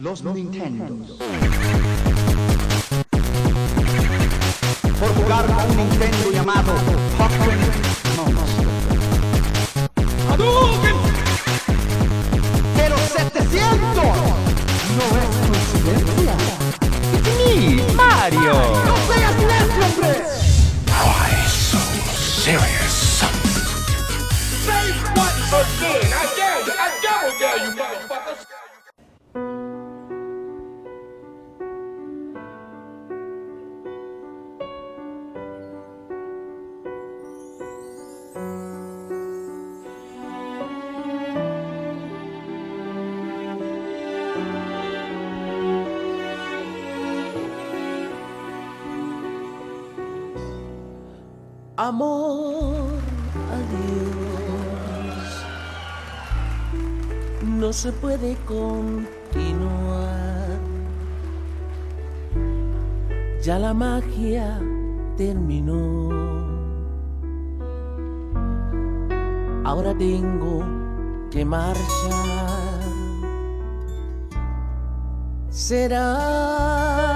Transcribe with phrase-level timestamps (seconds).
[0.00, 0.96] los Nintendo.
[4.98, 6.72] Por jugar con un Nintendo llamado
[7.18, 8.05] Pokémon
[51.86, 52.98] Amor,
[53.56, 55.26] adiós.
[57.44, 58.98] No se puede continuar.
[63.40, 64.58] Ya la magia
[65.16, 66.10] terminó.
[69.62, 70.64] Ahora tengo
[71.30, 72.82] que marchar.
[75.50, 77.15] Será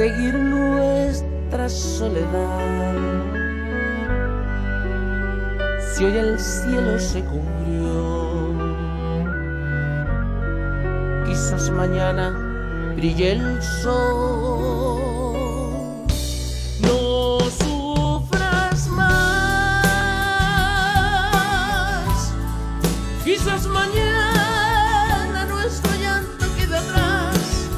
[0.00, 2.96] seguir nuestra soledad.
[5.92, 8.54] Si hoy el cielo se cubrió,
[11.26, 12.30] quizás mañana
[12.96, 15.02] brille el sol.
[16.80, 19.12] No sufras más,
[23.22, 27.68] quizás mañana nuestro llanto quede atrás.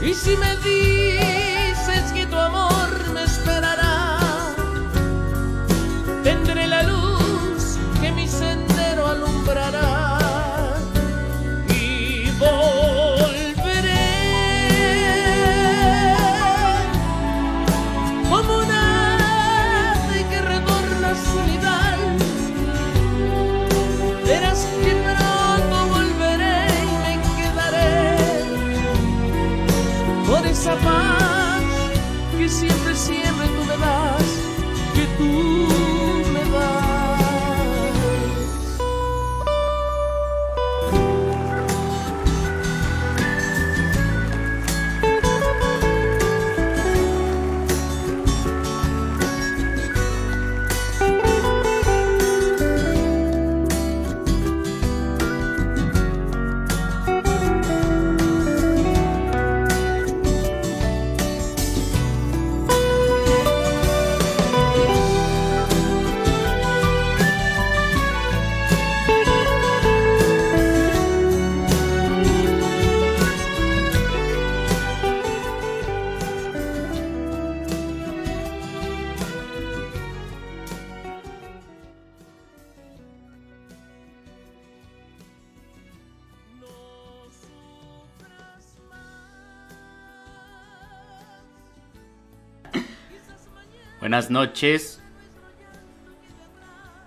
[0.00, 0.56] Y si me
[94.06, 95.00] Buenas noches.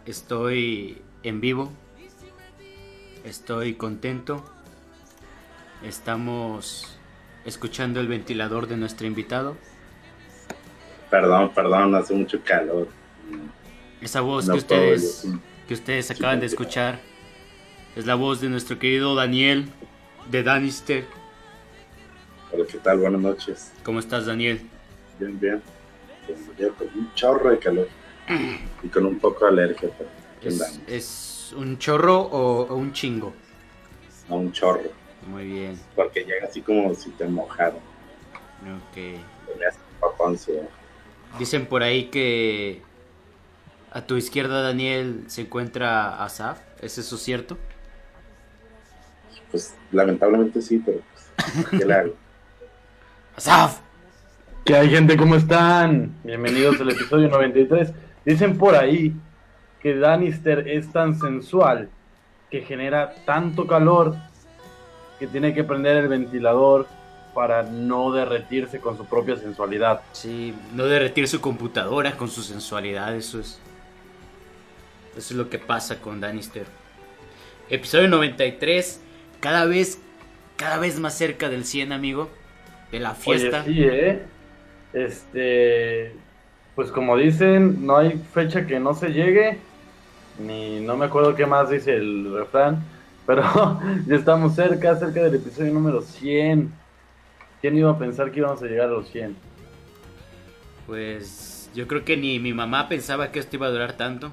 [0.06, 1.72] Estoy en vivo.
[3.24, 4.44] Estoy contento.
[5.82, 7.00] Estamos
[7.46, 9.56] escuchando el ventilador de nuestro invitado.
[11.10, 12.90] Perdón, perdón, hace mucho calor.
[14.02, 15.26] Esa voz No que ustedes
[15.70, 17.00] que ustedes acaban de escuchar
[17.96, 19.70] es la voz de nuestro querido Daniel
[20.30, 21.06] de Danister.
[22.52, 23.72] Pero qué tal, buenas noches.
[23.84, 24.60] ¿Cómo estás, Daniel?
[25.18, 25.79] Bien, bien.
[26.78, 27.88] Con un chorro de calor.
[28.84, 29.90] Y con un poco de alergia,
[30.42, 33.34] ¿Es, es un chorro o, o un chingo?
[34.30, 34.92] A un chorro.
[35.28, 35.80] Muy bien.
[35.96, 37.80] Porque llega así como si te mojaron.
[38.62, 39.20] Ok.
[41.38, 42.82] Dicen por ahí que
[43.92, 46.60] a tu izquierda, Daniel, se encuentra Asaf.
[46.82, 47.58] ¿Es eso cierto?
[49.52, 51.00] Pues lamentablemente sí, pero
[51.36, 52.14] pues, ¿qué le hago?
[53.36, 53.80] ¡Asaf!
[54.70, 55.18] ¿Qué hay gente?
[55.18, 56.14] ¿Cómo están?
[56.24, 57.92] Bienvenidos al episodio 93.
[58.24, 59.16] Dicen por ahí
[59.82, 61.90] que Danister es tan sensual
[62.52, 64.16] que genera tanto calor
[65.18, 66.86] que tiene que prender el ventilador
[67.34, 70.02] para no derretirse con su propia sensualidad.
[70.12, 73.60] Sí, no derretir su computadora con su sensualidad, eso es.
[75.18, 76.68] Eso es lo que pasa con Danister.
[77.72, 79.02] Episodio 93,
[79.40, 80.00] cada vez,
[80.58, 82.30] cada vez más cerca del 100, amigo.
[82.92, 83.64] De la fiesta.
[83.66, 84.39] Oye, sí, ¿eh?
[84.94, 86.14] Este,
[86.76, 89.60] pues como dicen, no hay fecha que no se llegue.
[90.40, 92.84] ni no me acuerdo qué más dice el refrán,
[93.26, 93.44] pero
[94.08, 96.72] ya estamos cerca, cerca del episodio número 100.
[97.62, 99.36] ¿Quién iba a pensar que íbamos a llegar a los 100?
[100.88, 104.32] Pues yo creo que ni mi mamá pensaba que esto iba a durar tanto.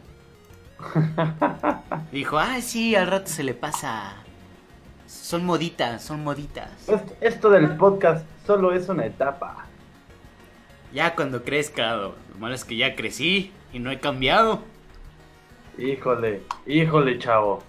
[2.13, 4.15] Dijo, ah, sí, al rato se le pasa.
[5.07, 6.89] Son moditas, son moditas.
[6.89, 9.66] Esto, esto del podcast solo es una etapa.
[10.97, 14.63] Ya cuando crezca, lo malo es que ya crecí y no he cambiado.
[15.77, 17.63] Híjole, híjole, chavo.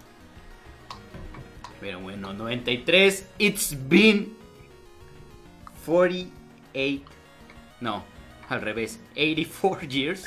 [1.81, 3.27] Pero bueno, 93.
[3.38, 4.33] It's been
[5.85, 7.03] 48.
[7.81, 8.06] No,
[8.47, 9.01] al revés.
[9.12, 10.25] 84 years.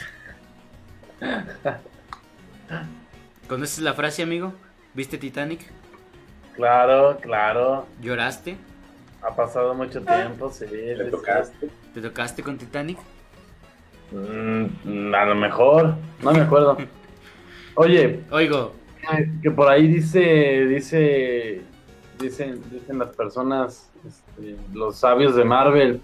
[3.49, 4.53] ¿Conoces la frase, amigo?
[4.93, 5.61] ¿Viste Titanic?
[6.55, 7.87] Claro, claro.
[8.03, 8.59] ¿Lloraste?
[9.23, 10.67] Ha pasado mucho tiempo, sí.
[10.67, 11.71] ¿Le sí, tocaste?
[11.95, 12.99] ¿Te tocaste con Titanic?
[14.13, 16.77] Mm, a lo mejor, no me acuerdo.
[17.75, 18.75] Oye, Oigo,
[19.43, 21.63] que por ahí dice, dice,
[22.19, 26.01] dicen, dicen las personas, este, los sabios de Marvel,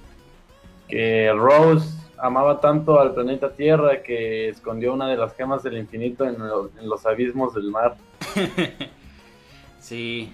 [0.88, 6.24] que Rose amaba tanto al planeta Tierra que escondió una de las gemas del infinito
[6.24, 7.96] en, lo- en los abismos del mar.
[9.80, 10.32] sí.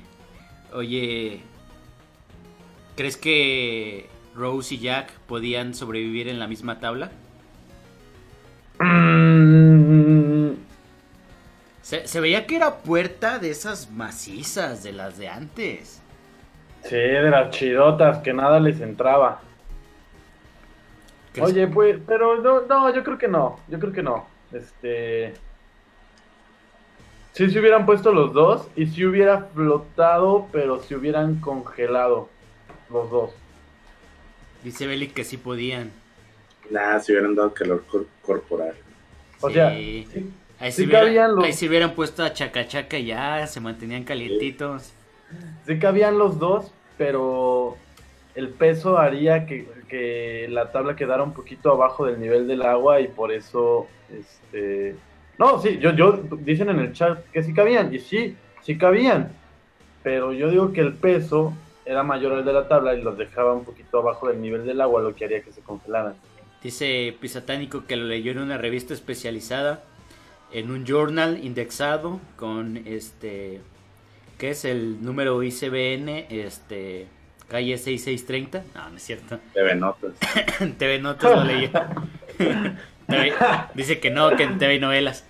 [0.74, 1.40] Oye,
[2.96, 7.10] ¿crees que Rose y Jack podían sobrevivir en la misma tabla?
[8.80, 10.52] Mm,
[11.82, 16.00] Se, se veía que era puerta de esas macizas, de las de antes.
[16.84, 19.40] sí, de las chidotas que nada les entraba.
[21.32, 24.26] ¿Crees- Oye, pues, pero no, no, yo creo que no, yo creo que no.
[24.52, 25.34] Este.
[27.32, 32.28] Sí se hubieran puesto los dos y si hubiera flotado, pero si hubieran congelado
[32.90, 33.30] los dos.
[34.62, 35.90] Dice Belly que sí podían.
[36.70, 38.74] Nada, si hubieran dado calor cor- corporal.
[39.40, 39.54] O Sí.
[39.54, 40.06] sea, sí,
[40.60, 43.60] Ahí sí se hubiera- los- ahí se hubieran puesto a chaca chaca y ya, se
[43.60, 44.92] mantenían calientitos.
[45.66, 47.76] sí cabían los dos, pero
[48.34, 53.00] el peso haría que, que la tabla quedara un poquito abajo del nivel del agua
[53.00, 54.94] y por eso, este...
[55.38, 59.32] No, sí, yo, yo, dicen en el chat que sí cabían, y sí, sí cabían,
[60.02, 63.52] pero yo digo que el peso era mayor al de la tabla y los dejaba
[63.52, 66.14] un poquito abajo del nivel del agua, lo que haría que se congelaran.
[66.62, 69.82] Dice Pisatánico que lo leyó en una revista especializada,
[70.52, 73.60] en un journal indexado con este,
[74.38, 76.26] ¿qué es el número ICBN?
[76.30, 77.08] Este,
[77.48, 78.64] calle 6630.
[78.74, 79.40] No, no es cierto.
[79.52, 80.12] TV Notas.
[80.60, 81.70] En TV Notas lo leyó.
[83.74, 85.24] Dice que no, que en TV Novelas.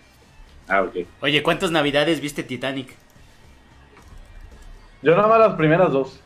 [0.68, 1.06] Ah, ok.
[1.20, 2.94] Oye, ¿cuántas navidades viste Titanic?
[5.02, 6.20] Yo nada más las primeras dos.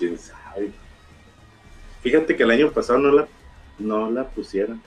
[0.00, 0.72] ¿Quién sabe?
[2.00, 3.28] Fíjate que el año pasado no la,
[3.78, 4.80] no la pusieron.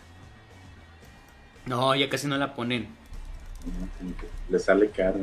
[1.68, 2.88] No, ya casi no la ponen.
[3.64, 5.20] No, como que Le sale caro.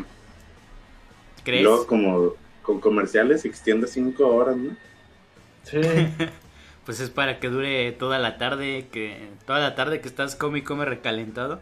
[1.42, 1.62] ¿Crees?
[1.62, 4.76] Y luego como con comerciales se extiende cinco horas, ¿no?
[5.64, 5.81] Sí.
[6.86, 10.60] Pues es para que dure toda la tarde, que toda la tarde que estás come
[10.60, 11.60] y come recalentado.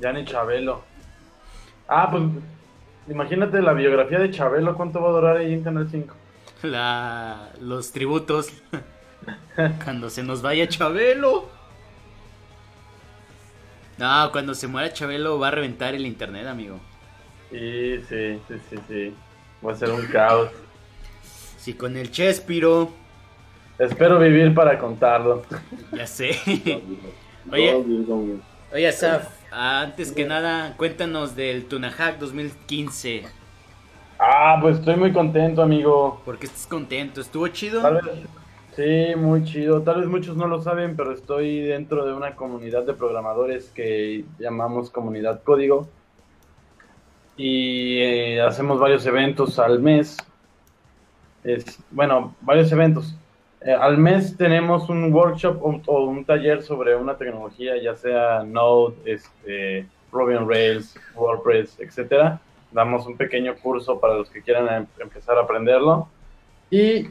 [0.00, 0.82] Ya ni Chabelo.
[1.86, 2.24] Ah, pues
[3.10, 6.14] imagínate la biografía de Chabelo, ¿cuánto va a durar ahí en Canal 5?
[6.62, 8.52] La, los tributos.
[9.84, 11.48] cuando se nos vaya Chabelo.
[13.98, 16.78] No, cuando se muera Chabelo va a reventar el internet, amigo.
[17.50, 19.14] Sí, sí, sí, sí, sí.
[19.66, 20.50] Va a ser un caos.
[21.58, 22.92] Si con el Chespiro,
[23.78, 25.44] Espero vivir para contarlo.
[25.92, 26.32] ya sé.
[27.50, 27.84] Oye.
[28.72, 33.24] Oye, Saf, antes que nada, cuéntanos del Tunahack 2015.
[34.18, 36.20] Ah, pues estoy muy contento, amigo.
[36.24, 37.20] ¿Por qué estás contento?
[37.20, 37.80] ¿Estuvo chido?
[37.82, 38.04] Tal vez,
[38.74, 39.82] sí, muy chido.
[39.82, 44.24] Tal vez muchos no lo saben, pero estoy dentro de una comunidad de programadores que
[44.38, 45.88] llamamos Comunidad Código.
[47.36, 50.16] Y eh, hacemos varios eventos al mes.
[51.44, 53.14] Es, bueno, varios eventos.
[53.60, 58.94] Eh, al mes tenemos un workshop o, un taller sobre una tecnología, ya sea Node,
[59.04, 62.40] este, Ruby on Rails, WordPress, etcétera.
[62.70, 66.08] Damos un pequeño curso para los que quieran em- empezar a aprenderlo.
[66.70, 67.08] Y,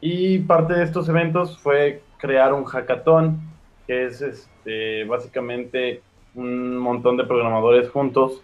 [0.00, 3.40] y parte de estos eventos fue crear un hackathon,
[3.86, 6.00] que es este, básicamente
[6.34, 8.42] un montón de programadores juntos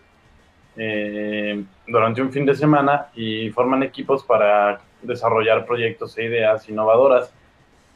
[0.76, 7.32] eh, durante un fin de semana y forman equipos para desarrollar proyectos e ideas innovadoras.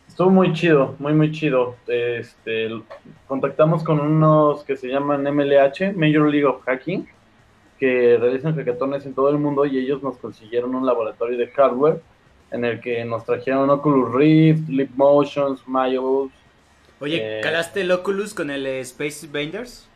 [0.08, 1.76] Estuvo muy chido, muy, muy chido.
[1.86, 2.68] Este,
[3.26, 7.08] contactamos con unos que se llaman MLH, Major League of Hacking,
[7.78, 12.00] que realizan hackatones en todo el mundo y ellos nos consiguieron un laboratorio de hardware
[12.50, 16.30] en el que nos trajeron Oculus Rift, Leap Motions, Mayos,
[17.00, 19.88] Oye, Eh, ¿calaste el Oculus con el eh, Space Invaders?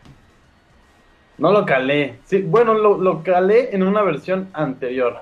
[1.38, 2.18] No lo calé.
[2.24, 5.20] Sí, bueno, lo, lo calé en una versión anterior.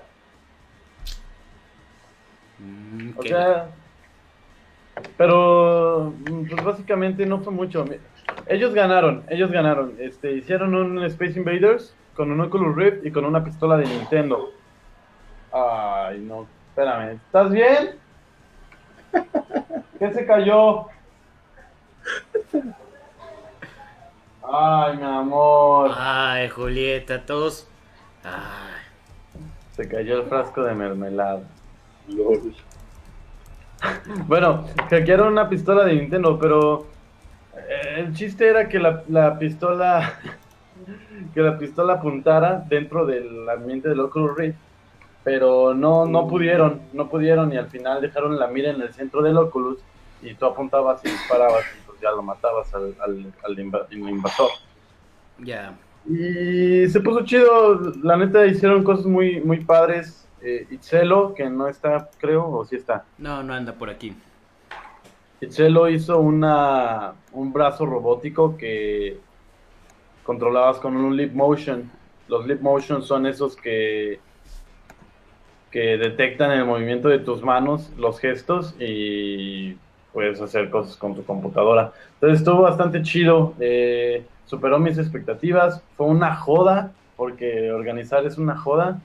[2.58, 3.68] Mm, O sea,
[5.16, 6.12] pero
[6.48, 7.84] pues básicamente no fue mucho.
[8.46, 9.94] Ellos ganaron, ellos ganaron.
[9.98, 14.50] Este, hicieron un Space Invaders con un Oculus Rift y con una pistola de Nintendo.
[15.52, 17.16] Ay, no, espérame.
[17.26, 17.96] ¿Estás bien?
[19.98, 20.86] ¿Qué se cayó?
[24.42, 25.90] Ay, mi amor.
[25.94, 27.68] Ay, Julieta, todos.
[28.24, 28.82] Ay,
[29.72, 31.42] Se cayó el frasco de mermelada.
[32.08, 32.54] Lol.
[34.26, 36.86] Bueno, hackearon una pistola de Nintendo, pero
[37.56, 40.18] eh, el chiste era que la, la pistola
[41.34, 44.58] que la pistola apuntara dentro del ambiente del Oculus Rift,
[45.24, 49.22] pero no no pudieron, no pudieron y al final dejaron la mira en el centro
[49.22, 49.78] del Oculus
[50.22, 54.50] y tú apuntabas y disparabas y pues ya lo matabas al, al, al inva- invasor.
[55.38, 55.76] ya.
[56.08, 60.25] Y se puso chido, la neta hicieron cosas muy muy padres.
[60.48, 63.04] Eh, Itzelo, que no está, creo, o sí está.
[63.18, 64.14] No, no anda por aquí.
[65.40, 69.18] Itzelo hizo una, un brazo robótico que
[70.22, 71.90] controlabas con un lip motion.
[72.28, 74.20] Los lip motion son esos que,
[75.72, 79.76] que detectan el movimiento de tus manos, los gestos y
[80.12, 81.92] puedes hacer cosas con tu computadora.
[82.14, 85.82] Entonces estuvo bastante chido, eh, superó mis expectativas.
[85.96, 89.00] Fue una joda, porque organizar es una joda,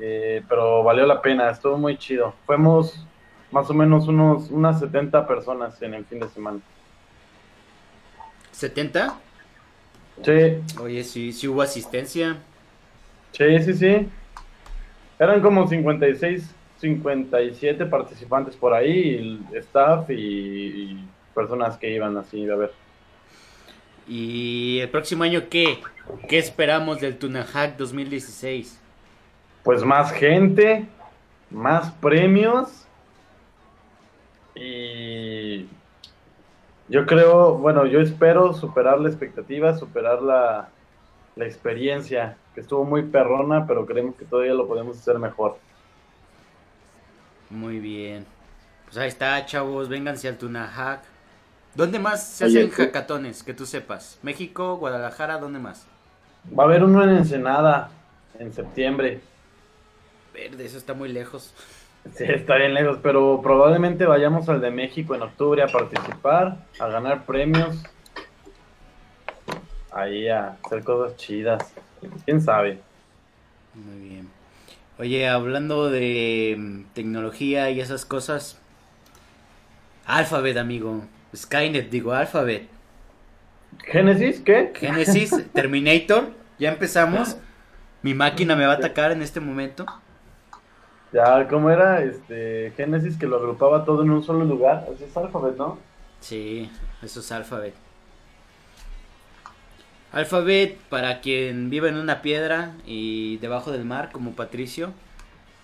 [0.00, 2.40] eh, pero valió la pena, estuvo muy chido.
[2.46, 3.08] Fuimos
[3.50, 6.62] más o menos unos, unas 70 personas en el fin de semana.
[8.52, 9.22] ¿70?
[10.22, 12.44] Sí, Oye, sí, sí hubo asistencia.
[13.32, 14.14] sí, sí, sí.
[15.18, 22.56] Eran como 56, 57 participantes por ahí, staff y, y personas que iban así a
[22.56, 22.78] ver.
[24.06, 25.90] ¿Y el próximo año qué?
[26.28, 28.79] ¿Qué esperamos del Tunahack 2016?
[29.62, 30.88] Pues más gente,
[31.50, 32.86] más premios
[34.54, 35.68] y
[36.88, 40.68] yo creo, bueno, yo espero superar la expectativa, superar la,
[41.36, 45.56] la experiencia, que estuvo muy perrona, pero creemos que todavía lo podemos hacer mejor.
[47.48, 48.26] Muy bien.
[48.86, 51.02] Pues ahí está, chavos, vénganse al Tunahack.
[51.74, 53.44] ¿Dónde más se Oye, hacen hackatones?
[53.44, 54.18] Que tú sepas.
[54.22, 55.86] ¿México, Guadalajara, dónde más?
[56.58, 57.90] Va a haber uno en Ensenada
[58.38, 59.20] en septiembre.
[60.32, 61.52] Verde, eso está muy lejos.
[62.14, 66.86] Sí, está bien lejos, pero probablemente vayamos al de México en octubre a participar, a
[66.88, 67.82] ganar premios.
[69.92, 71.74] Ahí a hacer cosas chidas.
[72.24, 72.78] ¿Quién sabe?
[73.74, 74.28] Muy bien.
[74.98, 78.58] Oye, hablando de mm, tecnología y esas cosas.
[80.06, 81.04] Alphabet, amigo.
[81.34, 82.68] Skynet, digo, Alphabet.
[83.84, 84.40] ¿Génesis?
[84.40, 84.72] ¿Qué?
[84.74, 86.30] Genesis, Terminator.
[86.58, 87.36] Ya empezamos.
[88.02, 89.86] Mi máquina me va a atacar en este momento.
[91.12, 92.02] Ya, ¿cómo era?
[92.02, 94.86] Este, Génesis que lo agrupaba todo en un solo lugar.
[94.92, 95.78] Así es Alphabet, ¿no?
[96.20, 96.70] Sí,
[97.02, 97.74] eso es Alphabet.
[100.12, 104.92] Alphabet, para quien vive en una piedra y debajo del mar, como Patricio,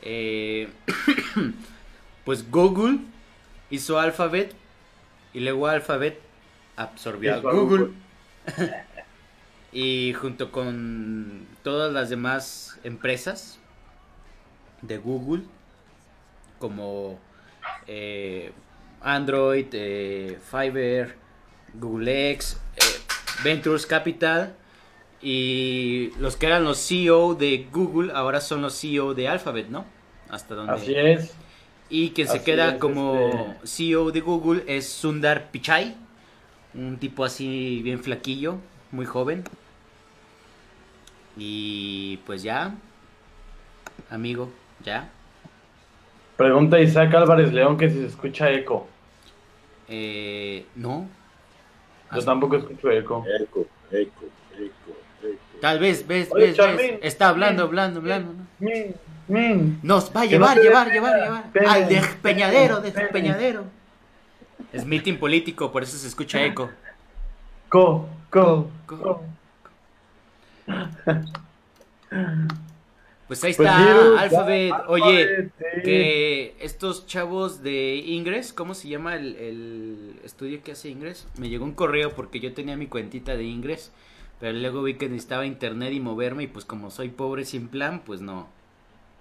[0.03, 0.69] eh,
[2.25, 2.99] pues Google
[3.71, 4.55] hizo Alphabet
[5.33, 6.21] y luego Alphabet
[6.77, 7.91] absorbió a Google.
[9.73, 13.59] y junto con todas las demás empresas
[14.83, 15.43] de Google,
[16.59, 17.19] como
[17.87, 18.53] eh,
[19.01, 21.15] Android, eh, Fiverr,
[21.75, 22.81] Google X, eh,
[23.45, 24.55] Ventures Capital
[25.21, 29.85] y los que eran los CEO de Google ahora son los CEO de Alphabet, ¿no?
[30.29, 31.35] Hasta donde Así es.
[31.89, 35.97] y quien se queda es, como este- CEO de Google es Sundar Pichai,
[36.75, 38.57] un tipo así bien flaquillo,
[38.93, 39.45] muy joven.
[41.37, 42.75] Y pues ya,
[44.11, 44.51] amigo,
[44.85, 45.09] ya.
[46.37, 48.87] Pregunta Isaac Álvarez León que si se escucha eco.
[49.89, 51.09] Eh, no,
[52.15, 53.25] Yo tampoco escucho eco.
[53.41, 54.25] Eco, eco,
[54.59, 55.39] eco, eco.
[55.61, 58.33] tal vez, ves, Oye, ves, ves, está hablando, Min, hablando, hablando.
[58.33, 58.47] ¿no?
[58.59, 58.95] Min,
[59.29, 59.81] min.
[59.83, 61.69] Nos va a no llevar, llevar, llevar, llevar.
[61.69, 63.65] Al despeñadero, despeñadero.
[64.73, 66.71] Es meeting político, por eso se escucha eco.
[67.69, 68.97] Co, co, Co.
[68.97, 69.25] co.
[73.27, 74.83] Pues ahí Pues está, ya, Alphabet.
[74.87, 75.83] Oye, Alphabet, sí.
[75.83, 81.27] que estos chavos de Ingres, ¿cómo se llama el, el estudio que hace Ingres?
[81.37, 83.93] Me llegó un correo porque yo tenía mi cuentita de Ingres,
[84.41, 88.01] pero luego vi que necesitaba internet y moverme y pues como soy pobre sin plan,
[88.05, 88.49] pues no,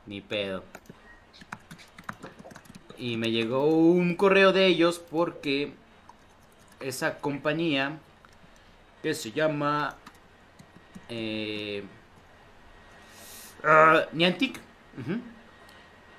[0.06, 0.64] ni pedo.
[2.98, 5.74] Y me llegó un correo de ellos porque
[6.80, 7.98] esa compañía
[9.04, 9.96] que se llama
[11.10, 11.84] eh,
[13.66, 14.60] ah, Niantic.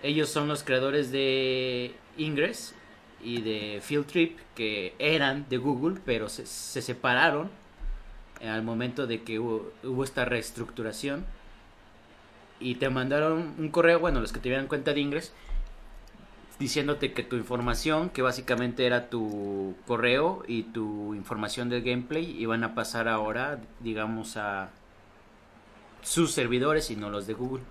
[0.03, 2.75] Ellos son los creadores de Ingress
[3.23, 7.51] y de Field Trip, que eran de Google, pero se, se separaron
[8.45, 11.25] al momento de que hubo, hubo esta reestructuración.
[12.61, 15.33] Y te mandaron un correo, bueno, los que tuvieran cuenta de Ingress,
[16.59, 22.65] diciéndote que tu información, que básicamente era tu correo y tu información del gameplay, iban
[22.65, 24.71] a pasar ahora, digamos, a
[26.07, 27.65] sus servidores y no los de Google.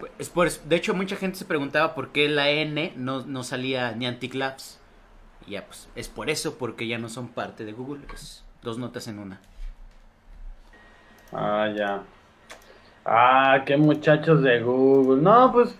[0.00, 3.44] Pues, Es por, de hecho, mucha gente se preguntaba por qué la N no, no
[3.44, 4.80] salía Niantic Labs.
[5.46, 8.02] Y ya, pues, es por eso, porque ya no son parte de Google.
[8.12, 9.40] Es dos notas en una.
[11.32, 12.02] Ah, ya.
[13.04, 15.22] Ah, qué muchachos de Google.
[15.22, 15.74] No, pues,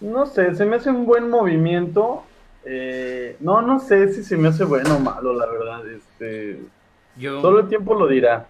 [0.00, 2.24] no sé, se me hace un buen movimiento.
[2.64, 5.86] Eh, no, no sé si se me hace bueno o malo, la verdad.
[5.88, 6.60] Este,
[7.16, 8.46] Yo, solo el tiempo lo dirá.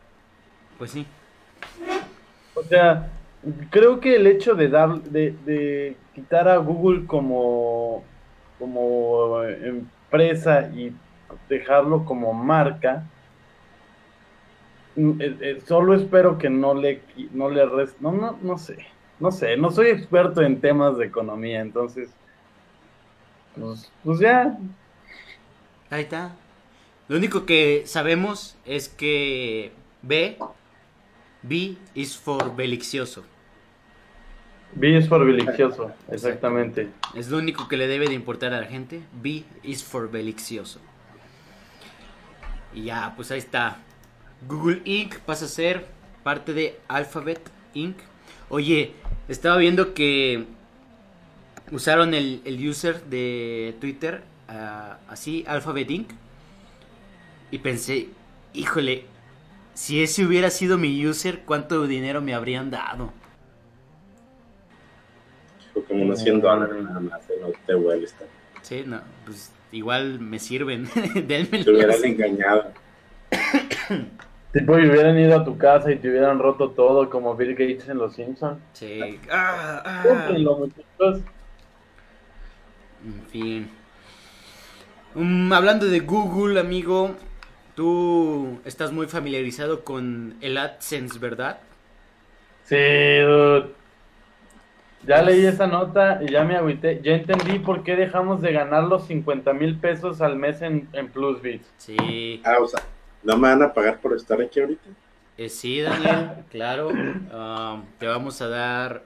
[0.79, 1.07] pues sí.
[2.61, 3.11] O sea,
[3.71, 8.05] creo que el hecho de dar, de, quitar a Google como,
[8.59, 10.95] como empresa y
[11.49, 13.11] dejarlo como marca,
[14.97, 17.03] mm, eh, eh, solo espero que no le,
[17.33, 18.77] no le rest- no, no, no sé,
[19.19, 22.11] no sé, no soy experto en temas de economía, entonces,
[23.55, 24.59] pues, pues ya,
[25.91, 26.37] Ahí está.
[27.09, 30.39] Lo único que sabemos es que B,
[31.43, 33.25] B is for belicioso.
[34.73, 36.91] vi es por belicioso, exactamente.
[37.15, 39.03] Es lo único que le debe de importar a la gente.
[39.21, 40.81] B is for belicioso.
[42.75, 43.79] Y ya, pues ahí está.
[44.47, 45.19] Google Inc.
[45.21, 45.87] pasa a ser
[46.23, 47.41] parte de Alphabet
[47.75, 47.97] Inc.
[48.49, 48.93] Oye,
[49.29, 50.47] estaba viendo que
[51.71, 56.11] usaron el, el user de Twitter, ah, así, Alphabet Inc.
[57.51, 58.09] Y pensé,
[58.55, 59.05] híjole,
[59.81, 63.15] si ese hubiera sido mi user, ¿cuánto dinero me habrían dado?
[65.89, 67.39] Como unos 100 dólares nada más, ¿eh?
[67.41, 68.35] no te hueles tanto.
[68.61, 70.87] Sí, no, pues igual me sirven.
[71.27, 72.73] Te hubieran engañado.
[74.53, 77.89] Tipo, y hubieran ido a tu casa y te hubieran roto todo como Bill Gates
[77.89, 78.59] en Los Simpsons.
[78.75, 79.19] Sí.
[79.31, 80.03] Ah, ah.
[80.07, 81.23] Cómprenlo, muchachos.
[83.05, 83.71] En fin.
[85.15, 87.15] Mm, hablando de Google, amigo,
[87.81, 91.61] tú estás muy familiarizado con el AdSense, ¿verdad?
[92.65, 93.71] Sí, dude.
[95.07, 97.01] Ya leí esa nota y ya me agüité.
[97.03, 101.09] Ya entendí por qué dejamos de ganar los 50 mil pesos al mes en, en
[101.09, 101.73] Plusbits.
[101.79, 102.43] Sí.
[102.45, 102.83] Ah, o sea,
[103.23, 104.91] ¿no me van a pagar por estar aquí ahorita?
[105.39, 106.91] Eh, sí, Daniel, claro.
[107.33, 109.05] Ah, te vamos a dar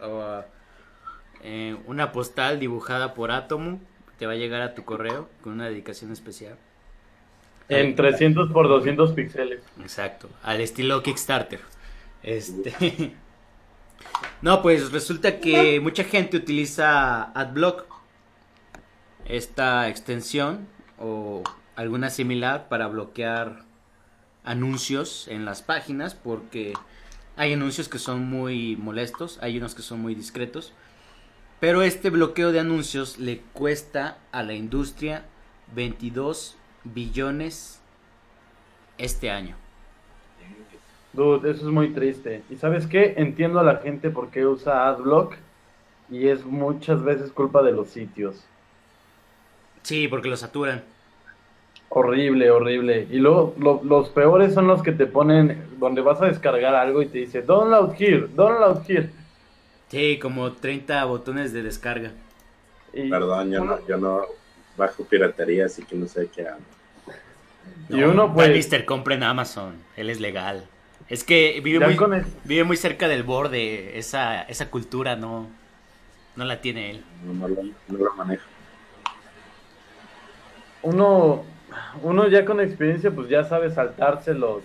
[1.45, 3.79] eh, una postal dibujada por Atomo.
[4.19, 6.57] Te va a llegar a tu correo con una dedicación especial.
[7.69, 9.63] En 300 por 200 píxeles.
[9.81, 11.61] Exacto, al estilo Kickstarter.
[12.23, 13.15] Este.
[14.43, 17.87] No, pues resulta que mucha gente utiliza AdBlock,
[19.25, 21.43] esta extensión o
[21.77, 23.65] alguna similar para bloquear
[24.45, 26.75] anuncios en las páginas porque
[27.37, 30.73] hay anuncios que son muy molestos, hay unos que son muy discretos,
[31.59, 35.25] pero este bloqueo de anuncios le cuesta a la industria
[35.75, 37.81] 22 billones
[38.99, 39.57] este año.
[41.13, 42.43] Dude, eso es muy triste.
[42.51, 43.15] ¿Y sabes qué?
[43.17, 45.37] Entiendo a la gente por qué usa AdBlock
[46.11, 48.45] y es muchas veces culpa de los sitios.
[49.83, 50.83] Sí, porque lo saturan.
[51.89, 53.07] Horrible, horrible.
[53.11, 57.01] Y luego lo- los peores son los que te ponen donde vas a descargar algo
[57.03, 59.11] y te dice download here, download here.
[59.89, 62.11] Sí, como 30 botones de descarga.
[62.93, 64.23] Y Perdón, yo no, yo no
[64.77, 66.59] bajo piratería, así que no sé qué hago.
[67.89, 69.77] Y uno, pues- Mister compra en Amazon.
[69.97, 70.67] Él es legal.
[71.09, 73.99] Es que vive muy, con el- vive muy cerca del borde.
[73.99, 75.49] Esa, esa cultura no,
[76.37, 77.05] no la tiene él.
[77.25, 78.45] No, no lo, no lo manejo.
[80.83, 81.45] uno,
[82.03, 84.63] uno ya con experiencia pues ya sabe saltarse los,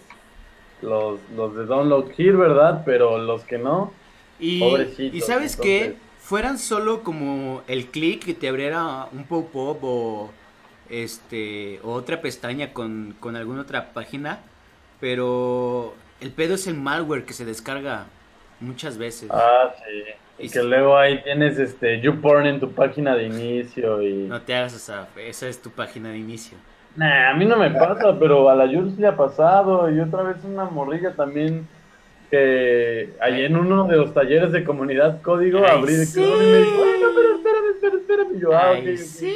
[0.82, 2.84] los, los de download here, ¿verdad?
[2.86, 3.93] Pero los que no,
[4.39, 5.89] Y, Pobrecitos, y sabes entonces.
[5.93, 5.95] qué?
[6.19, 10.32] Fueran solo como el clic que te abriera un pop-up o
[10.89, 14.39] este o otra pestaña con, con alguna otra página,
[14.99, 18.08] pero el pedo es el malware que se descarga
[18.60, 19.30] muchas veces.
[19.30, 20.04] ah, sí.
[20.38, 20.67] Y Y que sí.
[20.67, 24.28] luego ahí tienes este YouPorn en tu página de inicio y...
[24.28, 26.58] No te hagas esa, esa es tu página de inicio.
[26.95, 29.89] Nah, a mí no me pasa, pero a la Jules le ha pasado.
[29.91, 31.67] Y otra vez una morrilla también
[32.30, 36.21] que allí en uno de los talleres de comunidad código Ay, abrí de sí.
[36.21, 38.36] Y me dijo, bueno, pero espérame, espérame, espérame.
[38.38, 39.36] Y yo, ah, Ay, sí.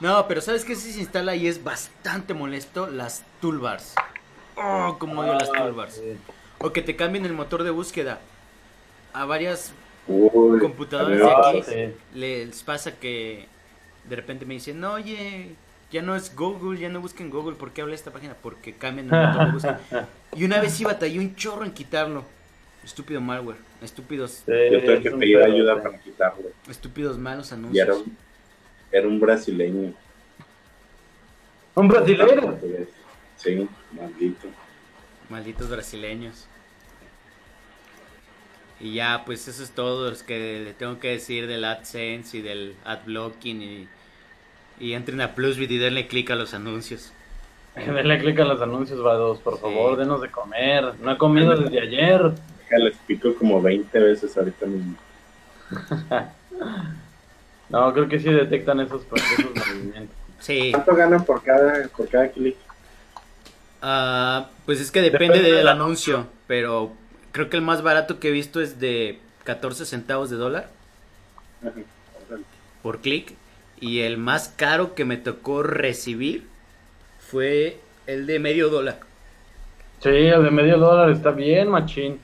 [0.00, 2.86] No, pero ¿sabes qué sí se instala y es bastante molesto?
[2.86, 3.94] Las toolbars.
[4.56, 5.94] Oh, como odio las toolbars.
[5.94, 6.16] Sí.
[6.60, 8.20] O que te cambien el motor de búsqueda.
[9.12, 9.72] A varias
[10.06, 11.94] Uy, computadoras de aquí sí.
[12.14, 13.46] les pasa que
[14.08, 15.54] de repente me dicen, no, oye,
[15.90, 18.34] ya no es Google, ya no busquen Google, ¿por qué habla esta página?
[18.40, 19.80] Porque cambian el motor de búsqueda.
[20.36, 22.24] Y una vez sí batallé un chorro en quitarlo.
[22.84, 26.44] Estúpido malware, estúpidos, Sí, Yo tuve es que pedir ayuda para quitarlo.
[26.70, 27.98] estúpidos malos anuncios.
[27.98, 28.16] un,
[28.92, 29.92] era un brasileño.
[31.74, 32.58] ¿Un brasileño?
[33.36, 34.48] Sí, maldito.
[35.28, 36.46] Malditos brasileños.
[38.80, 42.42] Y ya, pues eso es todo lo que le tengo que decir del AdSense y
[42.42, 43.62] del AdBlocking.
[43.62, 43.88] Y,
[44.80, 47.12] y entren a Plusbit y denle clic a los anuncios.
[47.76, 49.60] Denle clic a los anuncios, vados, por Sí.
[49.60, 50.94] favor, denos de comer.
[51.00, 52.32] No he comido desde ayer.
[52.70, 54.94] Ya les pico como 20 veces ahorita mismo.
[57.68, 60.16] No, creo que sí detectan esos, esos movimientos.
[60.38, 62.56] Sí, ¿Cuánto ganan por cada, por cada clic?
[63.82, 66.28] ah, pues es que depende, Depende del anuncio.
[66.46, 66.98] Pero
[67.32, 70.74] creo que el más barato que he visto es de 14 centavos de dólar
[71.62, 71.82] Ajá,
[72.82, 73.38] por clic.
[73.80, 76.48] Y el más caro que me tocó recibir
[77.18, 79.00] fue el de medio dólar.
[80.02, 82.20] Sí, el de medio dólar está bien, machín.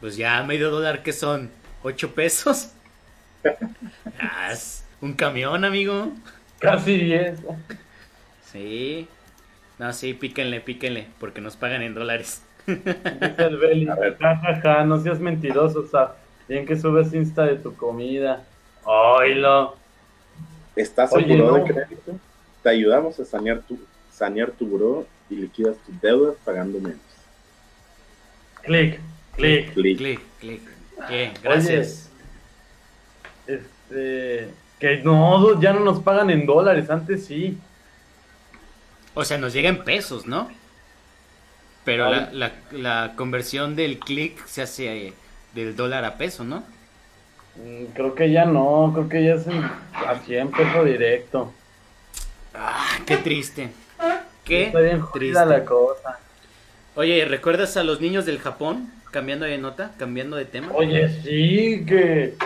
[0.00, 1.50] Pues ya medio dólar que son
[1.82, 2.70] 8 pesos.
[4.20, 6.12] Ah, es un camión, amigo.
[6.58, 7.38] Casi 10.
[8.52, 9.08] Sí.
[9.78, 12.42] No, sí, píquenle, píquenle, porque nos pagan en dólares.
[12.66, 16.14] Dice el Beli, ja, ja, ja, no seas mentiroso, o sea,
[16.48, 18.44] bien que subes Insta de tu comida.
[18.84, 19.76] Oilo.
[20.74, 21.64] ¿Estás Oye, seguro no.
[21.64, 22.18] de crédito?
[22.62, 23.78] Te ayudamos a sanear tu,
[24.12, 26.98] sanear tu buro y liquidas tus deudas pagando menos.
[28.62, 29.00] Clic,
[29.36, 29.72] clic.
[29.72, 29.98] Clic.
[29.98, 30.62] Clic, clic.
[31.08, 32.07] Bien, gracias.
[33.90, 37.66] Este, que no, ya no nos pagan en dólares, antes sí.
[39.14, 40.50] O sea, nos llega en pesos, ¿no?
[41.84, 45.14] Pero la, la, la conversión del clic se hace eh,
[45.52, 46.64] del dólar a peso, ¿no?
[47.54, 51.58] Mm, Creo que ya no, creo que ya es en, a 100 peso directo.
[52.54, 53.72] Ah, qué triste.
[54.44, 55.64] Qué Está bien jodida la triste.
[55.64, 56.20] cosa.
[56.94, 58.92] Oye, ¿recuerdas a los niños del Japón?
[59.10, 60.72] Cambiando de nota, cambiando de tema.
[60.72, 62.36] Oye, sí, que,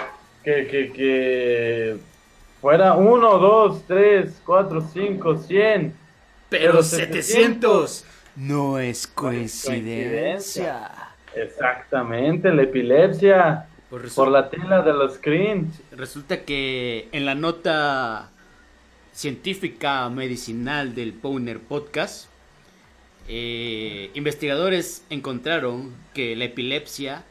[0.45, 1.97] que, que, que
[2.61, 5.95] fuera 1, 2, 3, 4, 5, 100.
[6.49, 8.05] Pero pero 700
[8.37, 10.91] no es coincidencia.
[11.35, 13.67] Exactamente, la epilepsia.
[13.89, 15.81] Pues resu- Por la tela de los screens.
[15.93, 18.31] Resulta que en la nota
[19.13, 22.27] científica medicinal del Powner Podcast,
[23.29, 27.25] eh, investigadores encontraron que la epilepsia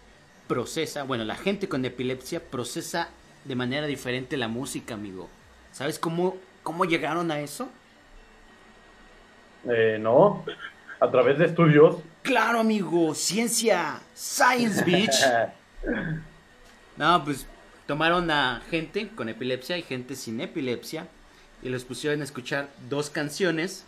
[0.52, 3.08] procesa, bueno, la gente con epilepsia procesa
[3.46, 5.30] de manera diferente la música, amigo.
[5.72, 7.70] ¿Sabes cómo, cómo llegaron a eso?
[9.70, 10.44] Eh, no,
[11.00, 12.00] a través de estudios.
[12.22, 15.16] Claro, amigo, ciencia, science, bitch.
[16.98, 17.48] No, pues
[17.88, 21.08] tomaron a gente con epilepsia y gente sin epilepsia
[21.64, 23.86] y los pusieron a escuchar dos canciones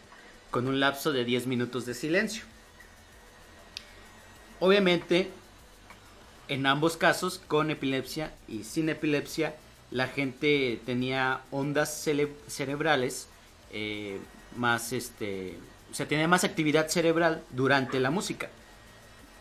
[0.49, 2.45] con un lapso de 10 minutos de silencio.
[4.62, 5.30] Obviamente,
[6.47, 9.56] en ambos casos, con epilepsia y sin epilepsia,
[9.91, 12.03] la gente tenía ondas
[12.47, 13.27] cerebrales
[13.71, 14.19] eh,
[14.58, 15.58] más, este,
[15.91, 18.49] o sea, tenía más actividad cerebral durante la música.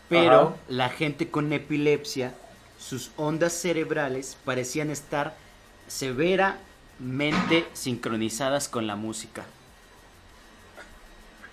[0.09, 0.55] Pero Ajá.
[0.67, 2.33] la gente con epilepsia,
[2.77, 5.35] sus ondas cerebrales parecían estar
[5.87, 9.45] severamente sincronizadas con la música.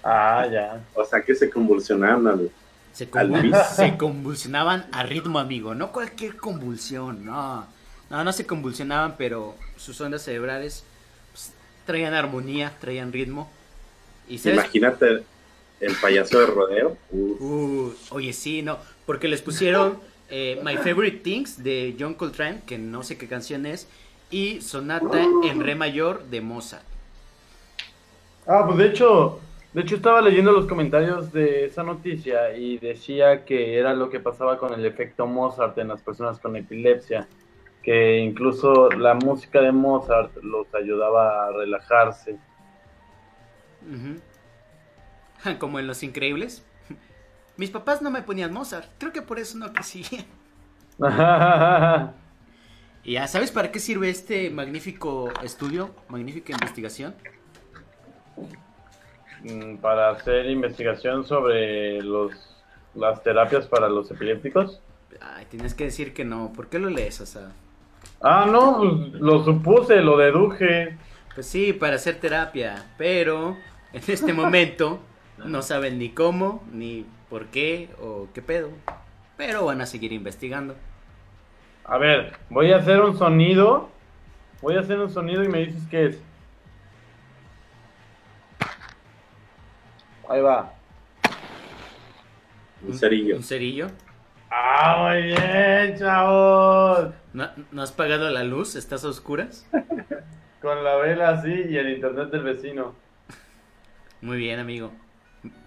[0.03, 0.81] Ah, ya.
[0.95, 2.51] O sea que se convulsionaban al...
[2.93, 5.75] Se, convul- convulsionaban a ritmo, amigo.
[5.75, 7.67] No cualquier convulsión, no.
[8.11, 10.85] No, no se convulsionaban, pero sus ondas cerebrales
[11.33, 11.53] pues,
[11.87, 13.49] traían armonía, traían ritmo.
[14.29, 14.59] Y ¿sabes?
[14.59, 15.23] Imagínate
[15.81, 16.97] el payaso de rodeo.
[17.11, 18.79] Uf, Uh, oye, sí, no.
[19.07, 19.99] Porque les pusieron
[20.29, 23.87] eh, My Favorite Things de John Coltrane, que no sé qué canción es,
[24.31, 26.85] y Sonata en Re mayor de Mozart.
[28.47, 29.41] Ah, pues de hecho,
[29.73, 34.19] de hecho estaba leyendo los comentarios de esa noticia y decía que era lo que
[34.19, 37.29] pasaba con el efecto Mozart en las personas con epilepsia,
[37.83, 42.37] que incluso la música de Mozart los ayudaba a relajarse.
[45.59, 46.67] Como en Los Increíbles.
[47.57, 48.91] Mis papás no me ponían Mozart.
[48.99, 50.05] Creo que por eso no crecí.
[53.03, 57.15] Y ya, ¿sabes para qué sirve este magnífico estudio, magnífica investigación?
[59.43, 62.33] Mm, Para hacer investigación sobre los,
[62.95, 64.81] las terapias para los epilépticos.
[65.21, 66.53] Ay, tienes que decir que no.
[66.53, 67.21] ¿Por qué lo lees?
[67.21, 67.53] O sea,
[68.21, 70.97] Ah, no, pues, lo supuse, lo deduje.
[71.35, 73.57] Pues sí, para hacer terapia, pero
[73.93, 75.01] en este momento
[75.39, 78.71] no saben ni cómo, ni por qué o qué pedo.
[79.37, 80.77] Pero van a seguir investigando.
[81.85, 83.89] A ver, voy a hacer un sonido.
[84.63, 86.23] Voy a hacer un sonido y me dices qué es.
[90.31, 90.73] Ahí va.
[92.87, 93.35] Un cerillo.
[93.37, 93.89] ¿Un cerillo?
[94.49, 97.13] Ah, muy bien, chavos.
[97.33, 98.77] ¿No, no has pagado la luz?
[98.77, 99.69] ¿Estás a oscuras?
[100.63, 102.95] Con la vela así y el internet del vecino.
[104.21, 104.93] Muy bien, amigo.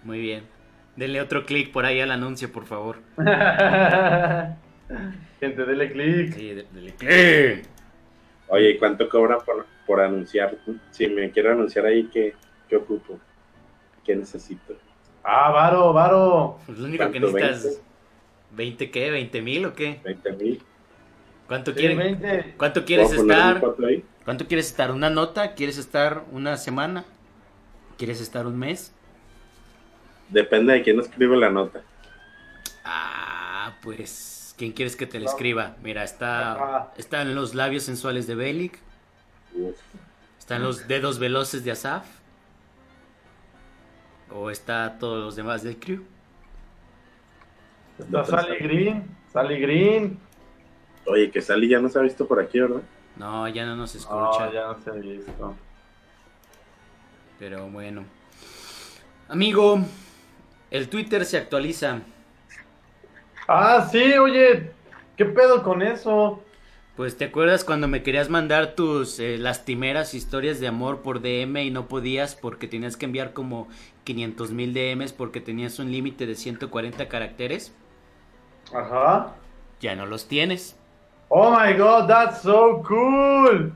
[0.04, 0.46] Muy bien.
[0.96, 3.00] Denle otro clic por ahí al anuncio, por favor.
[5.42, 6.34] Gente, dele click.
[6.36, 7.68] Sí, de- denle clic.
[8.48, 10.56] Oye, ¿y cuánto cobran por, por anunciar?
[10.92, 12.34] Si me quiero anunciar ahí, ¿qué,
[12.70, 13.20] qué ocupo?
[14.06, 14.74] ¿Qué necesito?
[15.24, 16.60] Ah, varo, varo.
[16.66, 17.82] Pues lo único que ¿Cuánto, necesitas...
[18.56, 19.12] ¿20 qué?
[19.32, 20.02] ¿20 mil o qué?
[20.04, 20.62] ¿20 mil?
[21.48, 22.56] ¿Cuánto, Sí, quieren- 20.
[22.58, 24.04] ¿Cuánto quieres ¿Puedo poner estar?
[24.26, 24.92] ¿Cuánto quieres estar?
[24.92, 25.54] ¿Una nota?
[25.56, 27.06] ¿Quieres estar una semana?
[27.98, 28.94] ¿Quieres estar un mes?
[30.30, 31.82] Depende de quién escribe la nota.
[32.84, 35.76] Ah, pues, ¿quién quieres que te la escriba?
[35.84, 38.80] Mira, está, están los labios sensuales de Bellic,
[39.56, 39.76] Uf.
[40.40, 42.06] están los dedos veloces de Asaf,
[44.34, 46.04] o está todos los demás del crew.
[48.00, 49.04] Está Sally Green.
[49.32, 50.20] Sally Green.
[51.06, 52.82] Oye, que Sally ya no se ha visto por aquí, ¿verdad?
[53.16, 55.56] No, ya no nos No, escucha, ya no se ha visto.
[57.38, 58.06] pero bueno.
[59.28, 59.80] Amigo,
[60.72, 62.02] el Twitter se actualiza.
[63.48, 64.72] Ah, sí, oye.
[65.18, 66.42] ¿Qué pedo con eso?
[66.96, 71.58] Pues te acuerdas cuando me querías mandar tus eh, lastimeras historias de amor por DM
[71.64, 73.68] y no podías porque tenías que enviar como
[74.04, 77.76] 500 mil DMs porque tenías un límite de 140 caracteres?
[78.74, 79.36] Ajá.
[79.80, 80.78] Ya no los tienes.
[81.30, 83.74] Oh my god, that's so cool.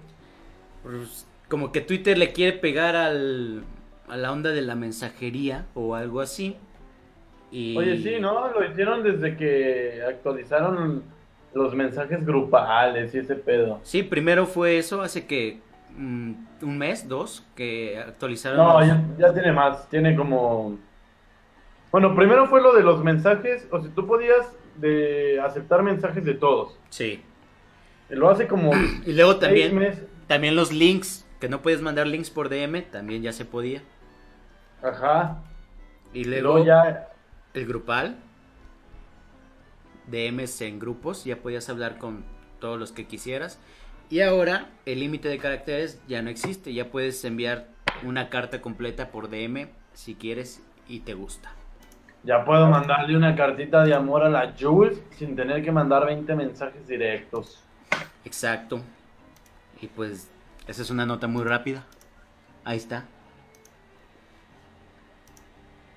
[0.84, 3.64] Pues, como que Twitter le quiere pegar al,
[4.08, 6.56] a la onda de la mensajería o algo así.
[7.52, 7.78] Y...
[7.78, 8.50] Oye, sí, ¿no?
[8.52, 11.04] Lo hicieron desde que actualizaron
[11.54, 13.80] los mensajes grupales y ese pedo.
[13.84, 15.60] Sí, primero fue eso, hace que
[15.98, 18.58] mm, un mes, dos, que actualizaron.
[18.58, 20.78] No, los- ya, ya tiene más, tiene como...
[21.92, 26.34] Bueno, primero fue lo de los mensajes, o sea, tú podías de aceptar mensajes de
[26.34, 26.78] todos.
[26.90, 27.22] Sí.
[28.10, 28.72] Lo hace como
[29.06, 30.06] Y luego también, meses.
[30.28, 33.84] también los links, que no puedes mandar links por DM, también ya se podía.
[34.82, 35.44] Ajá.
[36.14, 37.10] Y Y luego luego ya...
[37.54, 38.18] el grupal,
[40.08, 42.24] DMs en grupos, ya podías hablar con
[42.60, 43.60] todos los que quisieras.
[44.10, 47.68] Y ahora el límite de caracteres ya no existe, ya puedes enviar
[48.04, 51.52] una carta completa por DM si quieres y te gusta.
[52.24, 56.36] Ya puedo mandarle una cartita de amor a la Jules sin tener que mandar 20
[56.36, 57.64] mensajes directos.
[58.24, 58.82] Exacto.
[59.82, 60.30] Y pues
[60.68, 61.84] esa es una nota muy rápida.
[62.64, 63.06] Ahí está.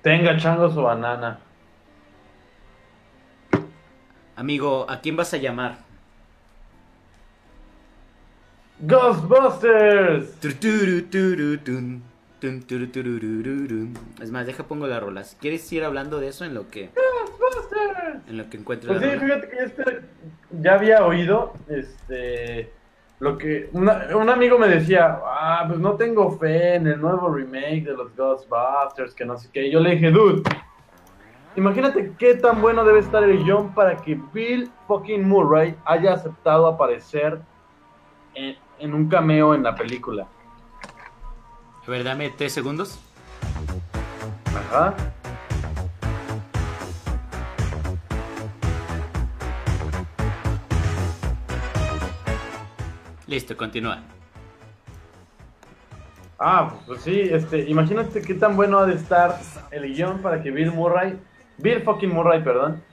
[0.01, 1.39] Tenga chango su banana.
[4.35, 5.90] Amigo, ¿a quién vas a llamar?
[8.81, 10.37] ¡Ghostbusters!
[14.21, 15.37] Es más, deja pongo las rolas.
[15.39, 18.27] ¿Quieres ir hablando de eso en lo que ¡Ghostbusters!
[18.27, 19.25] en lo que encuentre Pues la sí, rola?
[19.35, 20.01] fíjate que este
[20.61, 22.71] ya había oído, este,
[23.19, 27.29] lo que una- un amigo me decía, ah, pues no tengo fe en el nuevo
[27.33, 29.67] remake de los Ghostbusters, que no sé qué.
[29.67, 30.41] Y yo le dije, dude,
[31.55, 36.65] imagínate qué tan bueno debe estar el guion para que Bill fucking Murray haya aceptado
[36.67, 37.39] aparecer
[38.33, 40.27] en, en un cameo en la película.
[41.85, 42.99] A ver, dame tres segundos.
[44.55, 44.93] Ajá.
[53.27, 53.99] Listo, continúa.
[56.37, 59.39] Ah, pues sí, este, imagínate qué tan bueno ha de estar
[59.69, 61.19] el guion para que Bill Murray,
[61.59, 62.83] Bill fucking Murray, perdón.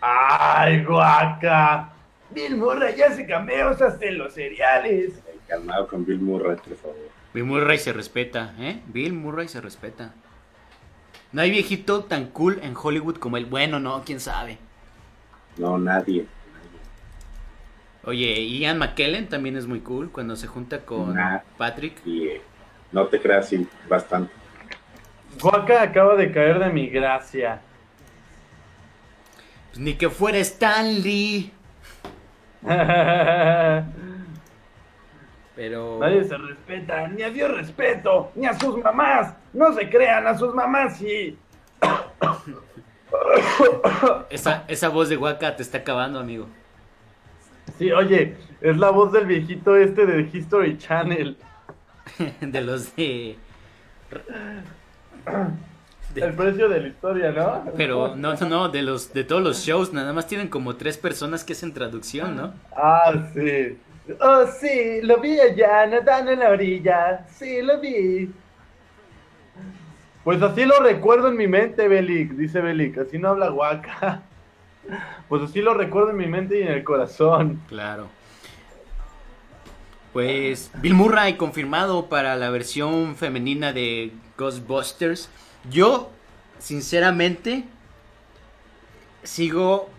[0.00, 1.92] ¡Ay, guaca!
[2.30, 5.14] Bill Murray ya hace cameos hasta en los cereales.
[5.46, 6.96] Calmado con Bill Murray, por favor.
[7.32, 8.80] Bill Murray se respeta, ¿eh?
[8.86, 10.12] Bill Murray se respeta.
[11.32, 14.58] No hay viejito tan cool en Hollywood como el bueno, no, quién sabe.
[15.56, 16.26] No, nadie.
[18.04, 21.40] Oye, Ian McKellen también es muy cool cuando se junta con Nah.
[21.58, 22.00] Patrick.
[22.06, 22.40] Y eh,
[22.92, 24.32] no te creas, sí, bastante.
[25.40, 27.60] Guaca acaba de caer de mi gracia.
[29.68, 31.52] Pues ni que fuera Stanley.
[32.62, 33.84] Nadie
[35.54, 36.00] Pero.
[36.28, 39.34] se respeta, ni a Dios respeto, ni a sus mamás.
[39.52, 41.36] No se crean a sus mamás y...
[44.30, 46.46] Esa, esa voz de Waka te está acabando, amigo.
[47.78, 51.36] Sí, oye, es la voz del viejito este de History Channel.
[52.40, 53.36] de los de...
[56.14, 57.64] El precio de la historia, ¿no?
[57.76, 60.96] pero no, no, no, de los de todos los shows, nada más tienen como tres
[60.96, 62.54] personas que hacen traducción, ¿no?
[62.74, 63.78] Ah, sí.
[64.20, 67.26] Oh, sí, lo vi allá, nadando en la orilla.
[67.30, 68.30] Sí, lo vi.
[70.24, 72.98] Pues así lo recuerdo en mi mente, Belik, dice Belik.
[72.98, 74.22] Así no habla Waka.
[75.28, 77.60] Pues así lo recuerdo en mi mente y en el corazón.
[77.68, 78.08] Claro.
[80.12, 85.28] Pues Bill Murray confirmado para la versión femenina de Ghostbusters.
[85.70, 86.10] Yo,
[86.58, 87.64] sinceramente,
[89.22, 89.90] sigo...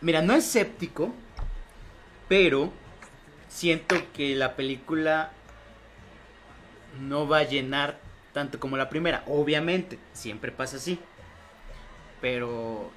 [0.00, 1.14] Mira, no escéptico,
[2.28, 2.70] pero
[3.48, 5.32] siento que la película
[7.00, 7.98] no va a llenar
[8.32, 9.24] tanto como la primera.
[9.26, 10.98] Obviamente, siempre pasa así.
[12.20, 12.90] Pero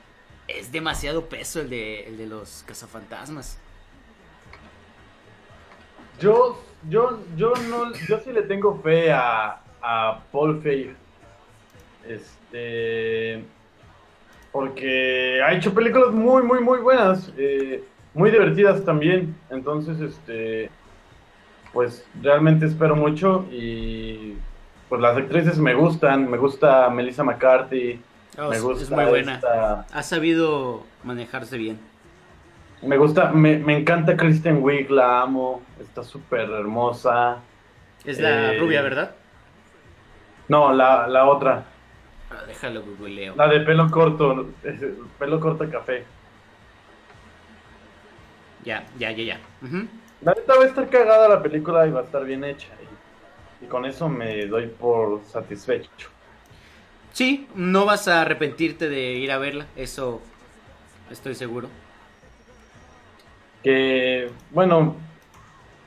[0.48, 3.58] es demasiado peso el de, el de los cazafantasmas.
[6.20, 10.96] Yo, yo, yo no, yo sí le tengo fe a, a Paul Feig.
[12.10, 13.44] Este,
[14.52, 19.36] porque ha hecho películas muy, muy, muy buenas, eh, muy divertidas también.
[19.50, 20.70] Entonces, este,
[21.74, 24.36] pues realmente espero mucho y
[24.90, 26.30] pues las actrices me gustan.
[26.30, 28.02] Me gusta Melissa McCarthy.
[28.40, 29.36] Oh, me gusta es muy buena.
[29.36, 31.80] esta- Ha sabido manejarse bien.
[32.82, 35.62] me gusta, me, me encanta Kristen Wiig, la amo.
[35.80, 37.38] Está súper hermosa.
[38.06, 39.16] Es la Eh, rubia, ¿verdad?
[40.48, 41.66] No, la, la otra.
[42.30, 43.36] Ah, déjalo googleo.
[43.36, 44.48] La de pelo corto,
[45.18, 46.04] pelo corto café.
[48.64, 49.40] Ya, ya, ya, ya.
[49.62, 49.88] Ujú.
[50.22, 52.68] La neta va a estar cagada la película y va a estar bien hecha.
[53.62, 56.10] Y, y con eso me doy por satisfecho.
[57.14, 60.22] Sí, no vas a arrepentirte de ir a verla, eso
[61.10, 61.68] estoy seguro.
[63.64, 64.96] Que, bueno,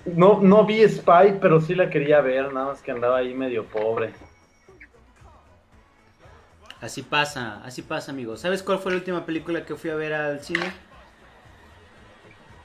[0.06, 3.64] no, no vi Spy, pero sí la quería ver, nada más que andaba ahí medio
[3.64, 4.12] pobre.
[6.80, 8.38] Así pasa, así pasa, amigo.
[8.38, 10.72] ¿Sabes cuál fue la última película que fui a ver al cine?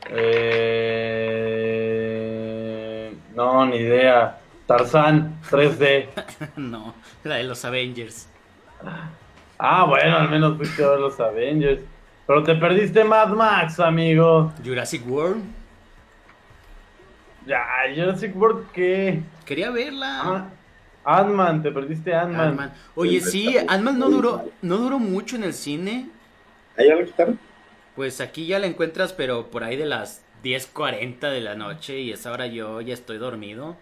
[0.10, 0.76] Eh,
[3.36, 4.40] no, ni idea.
[4.66, 6.08] Tarzán 3D.
[6.56, 8.30] no, la de los Avengers.
[9.58, 11.82] Ah, bueno, al menos fuiste a ver los Avengers.
[12.26, 14.54] Pero te perdiste Mad Max, amigo.
[14.64, 15.44] Jurassic World.
[17.46, 19.22] Ya, Jurassic World, ¿qué?
[19.46, 20.22] Quería verla.
[20.24, 20.46] Ah,
[21.06, 22.74] Ant-Man, te perdiste Ant-Man.
[22.96, 26.10] Oye, sí, Ant-Man no duró, no duró mucho en el cine.
[26.78, 27.40] ¿Ahí ya lo quitaron?
[27.96, 32.12] Pues aquí ya la encuentras, pero por ahí de las 10.40 de la noche y
[32.12, 33.78] a esa hora yo ya estoy dormido.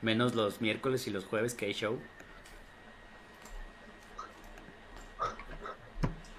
[0.00, 1.98] Menos los miércoles y los jueves que hay show.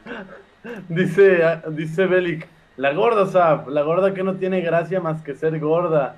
[0.90, 2.48] Dice, dice Bellic,
[2.78, 6.18] la gorda, Zap, la gorda que no tiene gracia más que ser gorda.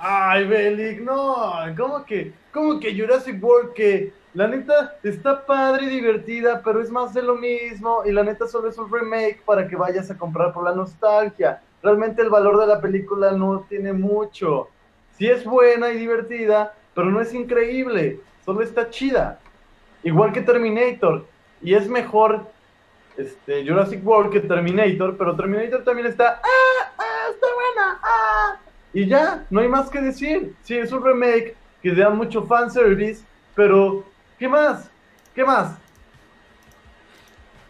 [0.00, 1.44] Ay, Bellic, no,
[1.76, 6.90] ¿cómo que, cómo que Jurassic World que la neta está padre y divertida, pero es
[6.90, 10.16] más de lo mismo y la neta solo es un remake para que vayas a
[10.16, 11.60] comprar por la nostalgia.
[11.82, 14.68] Realmente el valor de la película no tiene mucho.
[15.16, 19.40] Sí es buena y divertida, pero no es increíble, solo está chida.
[20.04, 21.26] Igual que Terminator.
[21.60, 22.42] Y es mejor
[23.16, 26.40] este, Jurassic World que Terminator, pero Terminator también está.
[26.40, 26.92] ¡Ah!
[26.98, 27.30] ¡Ah!
[27.30, 28.00] ¡Está buena!
[28.02, 28.56] ¡Ah!
[28.92, 30.54] Y ya, no hay más que decir.
[30.62, 33.24] Sí, es un remake que da mucho fanservice,
[33.54, 34.04] pero
[34.38, 34.90] ¿qué más?
[35.34, 35.78] ¿Qué más?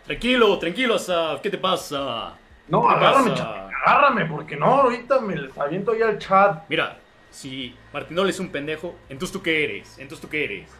[0.06, 2.34] Tranquilo, tranquilo, Asaf, ¿qué te pasa?
[2.68, 3.68] No, ¿Qué agárrame, pasa?
[3.68, 6.64] agárrame, porque no, ahorita me les aviento ya al chat.
[6.68, 6.98] Mira,
[7.30, 10.70] si Martinol es un pendejo, entonces tú qué eres, entonces tú qué eres.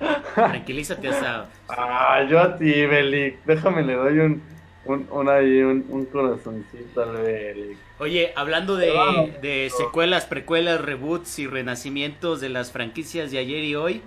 [0.34, 1.48] Tranquilízate, Asaf.
[1.68, 3.44] Ah, yo a ti, Belic.
[3.44, 4.42] Déjame, le doy un,
[4.84, 7.78] un, un ahí, un, un corazoncito al Belic.
[7.98, 14.02] Oye, hablando de, secuelas, precuelas, reboots y renacimientos de las franquicias de ayer y hoy,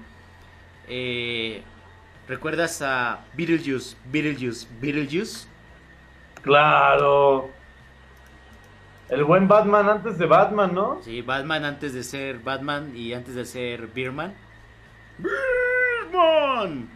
[0.87, 1.61] eh,
[2.27, 5.47] ¿recuerdas a Beetlejuice, Beetlejuice, Beetlejuice?
[6.41, 7.49] Claro.
[9.09, 10.99] El buen Batman antes de Batman, ¿no?
[11.03, 14.33] Sí, Batman antes de ser Batman y antes de ser Beerman.
[15.19, 16.89] ¡Beerman!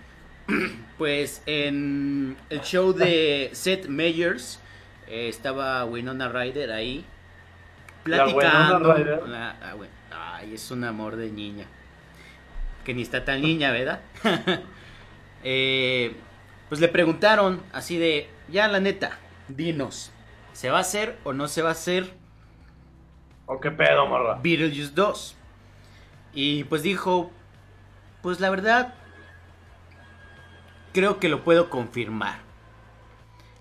[0.98, 4.60] Pues en el show de Seth Meyers
[5.08, 7.06] eh, estaba Winona Ryder ahí
[8.06, 8.78] La platicando.
[8.80, 9.28] Winona Ryder.
[9.30, 11.66] La- ah, bueno, ay, es un amor de niña.
[12.84, 14.02] Que ni está tan niña, ¿verdad?
[15.44, 16.16] Eh,
[16.68, 20.12] pues le preguntaron así de, ya la neta, dinos,
[20.52, 22.12] ¿se va a hacer o no se va a hacer
[23.46, 24.40] ¿O qué pedo, morra?
[24.42, 25.36] Beetlejuice 2.
[26.34, 27.32] Y pues dijo,
[28.24, 28.96] pues la verdad,
[30.94, 32.40] creo que lo puedo confirmar.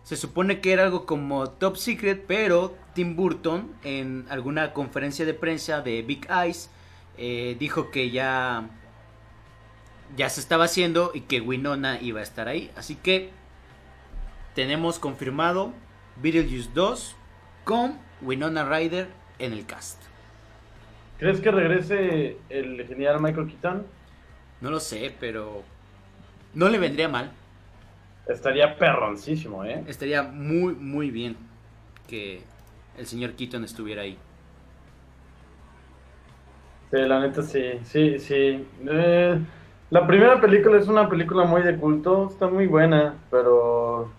[0.03, 5.35] Se supone que era algo como top secret, pero Tim Burton en alguna conferencia de
[5.35, 6.71] prensa de Big Eyes
[7.19, 8.71] eh, dijo que ya
[10.17, 12.71] ya se estaba haciendo y que Winona iba a estar ahí.
[12.77, 13.31] Así que
[14.55, 15.73] tenemos confirmado
[16.23, 17.17] Beetlejuice 2
[17.65, 19.09] con Winona Ryder
[19.39, 20.01] en el cast.
[21.19, 23.87] ¿Crees que regrese el genial Michael Keaton?
[24.61, 25.63] No lo sé, pero
[26.57, 27.31] no le vendría mal.
[28.27, 29.85] Estaría perroncísimo, ¿eh?
[29.87, 31.37] Estaría muy, muy bien
[32.09, 32.43] que
[32.97, 34.19] el señor Keaton estuviera ahí.
[36.91, 38.67] Sí, la neta sí, sí, sí.
[38.89, 39.39] Eh,
[39.91, 44.11] la primera película es una película muy de culto, está muy buena, pero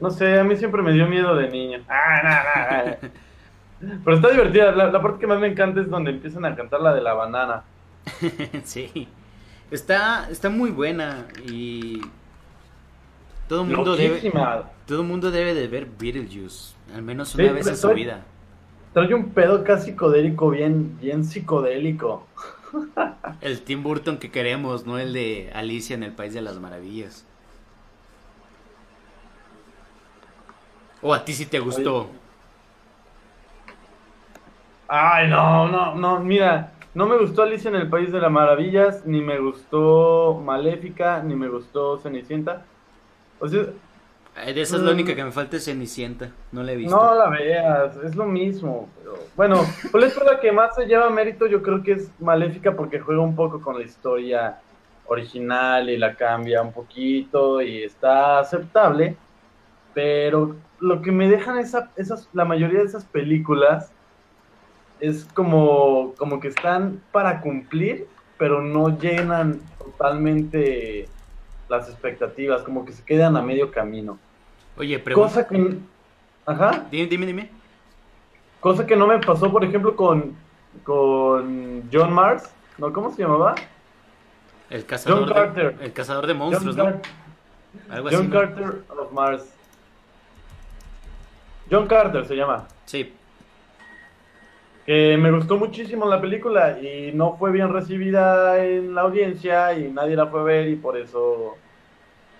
[0.00, 1.84] no sé, a mí siempre me dio miedo de niño.
[1.88, 4.00] Ah, no, no, no.
[4.04, 6.80] Pero está divertida, la, la parte que más me encanta es donde empiezan a cantar
[6.80, 7.64] la de la banana.
[8.64, 9.08] sí.
[9.70, 12.00] Está, está muy buena y
[13.48, 14.32] todo el mundo debe,
[14.86, 17.94] todo el mundo debe de ver Beetlejuice, al menos Sí, una vez en su trae-
[17.94, 18.24] vida.
[18.92, 22.26] Trae un pedo casi psicodélico, bien, bien psicodélico.
[23.40, 27.24] El Tim Burton que queremos, no el de Alicia en el País de las Maravillas.
[31.02, 32.10] O a ti si te gustó.
[34.88, 39.04] Ay, no, no, no, mira, no me gustó Alicia en el País de las Maravillas,
[39.06, 42.64] ni me gustó Maléfica, ni me gustó Cenicienta.
[43.38, 43.64] O sea,
[44.34, 44.94] De esa es la Mm.
[44.94, 46.30] única que me falta es Cenicienta.
[46.52, 46.94] No la he visto.
[46.96, 48.88] no la veas, es lo mismo.
[48.98, 49.56] Pero, bueno,
[49.92, 53.20] pues es la que más se lleva mérito, yo creo que es Maléfica porque juega
[53.20, 54.58] un poco con la historia
[55.06, 59.16] original y la cambia un poquito y está aceptable.
[59.94, 63.92] Pero lo que me dejan esa, esas, la mayoría de esas películas
[65.00, 68.06] es como, como que están para cumplir,
[68.38, 71.08] pero no llenan totalmente
[71.68, 74.18] las expectativas, como que se quedan a medio camino.
[74.76, 75.28] Oye, pregunta.
[75.28, 75.78] Cosa que...
[76.46, 76.86] Ajá.
[76.90, 77.50] Dime, dime, dime.
[78.60, 80.34] Cosa que no me pasó, por ejemplo, con,
[80.84, 82.50] con John Mars.
[82.78, 82.92] ¿No?
[82.92, 83.54] ¿Cómo se llamaba?
[84.70, 85.78] El cazador, John Carter.
[85.78, 87.00] de, el cazador de monstruos, John,
[87.88, 87.94] ¿no?
[87.94, 88.16] Algo así.
[88.16, 88.40] John ¿no?
[88.40, 89.52] Carter of Mars.
[91.70, 92.66] John Carter se llama.
[92.86, 93.14] Sí.
[94.86, 99.90] Que me gustó muchísimo la película y no fue bien recibida en la audiencia y
[99.92, 101.56] nadie la fue a ver y por eso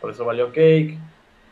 [0.00, 0.98] por eso valió cake.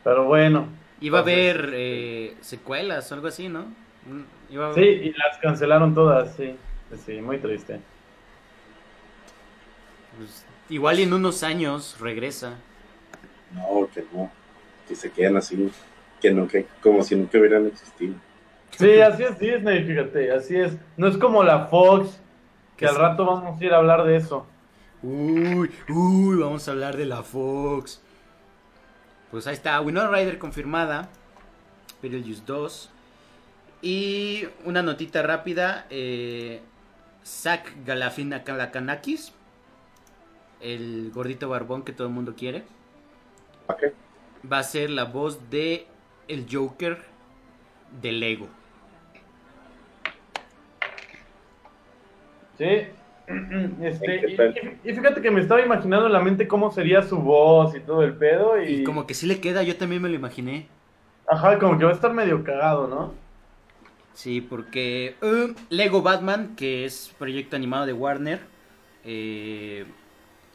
[0.03, 0.67] Pero bueno.
[1.01, 3.61] Iba a haber eh, secuelas o algo así, ¿no?
[4.05, 6.55] Mm, Iba a Sí, y las cancelaron todas, sí.
[7.05, 7.79] Sí, muy triste.
[10.17, 12.57] pues, igual y en unos años regresa.
[13.53, 14.31] No, que no.
[14.87, 15.71] Que se quedan así.
[16.19, 18.15] Que no, que como si nunca hubieran existido.
[18.71, 20.77] Sí, así es Disney, fíjate, así es.
[20.97, 22.19] No es como la Fox,
[22.77, 24.45] que al rato vamos a ir a hablar de eso.
[25.01, 28.01] Uy, uy, vamos a hablar de la Fox.
[29.31, 31.09] Pues ahí está, Winona Ryder confirmada.
[32.01, 32.89] Beetlejuice 2.
[33.81, 35.85] Y una notita rápida.
[35.89, 36.61] Eh,
[37.23, 39.33] Zach Galifianakis.
[40.61, 42.63] El gordito barbón que todo el mundo quiere.
[43.67, 43.93] ¿Para qué?
[44.51, 45.87] Va a ser la voz de
[46.27, 47.05] el Joker
[48.01, 48.47] de Lego.
[52.59, 52.65] Sí.
[53.81, 57.75] Este, ¿Qué y, fíjate que me estaba imaginando en la mente cómo sería su voz
[57.75, 58.59] y todo el pedo.
[58.61, 60.67] Y, Y como que sí le queda, yo también me lo imaginé.
[61.27, 63.13] Ajá, como que va a estar medio cagado, ¿no?
[64.15, 68.39] Sí, porque eh, Lego Batman, que es proyecto animado de Warner,
[69.05, 69.85] eh,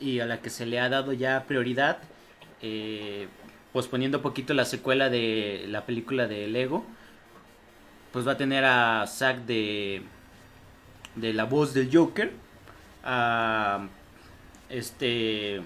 [0.00, 1.98] y a la que se le ha dado ya prioridad,
[2.60, 3.28] eh,
[3.72, 6.84] posponiendo un poquito la secuela de la película de Lego,
[8.12, 10.02] pues va a tener a Zack de,
[11.16, 12.32] de la voz del Joker,
[13.04, 13.86] a
[14.68, 15.60] este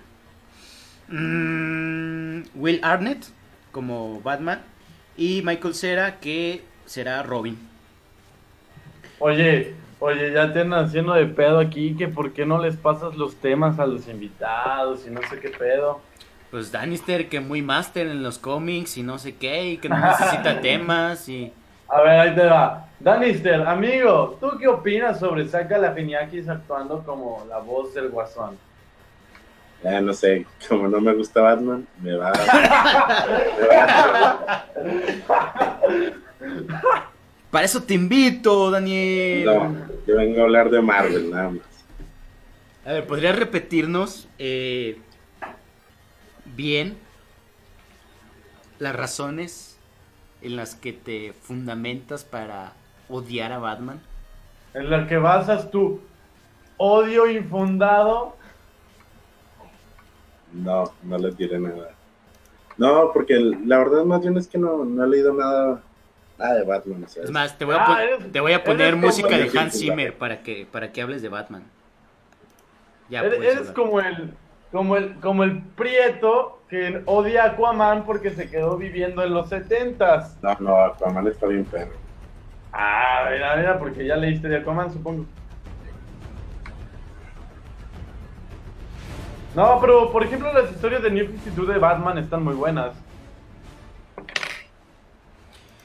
[1.08, 3.26] mm, Will Arnett
[3.72, 4.60] como Batman
[5.16, 7.58] y Michael Cera que será Robin.
[9.20, 13.16] Oye, oye, ya te andan haciendo de pedo aquí, que por qué no les pasas
[13.16, 16.00] los temas a los invitados y no sé qué pedo.
[16.50, 19.98] Pues Danister que muy máster en los cómics y no sé qué, y que no
[19.98, 21.52] necesita temas y...
[21.88, 22.87] A ver, ahí te va.
[23.00, 28.58] Danister, amigo, ¿tú qué opinas sobre Zach Galifianakis actuando como la voz del Guasón?
[29.84, 32.46] Ya no sé, como no me gusta Batman, me va, me
[35.28, 35.46] va
[37.52, 39.44] Para eso te invito, Daniel.
[39.44, 39.76] No,
[40.06, 41.62] yo vengo a hablar de Marvel nada más.
[42.84, 44.98] A ver, ¿podrías repetirnos eh,
[46.44, 46.96] bien
[48.80, 49.78] las razones
[50.42, 52.72] en las que te fundamentas para
[53.08, 54.00] odiar a Batman?
[54.74, 56.00] En la que basas tu
[56.76, 58.36] odio infundado.
[60.52, 61.90] No, no les diré nada.
[62.76, 65.82] No, porque la verdad más bien es que no, no he leído nada
[66.38, 68.62] Nada de Batman, o sea, Es más, te voy a, Ah, eres- te voy a
[68.62, 71.64] poner música de Hans Zimmer para que, para que hables de Batman.
[73.10, 74.34] Ya, Eres, como el
[74.70, 79.48] como el como el prieto que odia a Aquaman porque se quedó viviendo en los
[79.48, 80.38] setentas.
[80.42, 82.07] No, no, Aquaman está bien perro.
[82.80, 85.26] Ah, mira, mira, porque ya leíste de Aquaman, supongo.
[89.56, 92.94] No, pero por ejemplo las historias de New 52 de Batman están muy buenas.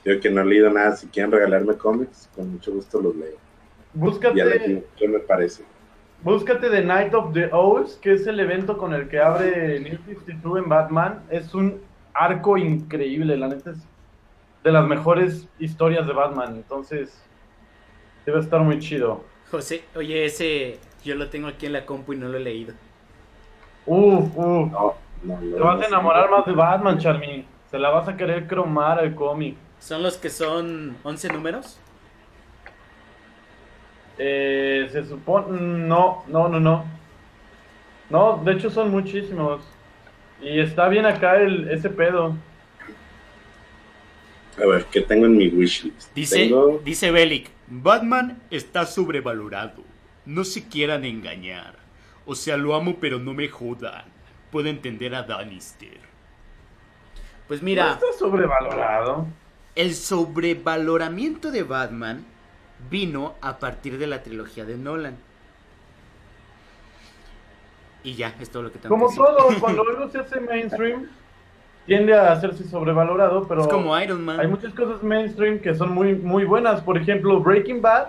[0.06, 3.38] Yo que no he leído nada, si quieren regalarme cómics, con mucho gusto los leo.
[3.94, 5.64] Búscate, Y a ver qué, qué me parece.
[6.22, 9.98] búscate The Night of the Owls, que es el evento con el que abre New
[10.06, 11.24] 52 en Batman.
[11.30, 11.82] Es un
[12.14, 13.78] arco increíble, la neta es
[14.64, 16.56] de las mejores historias de Batman.
[16.56, 17.24] Entonces,
[18.26, 19.24] debe estar muy chido.
[19.52, 22.74] José, oye, ese yo lo tengo aquí en la compu y no lo he leído.
[23.86, 24.72] Uf, uf.
[24.72, 25.56] No, no, no.
[25.56, 26.38] Te vas a enamorar no.
[26.38, 27.46] más de Batman, Charmy.
[27.70, 29.58] Se la vas a querer cromar al cómic.
[29.80, 31.80] ¿Son los que son 11 números?
[34.18, 35.60] Eh, se supone.
[35.60, 36.86] No, no, no, no.
[38.10, 39.62] No, de hecho son muchísimos.
[40.42, 42.36] Y está bien acá el, ese pedo.
[44.62, 46.14] A ver, ¿qué tengo en mi wishlist?
[46.14, 46.80] Dice, Tengo...
[46.84, 49.84] dice Bellic, Batman está sobrevalorado.
[50.26, 51.78] No se quieran engañar.
[52.26, 54.06] O sea, lo amo pero no me jodan.
[54.52, 55.98] Puedo entender a Danister.
[57.48, 59.28] Pues No mira, está sobrevalorado.
[59.76, 62.26] el sobrevaloramiento de Batman
[62.90, 65.18] vino a partir de la trilogía de Nolan.
[68.04, 69.26] Y ya, es todo lo que tengo Como que decir.
[69.26, 71.10] todo, cuando algo se hace mainstream,
[71.86, 74.40] tiende a hacerse sobrevalorado, pero Es como Iron Man.
[74.40, 76.82] hay muchas cosas mainstream que son muy, muy buenas.
[76.82, 78.08] Por ejemplo, Breaking Bad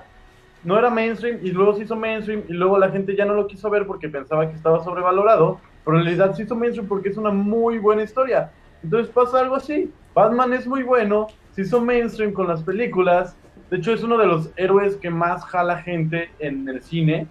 [0.62, 3.47] no era mainstream y luego se hizo mainstream y luego la gente ya no lo
[3.47, 7.16] quiso ver porque pensaba que estaba sobrevalorado, pero en realidad se hizo mainstream porque es
[7.16, 8.51] una muy buena historia.
[8.83, 9.91] Entonces pasa algo así.
[10.14, 13.37] Batman es muy bueno, se hizo mainstream con las películas.
[13.70, 17.27] De hecho, es uno de los héroes que más jala gente en el cine.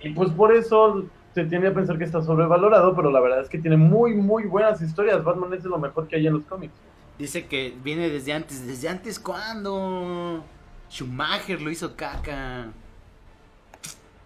[0.00, 1.04] Y pues por eso
[1.34, 4.44] se tiende a pensar que está sobrevalorado, pero la verdad es que tiene muy, muy
[4.44, 5.22] buenas historias.
[5.22, 6.74] Batman es de lo mejor que hay en los cómics.
[7.18, 8.66] Dice que viene desde antes.
[8.66, 10.44] ¿Desde antes cuándo?
[10.90, 12.66] Schumacher lo hizo caca.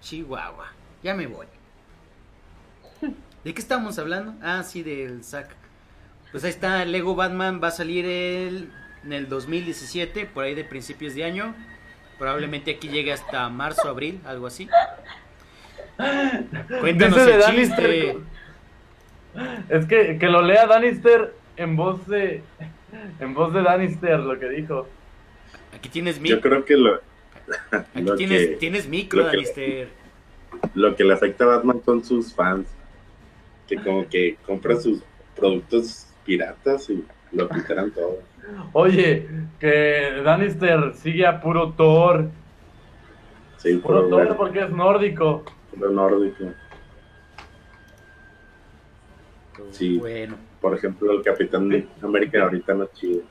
[0.01, 0.67] Chihuahua.
[1.03, 1.47] Ya me voy.
[3.45, 4.35] ¿De qué estamos hablando?
[4.43, 5.49] Ah, sí, del sac.
[6.31, 8.73] Pues ahí está, Lego Batman va a salir el-
[9.05, 11.55] en el 2017, por ahí de principios de año.
[12.19, 14.69] Probablemente aquí llegue hasta marzo, abril, algo así.
[16.81, 18.17] Cuéntanos Dice de el Danister- chiste.
[19.71, 22.43] Es que, que lo lea Danister en voz de
[23.21, 24.87] en voz de Danister lo que dijo.
[25.75, 26.41] Aquí tienes Yo micro.
[26.41, 27.01] creo que lo,
[27.71, 29.89] Aquí lo tienes, que- tienes micro, lo que- Danister.
[30.75, 32.67] lo que le afecta a Batman son sus fans.
[33.67, 35.03] Que como que compran sus
[35.35, 38.19] productos piratas y lo quitarán todo.
[38.73, 39.27] Oye,
[39.59, 42.29] que Danister sigue a puro Thor.
[43.57, 45.45] Sí, Puro puro, Thor bueno, porque es nórdico.
[45.75, 46.45] Puro nórdico.
[49.71, 49.99] Sí.
[49.99, 50.37] Bueno.
[50.61, 53.23] Por ejemplo, el Capitán América ahorita no es chido.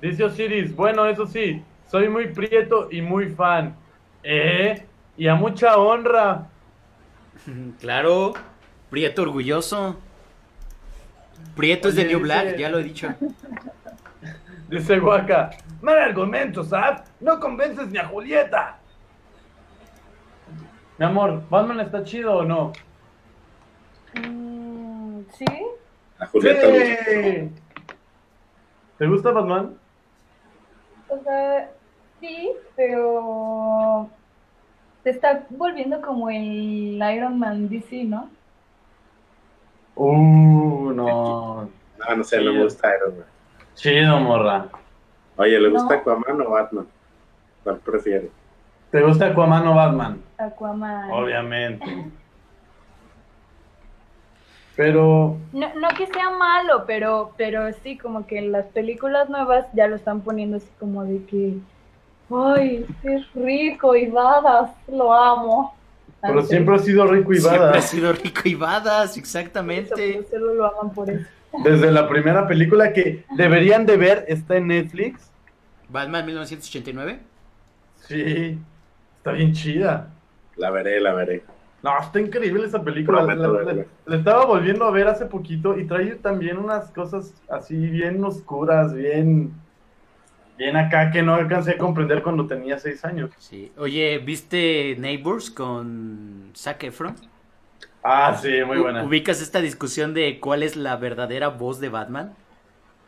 [0.00, 3.74] Dice Osiris, bueno, eso sí, soy muy prieto y muy fan.
[4.22, 4.84] ¿Eh?
[5.16, 6.48] Y a mucha honra.
[7.80, 8.32] Claro,
[8.90, 9.96] Prieto orgulloso.
[11.54, 13.08] Prieto es de New dice- Black, ya lo he dicho.
[14.68, 15.50] Dice Waka,
[15.80, 17.02] mal argumento, ¿sabes?
[17.20, 18.78] No convences ni a Julieta.
[20.98, 22.72] Mi amor, ¿Batman está chido o no?
[24.14, 25.44] Mm, ¿Sí?
[26.18, 27.50] A Julieta ¡Sí!
[28.98, 29.76] ¿Te gusta Batman?
[31.08, 31.70] O sea,
[32.18, 34.08] sí, pero
[35.04, 38.30] se está volviendo como el Iron Man DC, ¿no?
[39.96, 41.68] Uh, no.
[41.98, 43.26] No, no sé, no me gusta Iron Man.
[43.74, 44.66] Chido, morra.
[45.36, 46.00] Oye, ¿le gusta No.
[46.00, 46.86] Aquaman o Batman?
[47.62, 48.30] ¿Cuál prefiere?
[48.90, 50.20] ¿Te gusta Aquaman o Batman?
[50.38, 51.10] Aquaman.
[51.10, 51.84] Obviamente.
[54.76, 59.64] Pero No, no que sea malo, pero, pero sí, como que en las películas nuevas
[59.72, 61.54] ya lo están poniendo así como de que,
[62.30, 65.74] ay, es rico y badass, lo amo.
[66.20, 69.94] Pero siempre ha sido rico y Siempre ha sido rico y badass, Eso, exactamente.
[69.96, 71.26] pero solo lo aman por eso.
[71.64, 75.30] Desde la primera película que deberían de ver está en Netflix.
[75.88, 77.18] Batman 1989.
[78.08, 78.58] Sí,
[79.26, 80.08] está bien chida.
[80.56, 81.42] La veré, la veré.
[81.82, 83.22] No, está increíble esa película.
[83.22, 83.84] La, la- verla.
[84.06, 88.94] la estaba volviendo a ver hace poquito y trae también unas cosas así bien oscuras,
[88.94, 89.52] bien,
[90.56, 93.30] bien acá que no alcancé a comprender cuando tenía seis años.
[93.38, 93.72] Sí.
[93.76, 97.16] Oye, ¿viste Neighbors con Zac Efron?
[98.04, 99.02] Ah, sí, muy buena.
[99.02, 102.32] ¿Ubicas esta discusión de cuál es la verdadera voz de Batman?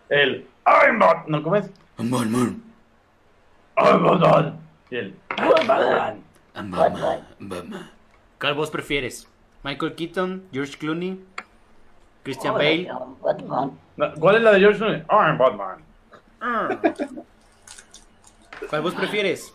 [0.08, 1.70] El I'm Bat- ¿No cómo es?
[1.96, 2.60] Batman.
[3.76, 4.67] I'm Batman.
[4.90, 5.14] Y él,
[6.54, 7.90] I'm Batman.
[8.40, 9.28] ¿Cuál vos prefieres?
[9.64, 11.24] ¿Michael Keaton, George Clooney,
[12.22, 12.84] Christian Bale?
[13.96, 15.02] No, ¿Cuál es la de George Clooney?
[15.10, 15.78] I'm Batman.
[18.70, 19.52] ¿Cuál vos prefieres?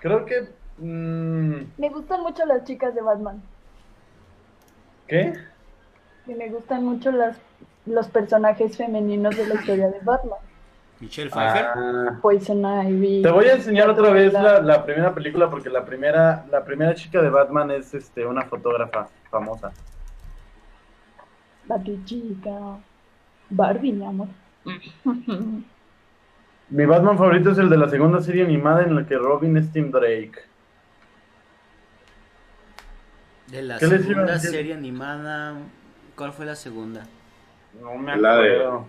[0.00, 0.48] Creo que...
[0.78, 3.42] mm, Me gustan mucho las chicas de Batman.
[5.08, 5.32] ¿Qué?
[6.26, 7.36] Y me gustan mucho las,
[7.86, 10.38] los personajes femeninos de la historia de Batman.
[11.02, 11.66] Michelle Pfeiffer.
[11.74, 13.22] Ah, Poison Ivy.
[13.22, 16.94] te voy a enseñar otra vez la, la primera película porque la primera, la primera
[16.94, 19.72] chica de Batman es este, una fotógrafa famosa.
[21.66, 22.78] Batichica.
[23.50, 24.28] Barbie, mi amor.
[26.70, 29.70] Mi Batman favorito es el de la segunda serie animada en la que Robin es
[29.72, 30.32] Tim Drake.
[33.48, 35.54] De la ¿Qué les iba a segunda serie animada.
[36.16, 37.02] ¿Cuál fue la segunda?
[37.82, 38.86] No me La de- acuerdo.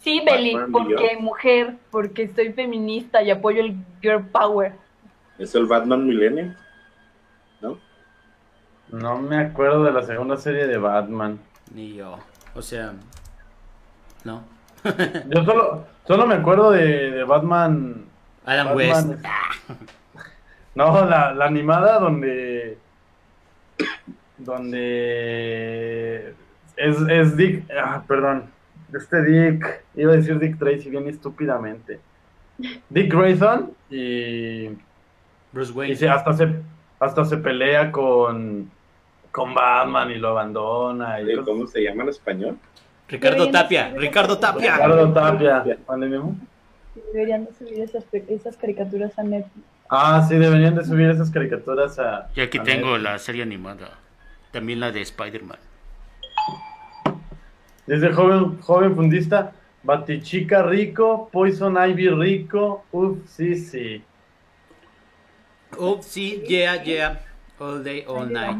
[0.00, 4.72] Sí, Beli, porque mujer, porque soy feminista y apoyo el girl power.
[5.38, 6.54] ¿Es el Batman Millennium?
[7.60, 7.78] ¿No?
[8.90, 11.38] No me acuerdo de la segunda serie de Batman.
[11.74, 12.18] Ni yo.
[12.54, 12.94] O sea.
[14.24, 14.42] No.
[15.28, 18.06] Yo solo, solo me acuerdo de, de Batman.
[18.46, 19.10] Adam Batman West.
[19.10, 19.76] es-
[20.74, 22.78] No, la, la animada donde.
[24.90, 26.34] Donde.
[26.76, 27.64] Es, es Dick.
[27.78, 28.44] Ah, perdón.
[28.94, 29.82] Este Dick.
[29.94, 32.00] Iba a decir Dick Tracy bien estúpidamente.
[32.88, 34.68] Dick Grayson y.
[35.52, 35.96] Bruce Y Wayne.
[35.96, 36.48] se- hasta se
[36.98, 38.70] hasta se pelea con.
[39.32, 41.20] Con Batman y lo abandona.
[41.20, 42.58] Y cosas- ¿Cómo se llama en español?
[43.08, 43.92] Ricardo Tapia.
[43.96, 44.74] Ricardo Tapia.
[44.74, 45.64] Ricardo Tapia.
[45.88, 46.36] ¿Mande, Memo?
[47.12, 49.64] Deberían de subir esas, esas caricaturas a Netflix.
[49.88, 52.28] Ah, sí, deberían de subir esas caricaturas a.
[52.34, 53.02] Y aquí a tengo Netflix.
[53.04, 53.90] la serie animada.
[54.52, 55.58] También la de Spider-Man.
[57.90, 59.50] Desde joven, joven fundista,
[59.82, 64.04] Batichica rico, Poison Ivy rico, uff, sí, sí.
[65.76, 67.20] Oh, sí, yeah, yeah.
[67.58, 68.56] All day, all night.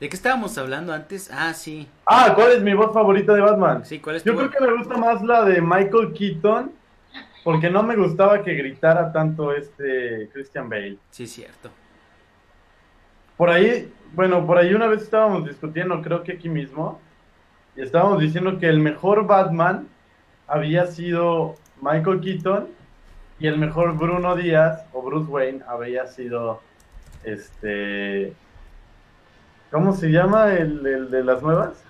[0.00, 1.30] ¿De qué estábamos hablando antes?
[1.32, 1.86] Ah, sí.
[2.06, 3.84] Ah, ¿cuál es mi voz favorita de Batman?
[3.84, 6.72] Sí, ¿cuál es Yo tu- creo que me gusta más la de Michael Keaton,
[7.44, 10.98] porque no me gustaba que gritara tanto este Christian Bale.
[11.12, 11.70] Sí, cierto.
[13.36, 17.00] Por ahí, bueno, por ahí una vez estábamos discutiendo, creo que aquí mismo,
[17.76, 19.88] y estábamos diciendo que el mejor Batman
[20.46, 22.68] había sido Michael Keaton
[23.38, 26.60] y el mejor Bruno Díaz o Bruce Wayne había sido
[27.24, 28.34] este
[29.70, 31.82] ¿cómo se llama el, el de las nuevas?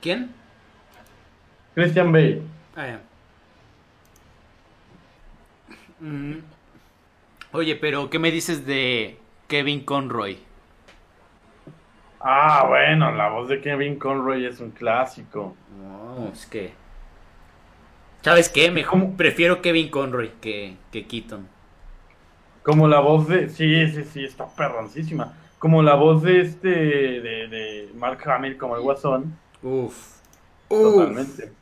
[0.00, 0.32] ¿Quién?
[1.74, 2.42] Christian Bale.
[2.74, 3.00] Ah, ya.
[6.00, 6.38] Mm.
[7.52, 9.18] Oye, pero ¿qué me dices de
[9.48, 10.38] Kevin Conroy?
[12.20, 15.54] Ah, bueno, la voz de Kevin Conroy es un clásico.
[15.78, 16.72] No, es que.
[18.22, 18.70] ¿Sabes qué?
[18.70, 21.48] Mejor prefiero Kevin Conroy que, que Keaton.
[22.62, 23.48] Como la voz de.
[23.48, 25.34] Sí, sí, sí, está perroncísima.
[25.58, 26.68] Como la voz de este.
[26.68, 29.38] de, de Mark Hamill como el guasón.
[29.62, 30.18] Uf.
[30.68, 31.52] Totalmente.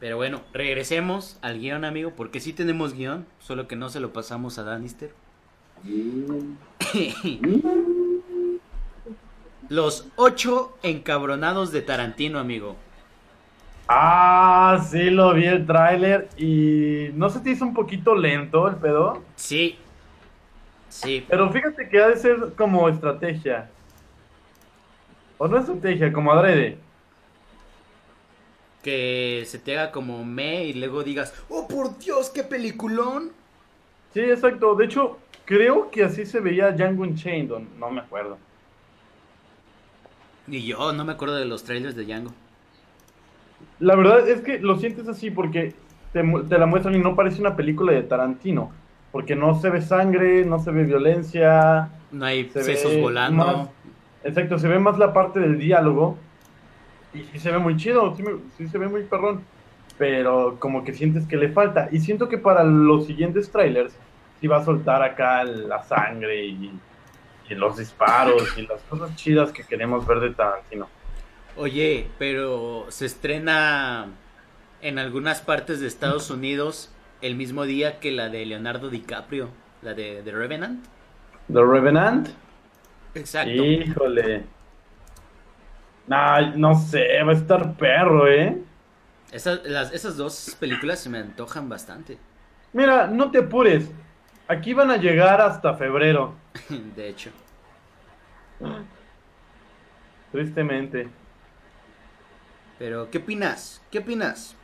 [0.00, 4.12] Pero bueno, regresemos al guion, amigo, porque sí tenemos guion, solo que no se lo
[4.12, 5.14] pasamos a Danister.
[9.74, 12.76] Los ocho encabronados de Tarantino, amigo.
[13.88, 16.28] Ah, sí, lo vi el tráiler.
[16.36, 17.08] Y.
[17.14, 19.20] ¿No se te hizo un poquito lento el pedo?
[19.34, 19.76] Sí.
[20.88, 21.26] Sí.
[21.28, 23.68] Pero fíjate que ha de ser como estrategia.
[25.38, 26.78] O no estrategia, como adrede.
[28.80, 33.32] Que se te haga como me y luego digas, oh por Dios, qué peliculón.
[34.12, 34.76] Sí, exacto.
[34.76, 37.50] De hecho, creo que así se veía Django Unchained.
[37.76, 38.38] No me acuerdo.
[40.46, 42.32] Y yo no me acuerdo de los trailers de Django.
[43.80, 45.74] La verdad es que lo sientes así porque
[46.12, 48.70] te, te la muestran y no parece una película de Tarantino.
[49.10, 51.88] Porque no se ve sangre, no se ve violencia.
[52.10, 53.44] No hay Se sesos volando.
[53.46, 53.68] más-
[54.24, 56.16] exacto, se ve más la parte del diálogo.
[57.12, 59.40] Y sí se ve muy chido, sí, me- sí se ve muy perrón.
[59.98, 61.88] Pero como que sientes que le falta.
[61.92, 63.94] Y siento que para los siguientes trailers
[64.40, 66.72] sí va a soltar acá la sangre y,
[67.48, 70.88] y los disparos y las cosas chidas que queremos ver de Tarantino.
[71.56, 74.06] Oye, pero se estrena
[74.82, 76.90] en algunas partes de Estados Unidos
[77.22, 79.48] el mismo día que la de Leonardo DiCaprio,
[79.82, 80.84] la de The Revenant.
[81.52, 82.28] The Revenant.
[83.14, 83.50] Exacto.
[83.52, 84.44] Híjole.
[86.06, 88.58] Nah, no sé, va a estar perro, ¿eh?
[89.32, 92.18] Esas, las- esas dos películas se me antojan bastante.
[92.72, 93.90] Mira, no te apures.
[94.48, 96.34] Aquí van a llegar hasta febrero,
[96.96, 97.30] De hecho.
[100.32, 101.08] tristemente.
[102.78, 103.82] Pero, ¿qué opinas?
[103.90, 104.56] ¿Qué opinas?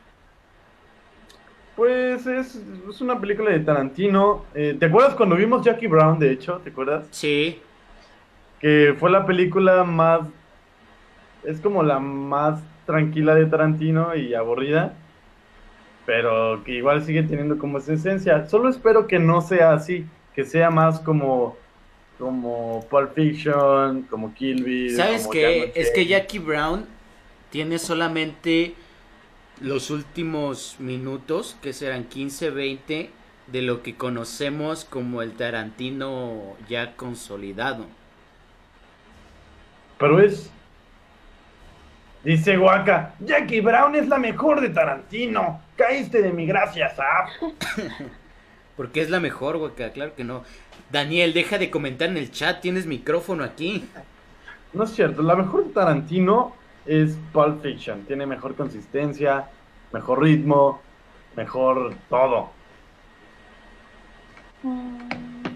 [1.77, 2.57] Pues es,
[2.89, 4.45] es una película de Tarantino.
[4.55, 6.59] Eh, ¿Te acuerdas cuando vimos Jackie Brown, de hecho?
[6.59, 7.07] ¿Te acuerdas?
[7.11, 7.63] Sí,
[8.61, 10.21] Que fue la película más...
[11.45, 14.95] Es como la más tranquila de Tarantino y aburrida.
[16.05, 18.47] Pero que igual sigue teniendo como esa esencia.
[18.47, 20.07] Solo espero que no sea así.
[20.35, 21.57] Que sea más como...
[22.21, 24.95] Como Pulp Fiction, como Kill Bill.
[24.95, 25.73] ¿Sabes qué?
[25.75, 26.05] Es que.
[26.05, 26.87] Jackie Brown
[27.49, 28.75] tiene solamente
[29.61, 33.11] los últimos minutos, que serán 15, 20,
[33.47, 37.87] de lo que conocemos como el Tarantino ya consolidado.
[39.99, 40.51] Pero es.
[42.23, 45.63] Dice Waka, Jackie Brown es la mejor de Tarantino.
[45.75, 47.29] Caíste de mi gracia, Zap.
[48.81, 50.43] Porque es la mejor, Waka, claro que no.
[50.91, 53.85] Daniel, deja de comentar en el chat, tienes micrófono aquí.
[54.73, 56.55] No es cierto, la mejor de Tarantino
[56.87, 58.05] es Pulp Fiction.
[58.07, 59.51] Tiene mejor consistencia,
[59.93, 60.81] mejor ritmo,
[61.37, 62.53] mejor todo.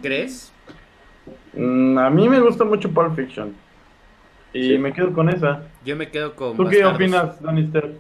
[0.03, 0.53] ¿Crees?
[1.55, 3.55] Mm, a mí me gusta mucho Pulp Fiction.
[4.53, 4.77] Y Sí.
[4.79, 5.63] me quedo con esa.
[5.83, 6.59] Yo me quedo con.
[6.59, 7.91] ¿Tú qué opinas, Danister?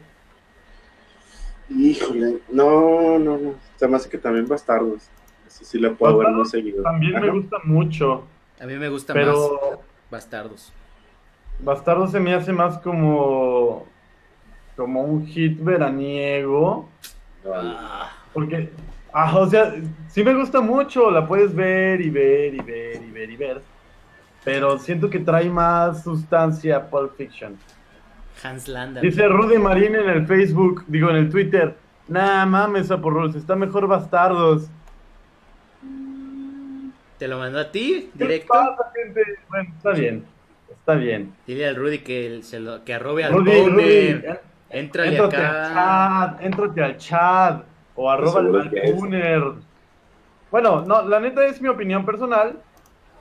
[1.70, 3.63] Híjole, no, no, no.
[3.76, 5.08] Se me hace que también Bastardos.
[5.46, 6.82] Eso sí lo puedo ver muy seguido.
[6.82, 8.26] También me gusta mucho,
[8.60, 10.72] A mí me gusta más pero Bastardos.
[11.60, 13.86] Bastardo se me hace más como
[14.76, 16.88] como un hit veraniego.
[17.46, 18.70] Ah, Porque,
[19.12, 19.74] ah, o sea,
[20.08, 23.62] sí me gusta mucho, la puedes ver y ver y ver y ver y ver.
[24.44, 27.56] Pero siento que trae más sustancia Pulp Fiction.
[28.42, 29.00] Hans Landa.
[29.00, 31.76] Dice Rudy Marín en el Facebook, digo en el Twitter.
[32.08, 34.70] Nah, mames, Aporros, está mejor Bastardos.
[37.18, 38.10] ¿Te lo mandó a ti?
[38.12, 38.48] ¿Qué Directo.
[38.48, 39.22] pasa, gente?
[39.48, 40.26] Bueno, está bien,
[40.68, 41.34] está bien.
[41.46, 44.24] Dile al Rudy que, el- se lo, que arrobe al Rudy, Rudy, Boner.
[44.24, 45.64] eh, acá.
[45.64, 45.72] al
[46.34, 48.70] chat, éntrate al chat o arroba al.
[48.70, 49.42] Tuner.
[50.50, 52.62] Bueno, no, la neta es mi opinión personal.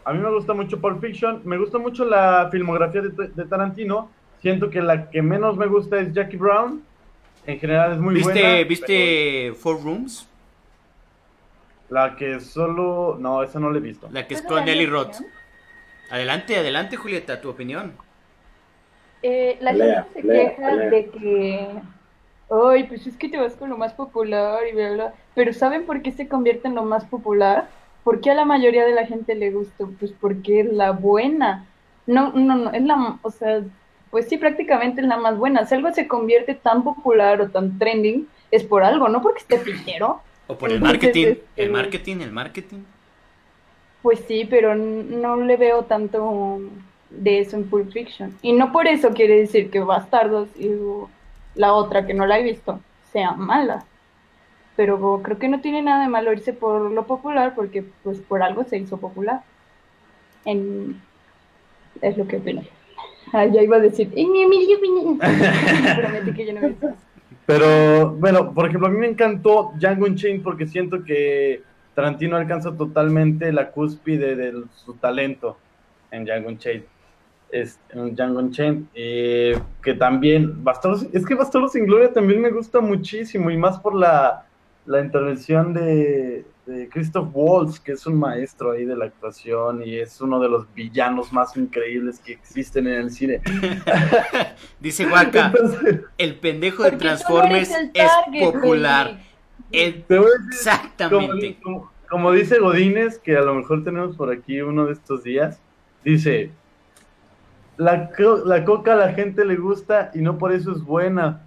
[0.06, 4.12] A mí me gusta mucho Pulp Fiction, me gusta mucho la filmografía de, de Tarantino.
[4.40, 6.84] Siento que la que menos me gusta es Jackie Brown.
[7.46, 8.64] En general es muy ¿Viste, buena.
[8.64, 10.28] ¿viste Four Rooms?
[11.90, 13.18] La que solo...
[13.20, 14.10] No, esa no la he visto.
[14.12, 15.22] La que es ¿Esa con vi, Roth.
[16.10, 17.98] Adelante, adelante, Julieta, tu opinión.
[19.22, 20.90] Eh, la Lea, gente se lea, queja lea.
[20.90, 21.82] de que,
[22.50, 25.14] ay, pues es que te vas con lo más popular y bla, bla.
[25.34, 27.70] Pero ¿saben por qué se convierte en lo más popular?
[28.04, 29.86] ¿Por qué a la mayoría de la gente le gusta?
[30.00, 31.72] Pues porque es la buena.
[32.06, 33.64] No, no, no, es la, o sea,
[34.14, 35.66] pues sí, prácticamente es la más buena.
[35.66, 39.58] Si algo se convierte tan popular o tan trending, es por algo, no porque esté
[39.58, 40.22] pitero.
[40.46, 41.26] O por el Entonces, marketing.
[41.32, 42.78] este- El marketing, el marketing.
[44.04, 46.60] Pues sí, pero no le veo tanto
[47.10, 48.38] de eso en Pulp Fiction.
[48.44, 50.70] Y no por eso quiere decir que Bastardos y
[51.56, 52.80] la otra que no la he visto
[53.12, 53.84] sea mala.
[54.76, 58.44] Pero creo que no tiene nada de malo irse por lo popular porque pues por
[58.44, 59.42] algo se hizo popular.
[60.46, 61.02] En...
[62.00, 62.62] Es lo que opino.
[63.32, 65.20] Ah, ya iba a decir, en mi opinión.
[65.98, 66.94] Prometí que yo no visto.
[67.46, 71.62] Pero, bueno, por ejemplo, a mí me encantó Django Unchained porque siento que
[71.94, 75.58] Tarantino alcanza totalmente la cúspide de su talento
[76.12, 76.86] en Django Unchained.
[77.52, 78.86] Es, en Django Unchained.
[78.96, 83.78] eh, que también, Bastardos, es que Bastardos sin Gloria también me gusta muchísimo y más
[83.80, 84.46] por la,
[84.86, 89.98] la intervención de, de Christoph Waltz, que es un maestro ahí de la actuación y
[89.98, 93.42] es uno de los villanos más increíbles que existen en el cine.
[94.80, 99.20] Dice Waka, Entonces, el pendejo de Transformers es popular.
[99.72, 101.58] El- decir- Exactamente.
[101.62, 105.24] Como, como- como dice Godínez, que a lo mejor tenemos por aquí uno de estos
[105.24, 105.60] días,
[106.04, 106.52] dice,
[107.76, 111.42] la, co- la coca a la gente le gusta y no por eso es buena,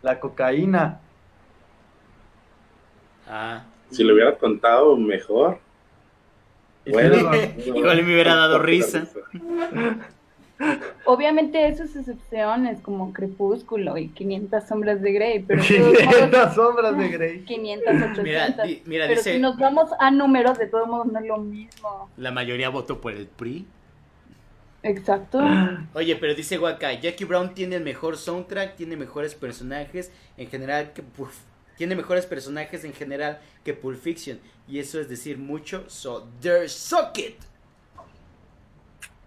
[0.00, 1.00] la cocaína.
[3.28, 5.58] Ah, Si lo hubiera contado mejor.
[6.84, 7.14] Bueno,
[7.64, 9.06] Igual me hubiera dado risa.
[11.04, 16.54] Obviamente esas excepciones como Crepúsculo y 500 sombras de Grey, pero de todos modos, 500
[16.54, 17.40] sombras de Grey.
[17.44, 18.24] 500, 800.
[18.24, 21.26] Mira, di- mira, pero dice- si nos vamos a números, de todos modos no es
[21.26, 22.08] lo mismo.
[22.16, 23.66] la mayoría votó por el PRI.
[24.84, 25.40] Exacto.
[25.94, 30.92] Oye, pero dice Waka, Jackie Brown tiene el mejor soundtrack, tiene mejores personajes en general
[30.92, 31.02] que
[31.76, 35.84] tiene mejores personajes en general que Pulp Fiction y eso es decir mucho.
[35.88, 37.36] So there suck it.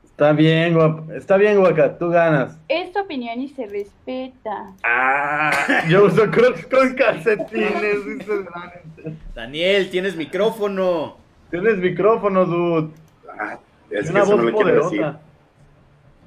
[0.06, 2.58] Está bien, guap- está bien, Guaca, tú ganas.
[2.70, 4.72] Es tu opinión y se respeta.
[4.82, 9.18] Ah, yo uso crocs con calcetines, dice Daniel.
[9.34, 11.18] Daniel, tienes micrófono.
[11.52, 12.94] Tienes micrófono, dude.
[13.38, 15.20] Ah, es que Una voz no poderosa.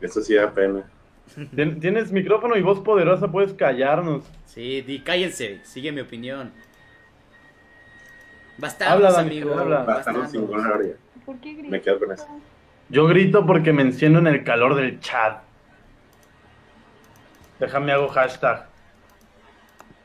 [0.03, 0.83] Eso sí da pena.
[1.55, 4.25] Tien- Tienes micrófono y voz poderosa, puedes callarnos.
[4.47, 6.53] Sí, di cállense, sigue mi opinión.
[8.59, 9.57] Bastardos, Habla, amigo.
[9.59, 9.85] habla.
[9.85, 10.95] Bastardos sin gloria.
[11.25, 11.71] ¿Por qué gritas?
[11.71, 12.27] Me quedo con eso.
[12.89, 15.43] Yo grito porque me enciendo en el calor del chat.
[17.61, 18.67] Déjame hago hashtag.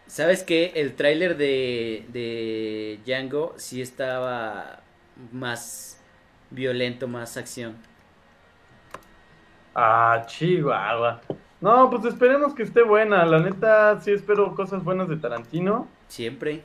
[0.08, 0.74] ¿Sabes qué?
[0.76, 4.82] El tráiler de, de Django sí estaba
[5.32, 6.00] más
[6.52, 7.76] violento, más acción.
[9.76, 11.22] Ah, chihuahua.
[11.62, 13.26] No, pues esperemos que esté buena.
[13.26, 15.88] La neta, sí espero cosas buenas de Tarantino.
[16.08, 16.64] Siempre.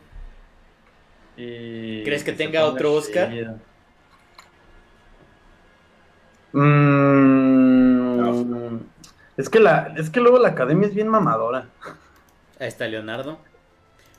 [1.37, 3.31] Y ¿Crees que tenga otro Oscar?
[6.53, 8.79] Mm,
[9.37, 11.69] es que la, es que luego la academia es bien mamadora.
[12.59, 13.39] Ahí está Leonardo.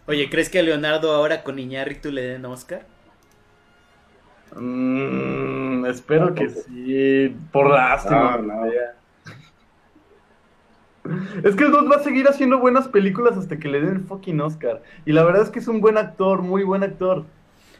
[0.07, 2.85] Oye, ¿crees que a Leonardo ahora con Iñárritu le den Oscar?
[4.55, 7.35] Mm, espero que sí.
[7.51, 8.37] Por lástima.
[8.37, 8.71] No, no.
[11.43, 14.01] Es que el dos va a seguir haciendo buenas películas hasta que le den el
[14.01, 14.83] fucking Oscar.
[15.05, 17.25] Y la verdad es que es un buen actor, muy buen actor.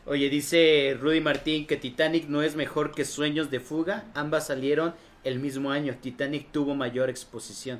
[0.06, 4.06] Oye, dice Rudy Martín que Titanic no es mejor que Sueños de Fuga.
[4.16, 4.94] Ambas salieron
[5.24, 5.96] el mismo año.
[6.02, 7.80] Titanic tuvo mayor exposición.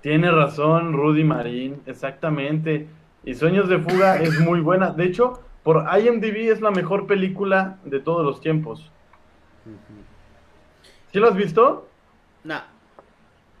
[0.00, 2.88] Tiene razón Rudy Marín, exactamente.
[3.24, 4.90] Y Sueños de Fuga es muy buena.
[4.90, 8.88] De hecho, por IMDb es la mejor película de todos los tiempos.
[11.12, 11.88] ¿Sí lo has visto?
[12.44, 12.60] No,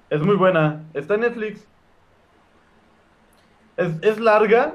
[0.08, 0.84] Es muy buena.
[0.94, 1.66] Está en Netflix.
[3.76, 4.74] Es, es larga,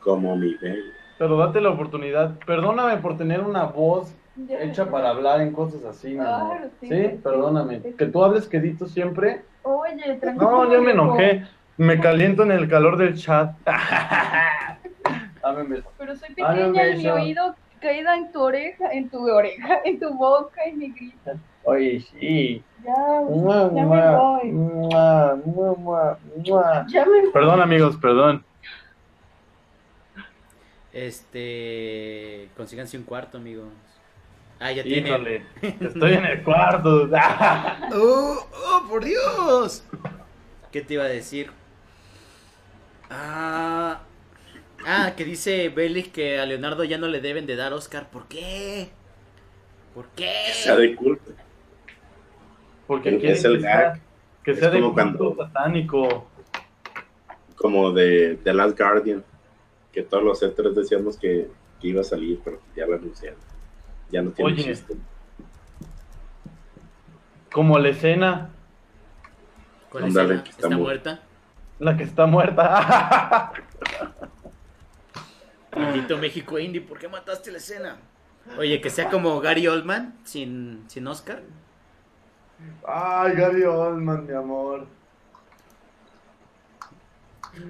[0.00, 0.82] Como mi baby.
[1.18, 2.38] pero date la oportunidad.
[2.40, 4.14] Perdóname por tener una voz
[4.50, 6.58] hecha para hablar en cosas así, mi Claro, amor.
[6.78, 7.20] sí, Sí, sí.
[7.24, 7.80] perdóname.
[7.96, 9.46] Que tú hables quedito siempre.
[9.62, 10.50] Oye, tranquilo.
[10.50, 11.46] No, ya me enojé.
[11.78, 13.56] Me caliento en el calor del chat.
[15.44, 15.92] Dame un beso.
[15.98, 20.14] Pero soy pequeña y mi oído queda en tu oreja, en tu oreja, en tu
[20.14, 21.36] boca y me grita.
[21.64, 22.62] Oye, sí.
[22.82, 22.92] Ya,
[23.28, 24.52] Mua, ya me voy.
[24.52, 26.86] mua, mua, mua, mua.
[26.88, 27.30] Ya me voy.
[27.32, 28.44] Perdón, amigos, perdón.
[30.92, 32.48] este.
[32.56, 33.68] Consíganse un cuarto, amigos.
[34.60, 35.08] Ah, ya tiene.
[35.08, 35.42] Híjole,
[35.80, 37.06] estoy en el cuarto.
[37.92, 39.84] ¡Oh, oh, por Dios!
[40.72, 41.50] ¿Qué te iba a decir?
[43.10, 44.00] Ah,
[44.86, 48.08] ah que dice Bellic que a Leonardo ya no le deben de dar Oscar.
[48.10, 48.88] ¿Por qué?
[49.94, 50.32] ¿Por qué?
[50.52, 51.32] Sea de culto.
[52.86, 54.00] Porque Es el que sea, gag.
[54.42, 56.26] que Es sea de como culto cuando- satánico.
[57.56, 59.24] Como de The Last Guardian.
[59.92, 61.48] Que todos los E3 decíamos que,
[61.80, 63.38] que iba a salir, pero ya lo anunciaron.
[64.10, 64.64] Ya no tiene Oye.
[64.64, 64.94] chiste.
[67.52, 68.50] Como la escena,
[69.90, 70.42] ¿Cuál es Ándale, ella?
[70.44, 71.20] que ¿Está, está mu- muerta?
[71.78, 73.52] la que está muerta.
[75.76, 77.96] Maldito México Indie, ¿por qué mataste la escena?
[78.58, 81.42] Oye, que sea como Gary Oldman sin, sin Oscar.
[82.86, 84.86] Ay, Gary Oldman, mi amor.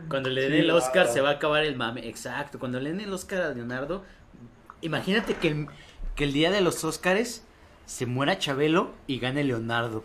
[0.09, 1.13] Cuando le den Sí, el Oscar claro.
[1.13, 2.09] se va a acabar el mame.
[2.09, 4.05] Exacto, cuando le den el Oscar a Leonardo,
[4.81, 5.67] imagínate que el,
[6.15, 7.45] que el día de los Oscars
[7.87, 10.05] se muera Chabelo y gane Leonardo.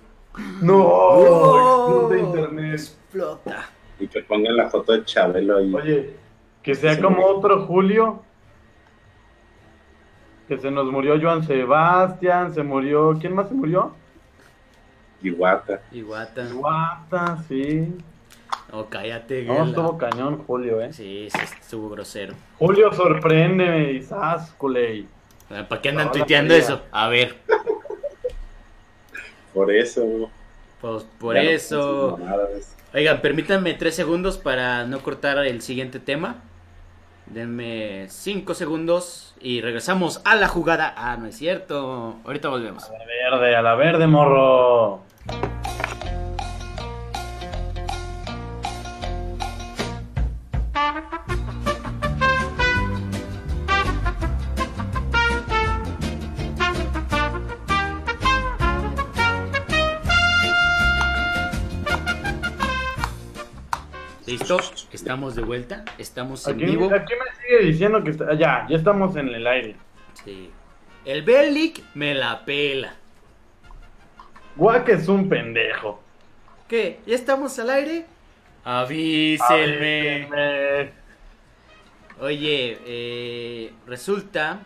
[0.61, 2.11] No, ¡Oh!
[2.13, 2.73] explota internet.
[2.75, 3.69] Explota.
[3.99, 5.73] Y que pongan la foto de Chabelo ahí.
[5.73, 6.15] Oye,
[6.63, 7.37] que sea Se como murió.
[7.37, 8.23] otro Julio.
[10.47, 13.17] Que se nos murió Joan Sebastián, se murió.
[13.19, 13.93] ¿Quién más se murió?
[15.21, 15.81] Iguata.
[15.91, 16.47] Iguata.
[16.51, 17.93] Guata, sí.
[18.71, 20.91] Oh, cállate, No, estuvo cañón Julio, eh.
[20.93, 22.33] Sí, sí, estuvo grosero.
[22.57, 25.07] Julio, sorpréndeme, Isas, culey.
[25.67, 26.81] ¿Para qué andan No, tuiteando eso?
[26.91, 27.35] A ver,
[29.53, 30.29] Por eso.
[30.81, 32.17] pues por ya no eso.
[32.19, 32.75] mamadas.
[32.93, 36.37] Oigan, permítanme tres segundos para no cortar el siguiente tema.
[37.29, 40.93] Denme cinco segundos y regresamos a la jugada.
[40.97, 42.15] Ah, no es cierto.
[42.25, 42.89] Ahorita volvemos.
[42.89, 45.01] A la verde, a la verde, morro.
[64.91, 65.85] Estamos de vuelta.
[65.97, 66.89] Estamos en Aquí, vivo.
[66.93, 69.75] aquí me sigue diciendo que está, ya, ya estamos en el aire.
[70.23, 70.49] Sí.
[71.05, 72.93] El Bellic me la pela.
[74.55, 76.01] Guac es un pendejo.
[76.67, 76.99] ¿Qué?
[77.05, 78.05] ¿Ya estamos al aire?
[78.63, 80.23] Avísenme.
[80.25, 80.91] Avísenme.
[82.19, 84.59] Oye, eh, resulta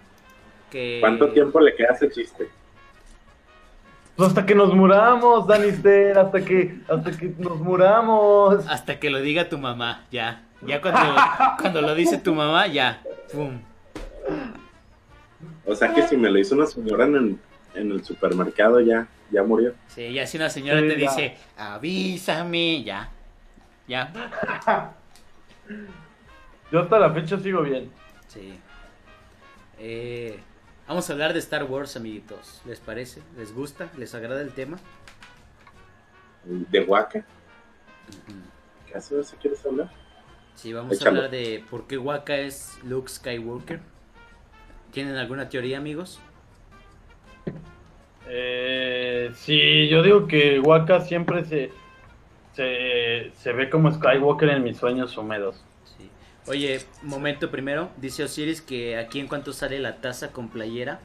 [0.71, 0.97] que...
[0.99, 2.49] ¿Cuánto tiempo le queda ese chiste?
[4.15, 8.65] Pues hasta que nos muramos, Danister, hasta que, hasta que nos muramos.
[8.67, 10.43] Hasta que lo diga tu mamá, ya.
[10.61, 11.01] Ya cuando,
[11.59, 13.01] cuando lo dice tu mamá, ya.
[13.31, 13.59] Pum.
[15.65, 17.37] O sea que si me lo hizo una señora en el,
[17.73, 19.73] en el supermercado ya, ya murió.
[19.87, 21.09] Sí, ya si una señora Sí, te ya.
[21.09, 23.09] dice, avísame, ya.
[23.87, 24.13] Ya.
[26.71, 27.89] Yo hasta la fecha sigo bien.
[28.27, 28.53] Sí.
[29.79, 30.39] Eh,
[30.87, 32.61] vamos a hablar de Star Wars, amiguitos.
[32.65, 33.21] ¿Les parece?
[33.37, 33.89] ¿Les gusta?
[33.97, 34.77] ¿Les agrada el tema?
[36.45, 37.25] De Waka.
[38.87, 39.89] ¿Qué hace eso quieres hablar?
[40.55, 43.79] Sí, vamos a hablar de por qué Waka es Luke Skywalker.
[44.91, 46.19] ¿Tienen alguna teoría, amigos?
[48.27, 51.71] Eh, sí, yo digo que Waka siempre se,
[52.53, 55.63] se, se ve como Skywalker en mis sueños húmedos.
[56.47, 57.89] Oye, momento primero.
[57.97, 60.99] Dice Osiris que aquí en cuanto sale la taza con playera.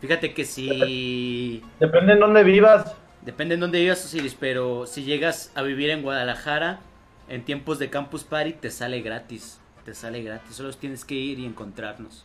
[0.00, 1.62] Fíjate que si...
[1.80, 2.94] Depende en dónde vivas.
[3.22, 6.80] Depende en dónde vivas, Osiris, pero si llegas a vivir en Guadalajara,
[7.28, 9.58] en tiempos de Campus Party, te sale gratis.
[9.84, 10.54] Te sale gratis.
[10.54, 12.24] Solo tienes que ir y encontrarnos.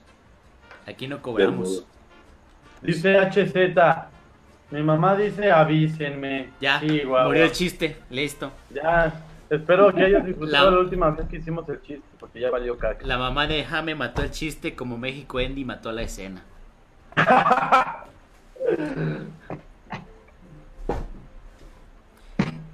[0.86, 1.86] Aquí no cobramos.
[2.82, 3.56] Dice HZ.
[4.72, 6.50] Mi mamá dice avísenme.
[6.62, 7.98] Ya, Sí, guau, murió el chiste.
[8.10, 8.52] Listo.
[8.70, 9.14] Ya.
[9.52, 10.82] Espero que hayas disfrutado La- la...
[10.82, 13.06] última vez que hicimos el chiste, porque ya valió caca.
[13.06, 16.42] La mamá de Jame mató el chiste como México Endy mató la escena.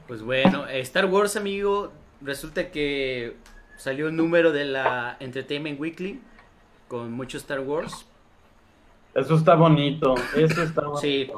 [0.07, 3.35] Pues bueno, Star Wars, amigo, resulta que
[3.77, 6.21] salió un número de la Entertainment Weekly
[6.87, 8.05] con mucho Star Wars.
[9.13, 10.15] Eso está bonito.
[10.35, 10.99] Eso está bonito.
[11.01, 11.29] Sí.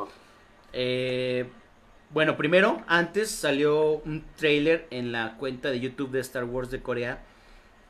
[0.74, 1.50] Eh,
[2.12, 6.82] bueno, primero, antes salió un trailer en la cuenta de YouTube de Star Wars de
[6.82, 7.20] Corea,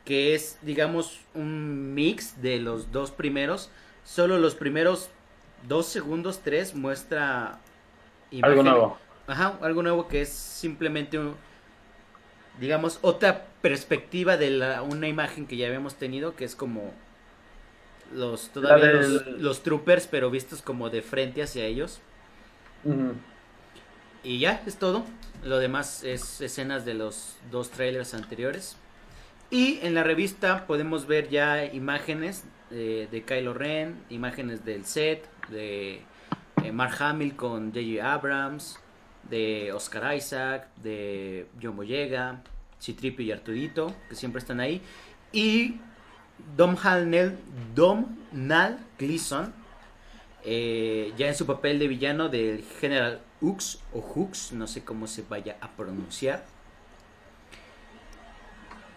[0.03, 3.69] que es, digamos, un mix de los dos primeros.
[4.03, 5.09] Solo los primeros
[5.67, 7.59] dos segundos, tres, muestra...
[8.41, 8.97] Algo nuevo.
[9.27, 11.35] Ajá, algo nuevo que es simplemente un,
[12.59, 16.91] digamos, otra perspectiva de la, una imagen que ya habíamos tenido, que es como
[18.13, 18.91] los todavía
[19.37, 22.01] los, troopers, pero vistos como de frente hacia ellos.
[24.23, 25.05] Y ya, es todo.
[25.43, 28.75] Lo demás es escenas de los dos trailers anteriores.
[29.49, 35.27] Y en la revista podemos ver ya imágenes eh, de Kylo Ren, imágenes del set,
[35.49, 36.01] de
[36.63, 38.13] eh, Mark Hamill con J.J.
[38.13, 38.77] Abrams,
[39.29, 42.43] de Oscar Isaac, de John Boyega,
[42.81, 44.81] Citripio y Arturito, que siempre están ahí.
[45.31, 45.77] Y
[46.57, 47.37] Dom Halnell,
[47.73, 49.53] Dom Nal Gleason,
[50.43, 55.07] eh, ya en su papel de villano del General Hux o Hux, no sé cómo
[55.07, 56.43] se vaya a pronunciar.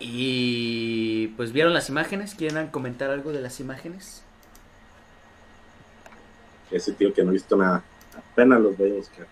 [0.01, 4.25] Y pues vieron las imágenes, ¿quieren comentar algo de las imágenes?
[6.71, 7.85] Ese tío que no ha visto nada.
[8.33, 9.27] Apenas los voy a buscar.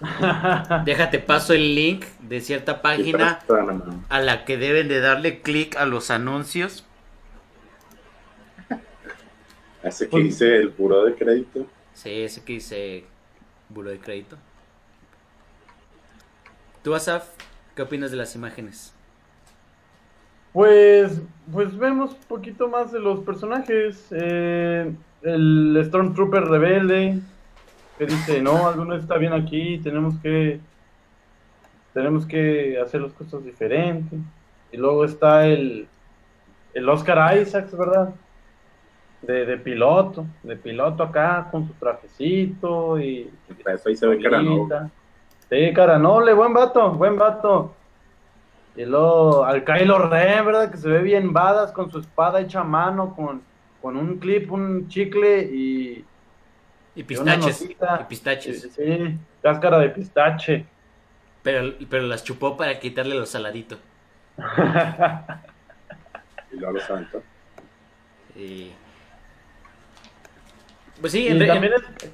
[0.84, 3.40] Déjate paso el link de cierta página
[4.08, 6.84] a la que deben de darle clic a los anuncios.
[9.82, 11.66] Ese que Pues- dice el buró de crédito.
[11.94, 13.04] Sí, ese que dice
[13.68, 14.36] buro de crédito.
[16.82, 17.28] Tú, Asaf,
[17.74, 18.94] ¿qué opinas de las imágenes?
[20.52, 21.20] Pues,
[21.52, 24.06] pues vemos un poquito más de los personajes.
[24.10, 24.92] Eh,
[25.22, 27.20] el Stormtrooper rebelde
[27.98, 30.60] que dice, no, algo no está bien aquí, tenemos que,
[31.92, 34.18] tenemos que hacer las cosas diferentes.
[34.70, 35.88] Y luego está el,
[36.74, 38.14] el Oscar Isaacs, ¿verdad?
[39.22, 43.28] De, de piloto, de piloto acá con su trajecito y
[43.66, 44.58] eso ahí se ve cara no.
[44.58, 44.90] Bolita.
[45.50, 47.74] Sí, cara noble, buen vato, buen vato.
[48.76, 50.70] Y luego al Kylo Ren, ¿verdad?
[50.70, 53.42] Que se ve bien badass con su espada hecha a mano, con,
[53.82, 56.04] con un clip, un chicle y,
[56.94, 57.60] Y y pistaches.
[57.62, 57.98] notita.
[58.02, 58.70] Y pistaches.
[58.72, 60.64] Sí, cáscara de pistache.
[61.42, 63.78] Pero, pero las chupó para quitarle lo saladito.
[66.50, 67.22] Y luego los aventó.
[68.34, 68.72] Y...
[71.00, 72.10] Pues sí, en también es-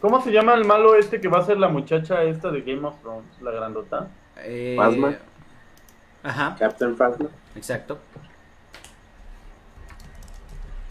[0.00, 2.84] ¿Cómo se llama el malo este que va a ser la muchacha esta de Game
[2.86, 4.08] of Thrones, la grandota?
[4.38, 5.14] eh, Phasma.
[6.24, 7.28] Ajá, Captain Phasma.
[7.54, 7.98] exacto.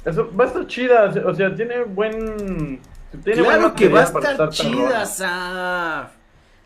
[0.05, 2.79] Eso va a estar chida, o sea, tiene buen...
[3.23, 6.11] Tiene claro que va a estar chida, Saf.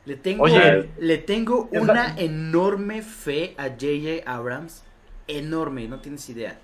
[0.05, 0.89] Le tengo, Oye.
[0.99, 4.83] le tengo una enorme fe a JJ Abrams.
[5.27, 6.59] Enorme, no tienes idea.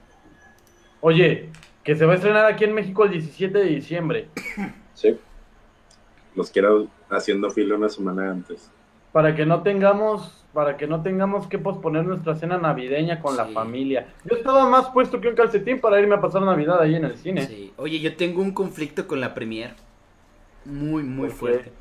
[1.01, 1.49] Oye,
[1.84, 4.27] que se va a estrenar aquí en México el 17 de diciembre.
[4.93, 5.17] Sí.
[6.36, 8.69] Los quiero haciendo fila una semana antes.
[9.11, 13.45] Para que no tengamos, para que no tengamos que posponer nuestra cena navideña con la
[13.47, 14.13] familia.
[14.23, 17.17] Yo estaba más puesto que un calcetín para irme a pasar Navidad ahí en el
[17.17, 17.47] cine.
[17.47, 17.73] Sí.
[17.77, 19.73] Oye, yo tengo un conflicto con la premier.
[20.65, 21.71] Muy, muy ¿Por qué?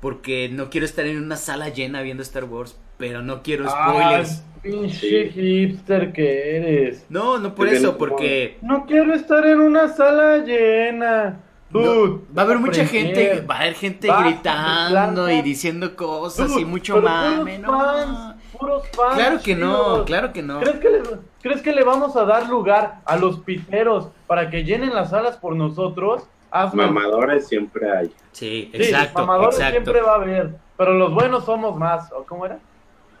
[0.00, 3.90] Porque no quiero estar en una sala llena viendo Star Wars, pero no quiero Ah,
[3.92, 4.42] spoilers.
[4.62, 7.04] pinche hipster que eres.
[7.10, 11.40] No, no por bien, eso, porque No quiero estar en una sala llena.
[11.70, 15.94] no, Dude, va a haber mucha gente, va a haber gente Va, gritando y diciendo
[15.96, 17.78] cosas Dude, y mucho mame, puros no.
[17.80, 19.14] fans, puros fans.
[19.16, 20.60] Claro que no, claro que no.
[20.60, 21.00] ¿Crees que, le,
[21.42, 25.36] ¿Crees que le vamos a dar lugar a los piteros para que llenen las salas
[25.36, 26.22] por nosotros?
[26.52, 28.06] Mamadores siempre hay.
[28.32, 29.72] Sí, Sí, exacto, mamadores exacto.
[29.72, 32.10] siempre va a haber, pero los buenos somos más.
[32.12, 32.58] ¿O cómo era?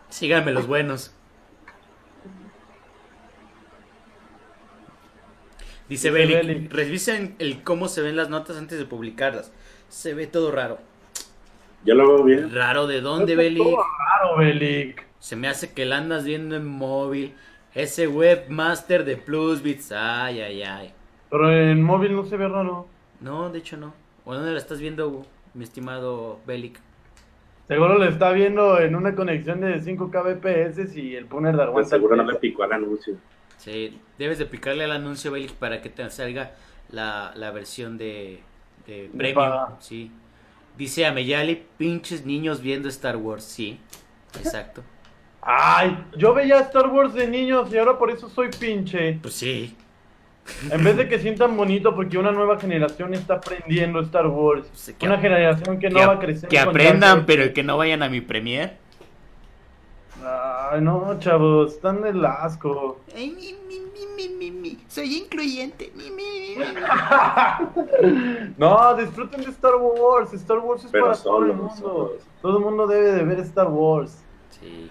[0.08, 1.14] Síganme los buenos.
[5.88, 6.72] Dice Dice Bellic.
[6.72, 9.52] revisen el cómo se ven las notas antes de publicarlas.
[9.88, 10.78] Se ve todo raro.
[11.84, 12.54] Yo lo veo bien.
[12.54, 13.62] ¿Raro de dónde, Bellic?
[13.62, 15.04] todo raro, Belic.
[15.18, 17.34] Se me hace que la andas viendo en móvil.
[17.74, 19.92] Ese webmaster de Plusbits.
[19.92, 20.92] Ay, ay, ay.
[21.28, 22.86] Pero en móvil no se ve raro.
[23.20, 23.94] No, de hecho no.
[24.24, 26.80] ¿O dónde la estás viendo, mi estimado Bellic?
[27.68, 31.86] Seguro lo está viendo en una conexión de 5 kbps y el puner de Pues
[31.86, 31.88] aguanta.
[31.88, 33.22] seguro no le picó al anuncio.
[33.56, 36.56] Sí, debes de picarle al anuncio, Bellic, para que te salga
[36.88, 38.46] la, la versión de,
[38.86, 39.60] de premium.
[39.78, 40.10] Sí.
[40.76, 43.44] Dice Ameyali, pinches niños viendo Star Wars.
[43.44, 43.80] Sí,
[44.34, 44.82] exacto.
[45.42, 49.18] Ay, yo veía Star Wars de niños y ahora por eso soy pinche.
[49.22, 49.76] Pues sí.
[50.70, 54.66] En vez de que sientan bonito porque una nueva generación está aprendiendo Star Wars.
[54.68, 56.48] Pues, que- una generación que no va a crecer.
[56.48, 58.76] que aprendan, pero que no vayan a mi premier.
[60.22, 63.00] Ay, no, chavos, están del asco.
[63.16, 64.78] Ay, mi, mi, mi, mi, mi, mi.
[64.86, 65.90] Soy incluyente.
[65.96, 66.64] Mi, mi, mi, mi.
[68.58, 70.32] No, disfruten de Star Wars.
[70.34, 71.74] Star Wars es Pero para todo el mundo.
[71.76, 72.12] solos.
[72.42, 74.22] Todo el mundo debe de ver Star Wars.
[74.60, 74.90] Sí.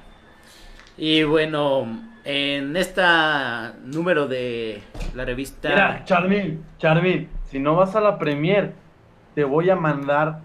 [0.97, 1.88] Y bueno,
[2.24, 4.82] en esta número de
[5.15, 5.70] la revista.
[5.70, 8.74] Mira, Charmin, Charmin, si no vas a la premier,
[9.36, 10.39] te voy a mandar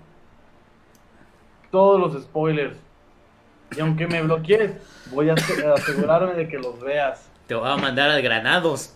[1.70, 2.77] todos los spoilers.
[3.77, 4.72] Y aunque me bloquees,
[5.11, 7.29] voy a ase- a asegurarme de que los veas.
[7.49, 8.95] Te voy a mandar a Granados.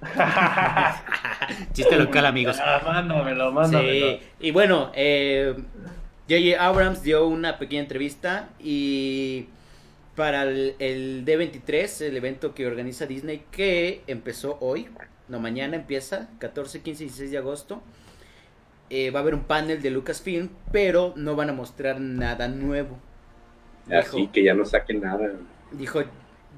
[1.72, 2.58] Chiste local, amigos.
[2.60, 4.06] Ah, mándamelo, mándamelo.
[4.18, 4.20] Sí.
[4.40, 5.54] Y bueno, eh,
[6.28, 6.64] J.J.
[6.64, 9.46] Abrams dio una pequeña entrevista y
[10.16, 14.88] para el, el D23, el evento que organiza Disney, que empezó hoy,
[15.28, 17.82] no mañana empieza, 14, 15 y 16 de agosto.
[18.90, 22.98] eh, va a haber un panel de Lucasfilm, pero no van a mostrar nada nuevo.
[23.90, 25.32] Así Dijo- que ya no saquen nada.
[25.70, 26.00] Dijo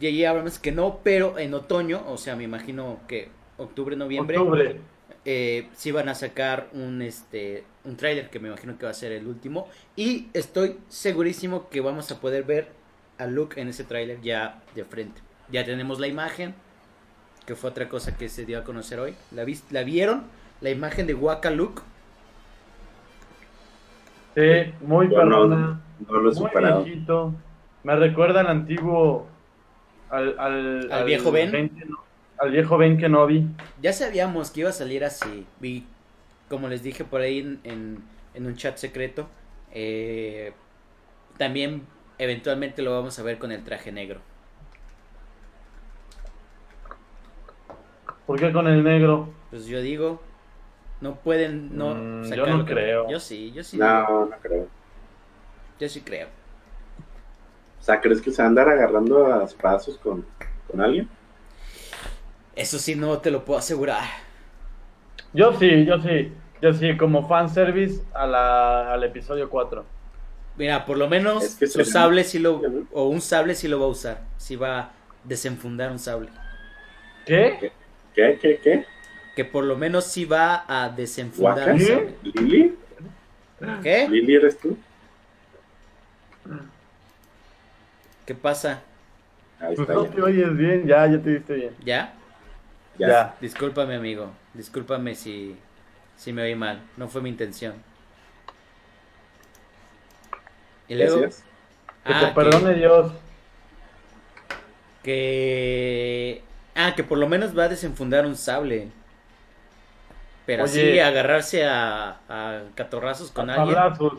[0.01, 0.29] J.J.
[0.29, 4.81] Abrams que no, pero en otoño, o sea, me imagino que octubre, noviembre, Octubre.
[5.25, 8.95] eh, sí van a sacar un este un tráiler que me imagino que va a
[8.95, 12.69] ser el último y estoy segurísimo que vamos a poder ver
[13.19, 15.21] a Luke en ese tráiler ya de frente.
[15.51, 16.55] Ya tenemos la imagen,
[17.47, 19.15] que fue otra cosa que se dio a conocer hoy.
[19.31, 20.25] ¿La, la vieron?
[20.61, 21.83] La imagen de Waka Luke.
[24.35, 25.81] Sí, muy Yo no, perrona.
[26.09, 26.83] no lo he Muy superado.
[26.85, 27.35] viejito.
[27.85, 29.27] Me recuerda al antiguo.
[30.11, 31.51] Al, al, ¿Al viejo Ben?
[31.71, 31.99] que no-
[32.39, 33.47] al viejo Ben que no vi.
[33.81, 35.47] Ya sabíamos que iba a salir así.
[35.61, 35.87] Vi,
[36.49, 37.99] como les dije por ahí en, en-
[38.35, 39.29] en un chat secreto.
[39.77, 40.53] eh,
[41.39, 41.83] también
[42.19, 44.21] eventualmente lo vamos a ver con el traje negro.
[48.27, 49.29] ¿Por qué con el negro?
[49.51, 50.21] Pues yo digo,
[51.01, 53.09] no pueden no Mm, yo no creo.
[53.09, 53.79] Yo sí, yo sí.
[53.79, 54.69] No, no creo.
[55.79, 56.29] Yo sí creo.
[57.81, 60.27] O sea, ¿crees que se va a andar agarrando a pasos con,
[60.67, 61.09] con alguien?
[62.57, 64.05] Eso sí no te lo puedo asegurar.
[65.33, 66.33] Yo sí, yo sí.
[66.63, 69.85] Yo sí, como fanservice a la, al episodio 4.
[70.57, 72.63] Mira, por lo menos Es que su sería- sable sí lo
[72.93, 74.23] o un sable sí lo va a usar.
[74.39, 74.93] Sí va a
[75.25, 76.29] desenfundar un sable.
[77.27, 77.73] ¿Qué?
[78.15, 78.39] ¿Qué?
[78.41, 78.61] ¿Qué?
[78.63, 78.87] ¿Qué?
[79.35, 81.85] Que por lo menos sí va a desenfundar un ¿Qué?
[81.87, 82.15] sable.
[82.23, 82.75] ¿Lili?
[83.83, 84.09] ¿Qué?
[84.09, 84.77] ¿Lili eres tú?
[88.27, 88.81] ¿Qué pasa?
[89.61, 90.11] Ahí Pues no ya.
[90.11, 91.75] te oyes bien, ya, ya te viste bien.
[91.85, 92.15] ¿Ya?
[92.99, 93.09] Ya.
[93.09, 93.35] Ya.
[93.41, 94.31] Discúlpame, amigo.
[94.55, 95.57] Discúlpame si,
[96.17, 96.81] si me oí mal.
[96.97, 97.75] No fue mi intención.
[100.89, 101.21] Y luego.
[101.21, 101.45] Gracias.
[102.05, 103.13] Que Ah, te perdone Dios.
[105.03, 106.43] que.
[106.75, 108.89] Ah, que por lo menos va a desenfundar un sable.
[110.47, 110.71] Pero Oye.
[110.91, 113.75] así agarrarse a, a catorrazos con A alguien.
[113.77, 114.19] tablazos.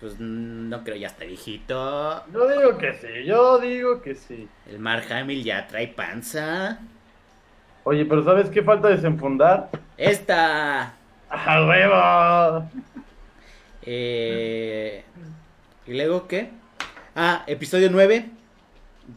[0.00, 2.24] Pues no creo, ya está viejito.
[2.32, 4.48] Yo digo que sí, yo digo que sí.
[4.70, 6.78] El Mark Hamill ya trae panza.
[7.82, 9.70] Oye, pero ¿sabes qué falta desenfundar?
[9.96, 10.92] Esta.
[11.30, 12.70] ¡A huevo!
[13.82, 15.02] Eh,
[15.88, 16.50] ¿Y luego qué?
[17.16, 18.26] Ah, episodio 9.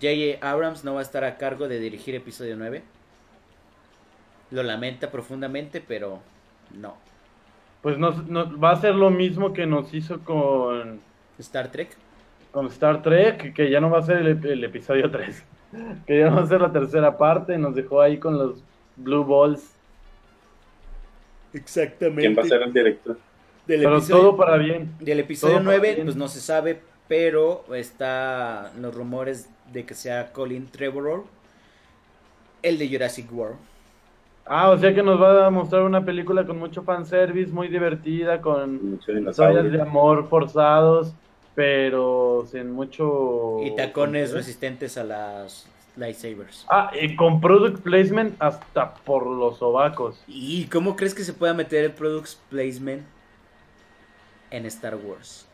[0.01, 0.49] J.J.
[0.49, 2.81] Abrams no va a estar a cargo de dirigir episodio 9.
[4.51, 6.21] Lo lamenta profundamente, pero
[6.73, 6.95] no.
[7.81, 11.01] Pues nos, nos- va a ser lo mismo que nos hizo con,
[11.39, 11.89] Star Trek.
[12.51, 15.43] con Star Trek, que ya no va a ser el, el episodio 3.
[16.05, 17.57] Que ya no va a ser la tercera parte.
[17.57, 18.61] Nos dejó ahí con los
[18.97, 19.73] Blue Balls.
[21.53, 22.21] Exactamente.
[22.21, 23.17] ¿Quién va a ser el director?
[23.71, 24.93] Del Pero episodio, todo para bien.
[24.99, 26.05] del episodio todo para 9, bien.
[26.05, 31.25] pues no se sabe, pero está los rumores de que sea Colin Trevorrow,
[32.63, 33.55] el de Jurassic World.
[34.45, 38.41] Ah, o sea que nos va a mostrar una película con mucho fanservice, muy divertida,
[38.41, 41.13] con Mucho historias de amor forzados,
[41.55, 43.59] pero sin mucho...
[43.63, 45.65] Y tacones resistentes a las
[45.95, 46.65] lightsabers.
[46.69, 50.21] Ah, y con product placement hasta por los sobacos.
[50.27, 53.03] ¿Y cómo crees que se pueda meter el product placement
[54.51, 55.47] en Star Wars?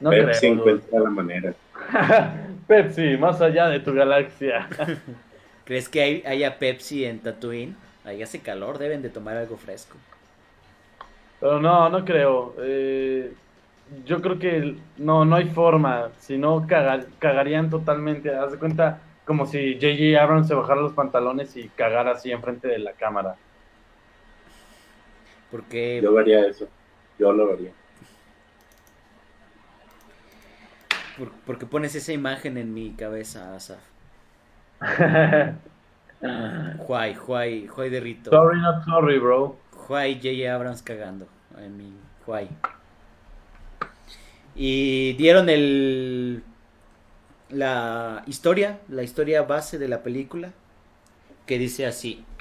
[0.00, 1.54] No Pepsi encuentra la manera.
[2.68, 4.68] Pepsi, más allá de tu galaxia.
[5.64, 7.74] ¿Crees que hay, haya Pepsi en Tatooine?
[8.04, 9.96] Ahí hace calor, deben de tomar algo fresco.
[11.40, 12.54] Pero no, no creo.
[12.60, 13.32] Eh,
[14.04, 16.10] yo creo que no, no hay forma.
[16.18, 18.34] Si no, caga- cagarían totalmente.
[18.34, 20.22] Haz de cuenta como si J.J.
[20.22, 23.36] Abrams se bajara los pantalones y cagara así enfrente de la cámara.
[25.50, 26.66] Porque Yo haría eso.
[27.18, 27.72] Yo lo haría.
[31.18, 33.80] Por- porque pones esa imagen en mi cabeza, Asaf.
[36.78, 38.30] Juay, Juay, Juay de Rito.
[38.30, 39.56] sorry, not sorry, bro.
[39.72, 40.52] Juay J.J.
[40.54, 41.26] Abrams cagando.
[41.58, 41.92] En mi
[42.26, 42.48] Juay.
[44.54, 46.42] Y dieron el.
[47.50, 50.52] La historia, la historia base de la película.
[51.46, 52.24] Que dice así: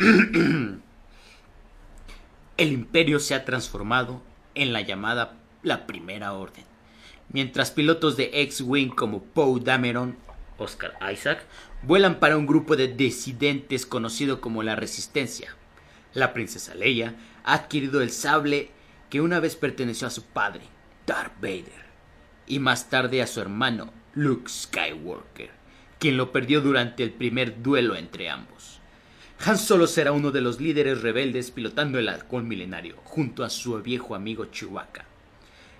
[2.57, 4.21] El imperio se ha transformado
[4.55, 5.33] en la llamada
[5.63, 6.65] la Primera Orden.
[7.29, 10.17] Mientras pilotos de X-Wing como Poe Dameron,
[10.57, 11.43] Oscar Isaac,
[11.83, 15.55] vuelan para un grupo de disidentes conocido como la Resistencia.
[16.13, 18.71] La princesa Leia ha adquirido el sable
[19.09, 20.61] que una vez perteneció a su padre,
[21.05, 21.85] Darth Vader,
[22.47, 25.51] y más tarde a su hermano, Luke Skywalker,
[25.99, 28.79] quien lo perdió durante el primer duelo entre ambos.
[29.45, 33.79] Han Solo será uno de los líderes rebeldes pilotando el halcón milenario, junto a su
[33.83, 35.05] viejo amigo Chewbacca.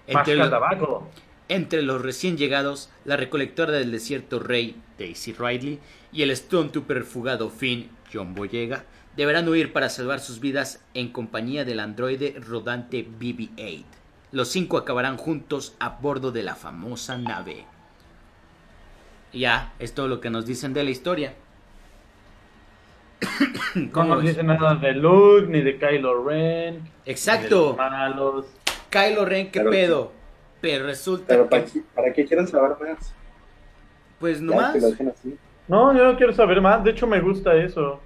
[0.05, 1.09] Entre, Masca lo- tabaco.
[1.49, 5.79] Entre los recién llegados, la recolectora del desierto Rey, Daisy Ridley,
[6.11, 8.83] y el Stormtrooper fugado Finn, John Boyega,
[9.15, 13.83] deberán huir para salvar sus vidas en compañía del androide rodante BB-8.
[14.31, 17.65] Los cinco acabarán juntos a bordo de la famosa nave.
[19.33, 21.33] Ya, es todo lo que nos dicen de la historia.
[23.75, 24.31] No ¿Cómo nos ves?
[24.35, 26.75] dice nada de Luke, ni de Kylo Ren.
[26.75, 27.67] ni de Exacto.
[27.69, 28.45] los malos.
[28.89, 30.11] Kylo Ren, ¿qué Pero- pedo?
[30.61, 33.13] Pero resulta Pero ¿para que, qué, ¿para qué quieren saber más?
[34.19, 35.37] pues Ya nomás, que lo dejen así.
[35.67, 36.83] No, yo no quiero saber más.
[36.83, 37.99] De hecho, me gusta eso.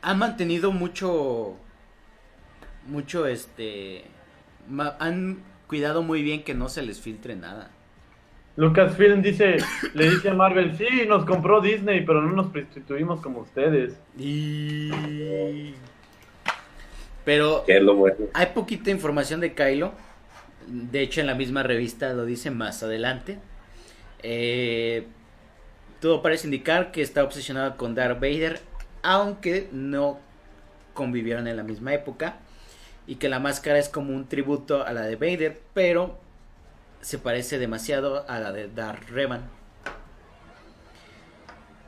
[0.00, 1.54] han mantenido mucho
[2.86, 4.04] mucho este
[4.68, 5.38] ma- han
[5.68, 7.70] cuidado muy bien que no se les filtre nada
[8.56, 9.56] Lucasfilm dice,
[9.94, 13.94] le dice a Marvel, sí, nos compró Disney, pero no nos prostituimos como ustedes.
[14.18, 15.72] Y-
[17.24, 18.26] pero Que es lo bueno.
[18.34, 19.92] hay poquita información de Kylo
[20.66, 23.38] de hecho en la misma revista lo dice más adelante
[24.24, 25.06] Eh,
[26.00, 28.60] todo parece indicar que está obsesionado con Darth Vader
[29.02, 30.20] aunque no
[30.94, 32.36] convivieron en la misma época
[33.06, 36.18] y que la máscara es como un tributo a la de Vader, pero
[37.00, 39.42] se parece demasiado a la de Darth Revan.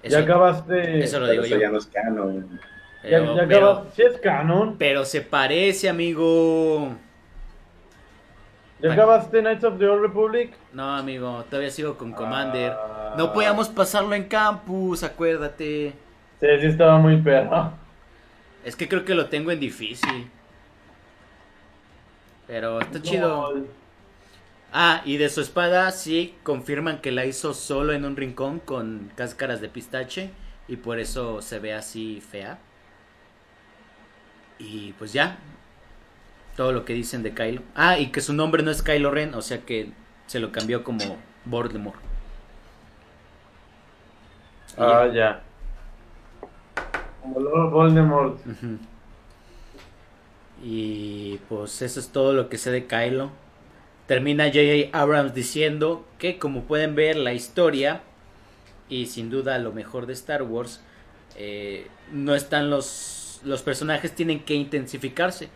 [0.03, 0.99] Eso- ya acabaste.
[1.05, 1.61] eso lo digo eso yo.
[1.61, 2.61] ya no es canon.
[3.05, 4.77] Ya, Pero, ya pero- acabas- Sí es canon.
[4.79, 6.97] pero se parece, amigo.
[8.85, 10.53] ¿Ya acabaste Knights of the Old Republic?
[10.75, 12.73] No, amigo, todavía sigo con Commander.
[12.73, 13.15] Ah.
[13.17, 15.95] No podíamos pasarlo en campus, acuérdate.
[16.39, 17.73] Sí, sí estaba muy perro.
[18.63, 20.31] Es que creo que lo tengo en difícil.
[22.47, 23.55] Pero está chido.
[24.71, 29.11] Ah, y de su espada sí confirman que la hizo solo en un rincón con
[29.15, 30.31] cáscaras de pistache
[30.69, 32.59] y por eso se ve así fea.
[34.59, 35.39] Y pues ya.
[36.57, 37.63] Todo lo que dicen de Kylo.
[37.75, 39.91] Ah, y que su nombre no es Kylo Ren, o sea que
[40.27, 41.99] se lo cambió como Voldemort.
[44.79, 45.13] Ah, ya.
[45.15, 45.43] ya.
[47.23, 48.39] Como Lord Voldemort.
[50.63, 53.31] Y pues eso es todo lo que sé de Kylo.
[54.07, 54.97] Termina J.J.
[54.99, 58.03] Abrams diciendo que como pueden ver la historia
[58.89, 60.83] y sin duda lo mejor de Star Wars
[61.37, 65.49] eh, no están los los personajes tienen que intensificarse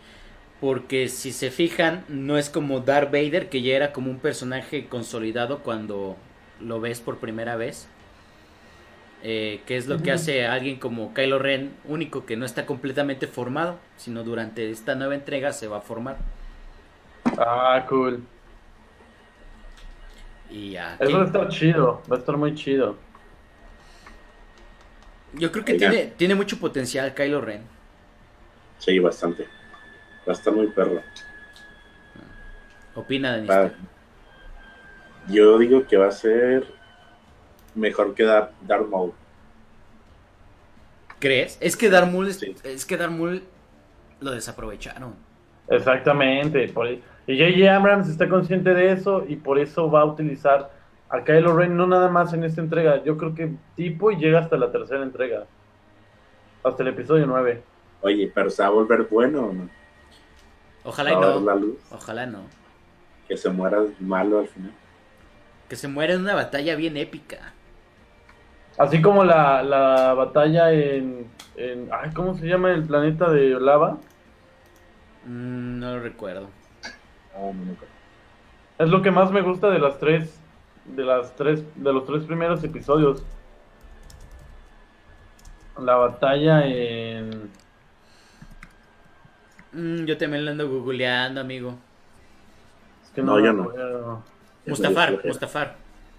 [0.61, 4.87] porque si se fijan no es como Darth Vader que ya era como un personaje
[4.87, 6.17] consolidado cuando
[6.59, 7.87] lo ves por primera vez
[9.23, 12.65] eh, que es lo que hace a alguien como Kylo Ren, único que no está
[12.65, 16.17] completamente formado, sino durante esta nueva entrega se va a formar.
[17.37, 18.23] Ah, cool.
[20.49, 20.95] Y ya.
[20.99, 22.01] Eso va a ¿quién- estar chido.
[22.11, 22.97] Va a estar muy chido.
[25.33, 27.61] Yo creo que tiene, tiene mucho potencial Kylo Ren.
[28.77, 29.47] Sí, bastante.
[30.29, 31.01] Va a estar muy perro.
[32.93, 33.73] Opina, Danister.
[35.27, 36.65] Yo digo que va a ser
[37.73, 39.13] mejor que Dar Darth Maul.
[41.17, 41.57] ¿Crees?
[41.61, 42.55] Es que Darth Maul, es, Sí.
[42.63, 43.41] es que Darth Maul
[44.21, 45.15] lo desaprovecharon.
[45.67, 46.67] Exactamente.
[46.69, 47.75] Por, y J.J.
[47.75, 50.71] Abrams está consciente de eso y por eso va a utilizar
[51.09, 53.03] a Kylo Ren no nada más en esta entrega.
[53.03, 55.45] Yo creo que tipo y llega hasta la tercera entrega.
[56.63, 57.63] Hasta el episodio 9.
[58.01, 59.69] Oye, pero se va a volver bueno o no?
[60.83, 61.55] Ojalá y la no.
[61.55, 61.77] luz.
[61.91, 62.39] Ojalá no.
[63.27, 64.71] Que se muera malo al final.
[65.67, 67.53] Que se muera en una batalla bien épica.
[68.77, 71.89] Así como la, la batalla en, en.
[71.91, 73.97] Ay, ¿Cómo se llama el planeta de lava?
[75.25, 76.49] Mm, no lo recuerdo.
[77.35, 77.75] Ah, no.
[78.83, 80.39] Es lo que más me gusta de las tres.
[80.85, 81.63] De las tres.
[81.75, 83.21] De los tres primeros episodios.
[85.77, 87.51] La batalla en.
[89.71, 91.75] Mm, yo también lo ando googleando, amigo.
[93.03, 94.23] Es que No, yo no.
[94.65, 95.19] Mustafar.
[95.25, 95.75] Mustafar.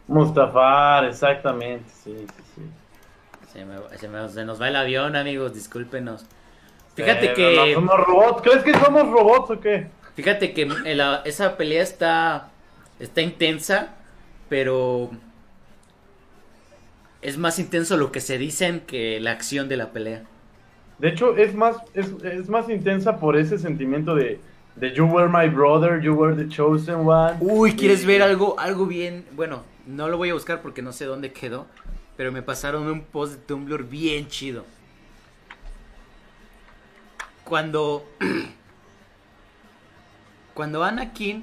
[0.09, 2.63] Mustafar, exactamente, sí, sí, sí.
[3.53, 6.25] Se, me- se me- se nos va el avión, amigos, discúlpenos.
[6.95, 7.75] Fíjate que...
[7.75, 8.43] no somos robots.
[8.43, 9.87] ¿Crees que somos robots o qué?
[10.17, 12.49] Fíjate que la- esa pelea está,
[12.99, 13.95] está intensa,
[14.49, 15.11] pero
[17.23, 20.23] es más intenso lo que se dicen que la acción de la pelea.
[21.01, 24.39] De hecho, es más, es, es más intensa por ese sentimiento de,
[24.77, 27.37] de You were my brother, you were the chosen one.
[27.41, 29.25] Uy, ¿quieres Y- ver algo, algo bien?
[29.33, 31.67] Bueno, no lo voy a buscar porque no sé dónde quedó,
[32.17, 34.65] pero me pasaron un post de Tumblr bien chido.
[37.45, 38.07] Cuando
[40.55, 41.43] cuando Anakin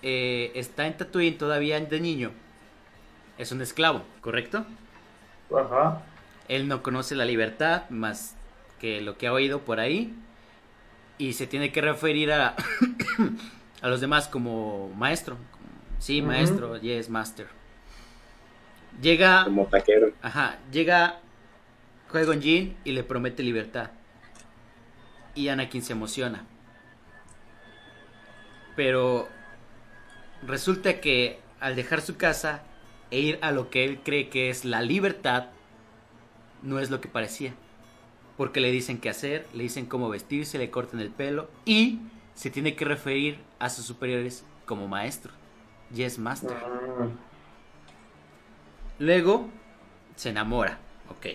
[0.00, 2.30] eh, está en Tatooine todavía de niño,
[3.36, 4.64] es un esclavo, ¿correcto?
[5.54, 6.00] Ajá.
[6.48, 8.36] Él no conoce la libertad más
[8.80, 10.14] que lo que ha oído por ahí
[11.18, 12.56] y se tiene que referir a,
[13.82, 15.36] a los demás como maestro.
[15.98, 17.46] Sí, maestro, yes, master.
[19.00, 20.12] Llega, Como taquero.
[20.20, 21.20] ajá, llega
[22.10, 23.90] Qui-Gon Jinn y le promete libertad.
[25.34, 26.44] Y Anakin se emociona.
[28.76, 29.28] Pero
[30.46, 32.62] resulta que al dejar su casa
[33.10, 35.46] e ir a lo que él cree que es la libertad,
[36.62, 37.54] no es lo que parecía.
[38.36, 42.00] Porque le dicen qué hacer, le dicen cómo vestirse, le cortan el pelo y
[42.34, 45.32] se tiene que referir a sus superiores como maestro.
[45.94, 46.56] Yes, master.
[48.98, 49.48] Luego
[50.16, 50.78] se enamora,
[51.10, 51.26] ok.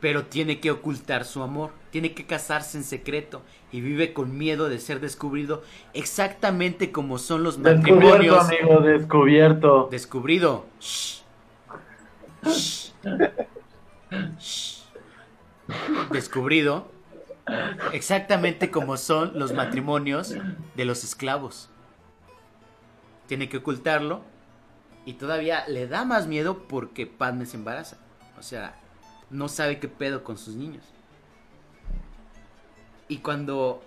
[0.00, 4.68] Pero tiene que ocultar su amor, tiene que casarse en secreto y vive con miedo
[4.68, 5.62] de ser descubrido
[5.92, 8.48] exactamente como son los Descubierto, matrimonios.
[8.48, 9.88] amigo, descubierto.
[9.90, 10.66] Descubrido.
[10.80, 11.18] Shh.
[16.10, 16.90] Descubrido.
[17.92, 20.34] Exactamente como son los matrimonios
[20.74, 21.70] de los esclavos.
[23.26, 24.22] Tiene que ocultarlo.
[25.04, 27.96] Y todavía le da más miedo porque Padme se embaraza.
[28.38, 28.78] O sea,
[29.30, 30.84] no sabe qué pedo con sus niños.
[33.08, 33.82] Y cuando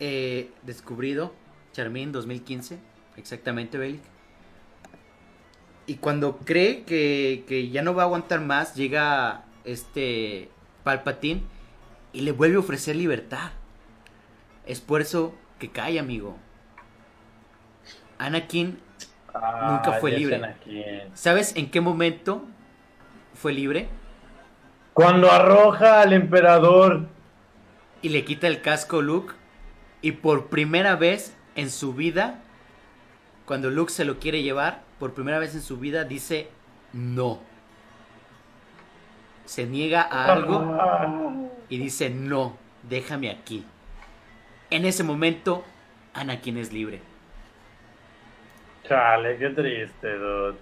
[0.00, 1.32] eh, descubrido,
[1.72, 2.78] Charmin 2015,
[3.16, 4.11] exactamente, Belic.
[5.86, 10.48] Y cuando cree que, que ya no va a aguantar más, llega este
[10.84, 11.42] Palpatine
[12.12, 13.50] y le vuelve a ofrecer libertad.
[14.66, 16.36] Es por eso que cae, amigo.
[18.18, 18.78] Anakin,
[19.34, 21.06] Nunca fue ya sé libre.
[21.14, 22.44] ¿sabes en qué momento
[23.34, 23.88] fue libre?
[24.92, 27.06] Cuando arroja al emperador.
[28.02, 29.34] Y le quita el casco a Luke.
[30.02, 32.40] Y por primera vez en su vida,
[33.46, 36.46] cuando Luke se lo quiere llevar, por primera vez en su vida dice
[36.92, 37.40] no.
[39.44, 42.56] Se niega a algo y dice no,
[42.88, 43.64] déjame aquí.
[44.70, 45.64] En ese momento,
[46.14, 47.00] Anakin es libre.
[48.86, 50.58] Chale, qué triste, dude.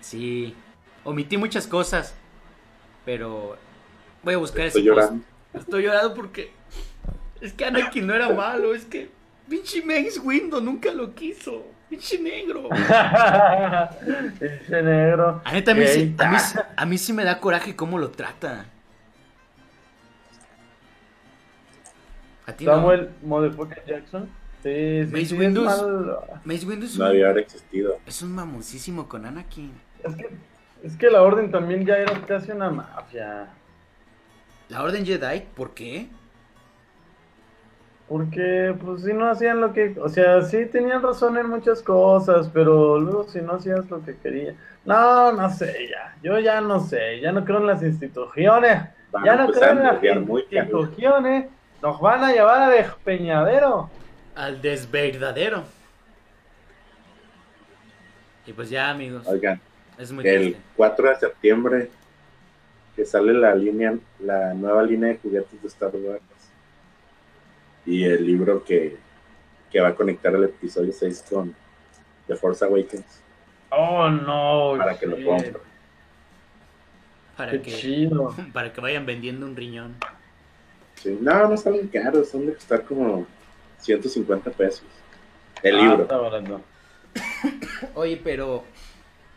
[0.00, 0.56] Sí,
[1.04, 2.16] omití muchas cosas,
[3.04, 3.56] pero
[4.24, 5.02] voy a buscar Estoy ese post.
[5.04, 5.24] llorando.
[5.54, 6.50] Estoy llorando porque
[7.40, 9.08] es que Anakin no era malo, es que
[9.48, 11.64] pinche Mace Windu nunca lo quiso.
[11.92, 12.70] Pinche negro.
[14.40, 15.42] Ese negro.
[15.44, 17.98] A, neta, a, mí, sí, a, mí, sí- a mí sí me da coraje cómo
[17.98, 18.64] lo trata.
[22.46, 22.72] A ti no.
[22.76, 24.26] Samuel Motherfucker Jackson.
[24.62, 27.98] Sí, sí, Mace sí, es- mal- Mace Windu es No haber existido.
[28.06, 29.72] es un mamoncísimo con Anakin.
[30.02, 30.30] Es que,
[30.84, 33.48] es que la orden también ya era casi una mafia.
[34.70, 36.08] La Orden Jedi, ¿por qué?
[38.12, 39.96] Porque, pues, si no hacían lo que.
[39.98, 44.18] O sea, sí tenían razón en muchas cosas, pero luego si no hacías lo que
[44.18, 44.54] querían.
[44.84, 46.14] No, no sé, ya.
[46.22, 47.20] Yo ya no sé.
[47.20, 48.82] Ya no creo en las instituciones.
[49.12, 51.46] Van ya a no empezar creo en las instituciones.
[51.80, 53.88] Nos van a llevar a despeñadero.
[54.34, 55.64] al desverdadero.
[58.44, 59.26] Y pues ya, amigos.
[59.26, 59.58] Oigan,
[59.96, 60.62] Es muy el triste.
[60.76, 61.90] 4 de septiembre
[62.94, 66.20] que sale la línea, la nueva línea de juguetes de Star Wars
[67.86, 68.96] y el libro que,
[69.70, 71.54] que va a conectar el episodio 6 con
[72.26, 73.20] The Force Awakens
[73.70, 74.74] Oh, no.
[74.78, 75.24] para que lo shit.
[75.26, 75.52] compre.
[77.36, 78.34] Para Qué que, chido.
[78.52, 79.94] para que vayan vendiendo un riñón.
[80.96, 83.26] Sí, no, no salen caros, son de costar como
[83.78, 84.84] 150 pesos.
[85.62, 86.60] El Ah, libro.
[87.94, 88.64] Oye, pero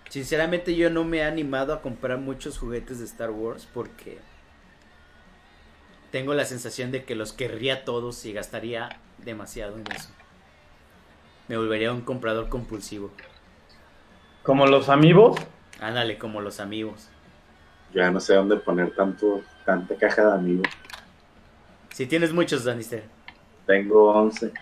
[0.09, 4.17] sinceramente yo no me he animado a comprar muchos juguetes de Star Wars porque
[6.15, 8.87] tengo la sensación de que los querría todos y gastaría
[9.17, 10.07] demasiado en eso.
[11.49, 13.11] Me volvería un comprador compulsivo.
[14.41, 15.35] Como los amigos.
[15.81, 17.09] Ándale, como los amigos.
[17.93, 20.69] Ya no sé dónde poner tanto, tanta caja de amigos.
[21.89, 23.03] Si tienes muchos, Danister.
[23.65, 24.53] Tengo 11.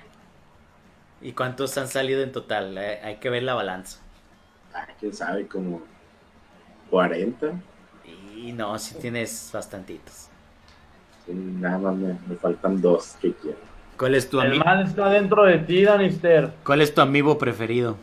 [1.22, 2.76] ¿Y cuántos han salido en total?
[2.80, 4.00] Eh, hay que ver la balanza.
[4.74, 5.84] Ah, quién sabe, como
[6.90, 7.62] 40.
[8.36, 10.33] Y no, si tienes bastantitos.
[11.28, 13.58] Nada más me, me faltan dos que quiero.
[13.98, 14.66] ¿Cuál es tu El amigo?
[14.66, 16.52] mal está dentro de ti, Danister.
[16.66, 17.95] ¿Cuál es tu amigo preferido?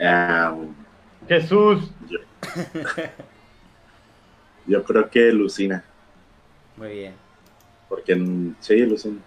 [0.00, 0.54] Ah,
[1.28, 1.90] Jesús.
[2.08, 2.18] yo,
[4.66, 5.82] yo creo que Lucina.
[6.76, 7.14] Muy bien.
[7.88, 9.18] Porque mm, sí, Lucina.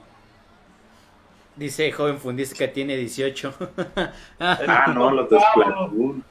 [1.55, 3.53] Dice joven fundista que tiene 18.
[4.39, 6.23] Ah, no, los de Splatoon.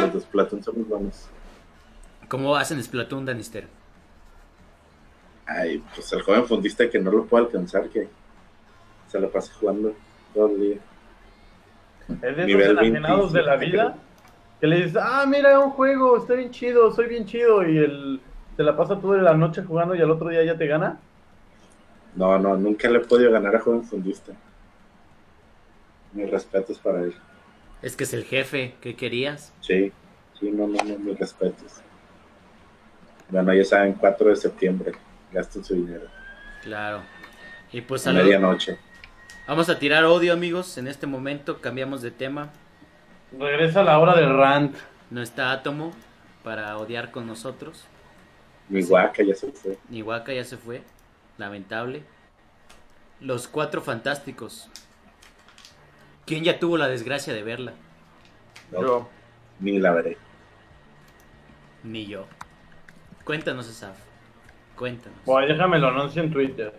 [0.00, 1.26] Los de Splatoon son muy buenos.
[2.28, 3.66] ¿Cómo hacen Splatoon, Danister?
[5.48, 8.06] Ay, pues el joven fundista que no lo puede alcanzar, que
[9.08, 9.94] se lo pasa jugando
[10.34, 10.76] todo el día.
[12.22, 13.86] Es de esos enajenados de la 25.
[13.86, 13.98] vida
[14.60, 18.20] que le dices, ah, mira, un juego, está bien chido, soy bien chido, y él
[18.56, 20.98] se la pasa toda la noche jugando y al otro día ya te gana.
[22.14, 24.32] No, no, nunca le he podido ganar a joven fundista.
[26.12, 27.14] Mis respetos para él.
[27.82, 28.74] Es que es el jefe.
[28.80, 29.52] ¿Qué querías?
[29.60, 29.92] Sí,
[30.38, 31.80] sí, no, no, no, mis respetos.
[33.28, 34.92] Bueno, ya saben, 4 de septiembre,
[35.32, 36.06] gasten su dinero.
[36.62, 37.02] Claro.
[37.72, 38.78] Y pues A medianoche.
[39.46, 40.78] vamos a tirar odio, amigos.
[40.78, 42.50] En este momento cambiamos de tema.
[43.38, 44.76] Regresa la hora del rant.
[45.10, 45.92] No está Átomo
[46.44, 47.84] para odiar con nosotros.
[48.68, 49.78] Mi guaca ya se fue.
[49.88, 50.82] Ni Waka ya se fue.
[51.38, 52.02] Lamentable.
[53.20, 54.68] Los cuatro fantásticos.
[56.26, 57.72] ¿Quién ya tuvo la desgracia de verla?
[58.70, 59.08] No, Yo.
[59.60, 60.18] Ni la veré.
[61.82, 62.26] Ni yo.
[63.24, 63.96] Cuéntanos, Asaf.
[64.78, 65.18] Cuéntanos.
[65.24, 66.72] Bueno, déjame lo anuncio en Twitter.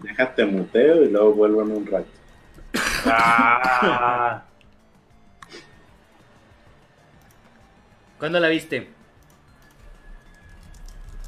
[0.00, 2.08] Déjate muteo y luego vuelvo en un rato.
[3.06, 4.42] Ah,
[8.18, 8.90] ¿Cuándo la viste?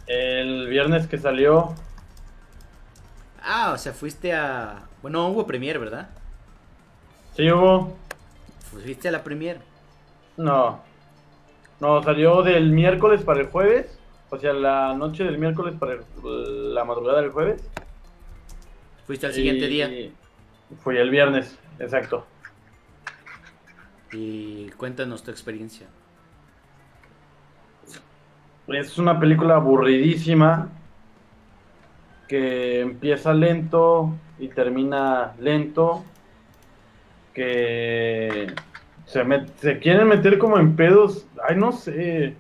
[0.07, 1.75] el viernes que salió,
[3.43, 4.87] Ah, o sea, fuiste a...
[5.03, 6.09] Bueno, hubo premier, ¿verdad?
[7.35, 7.97] sí hubo.
[8.71, 9.61] Fuiste a la premier.
[10.37, 10.81] No.
[11.81, 13.98] No, salió del miércoles para el jueves.
[14.31, 17.63] O sea, la noche del miércoles para el- la madrugada del jueves.
[19.07, 19.89] Fuiste al siguiente día.
[20.83, 22.27] Fui el viernes, exacto.
[24.13, 25.87] Y cuéntanos tu experiencia.
[28.69, 30.69] Es una película aburridísima
[32.27, 36.05] que empieza lento y termina lento.
[37.33, 38.53] Que
[39.07, 41.27] se, met- se quieren meter como en pedos.
[41.49, 42.35] Ay, no sé.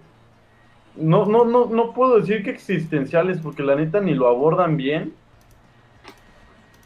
[0.99, 5.15] No, no, no, no puedo decir que existenciales porque la neta ni lo abordan bien.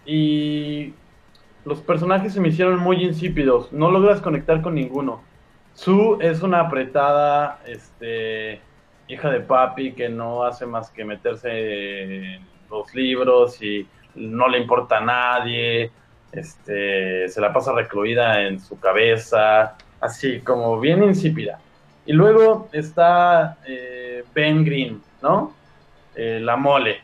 [0.04, 0.92] Y
[1.64, 3.72] los personajes se me hicieron muy insípidos.
[3.72, 5.22] No logras conectar con ninguno.
[5.74, 8.60] Sue es una apretada, este,
[9.08, 14.58] hija de papi que no hace más que meterse en los libros y no le
[14.58, 15.90] importa a nadie.
[16.32, 21.60] Este, se la pasa recluida en su cabeza, así como bien insípida.
[22.04, 24.01] Y luego está eh,
[24.34, 25.54] Ben Green, ¿no?
[26.14, 27.00] Eh, la mole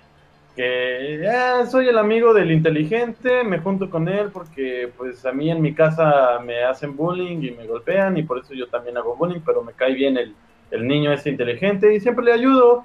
[0.56, 5.50] que "Ah, soy el amigo del inteligente, me junto con él porque pues a mí
[5.50, 9.14] en mi casa me hacen bullying y me golpean y por eso yo también hago
[9.16, 10.34] bullying, pero me cae bien el,
[10.72, 12.84] el niño este inteligente y siempre le ayudo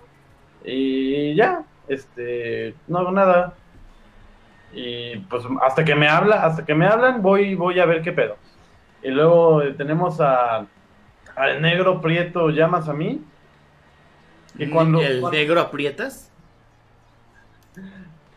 [0.64, 3.54] y ya, este, no hago nada.
[4.74, 8.12] Y pues hasta que me habla, hasta que me hablan voy voy a ver qué
[8.12, 8.38] pedo.
[9.04, 10.66] Y luego eh, tenemos a
[11.36, 13.22] al negro prieto llamas a mí.
[14.58, 16.32] Y cuando, ¿El cuando- negro aprietas?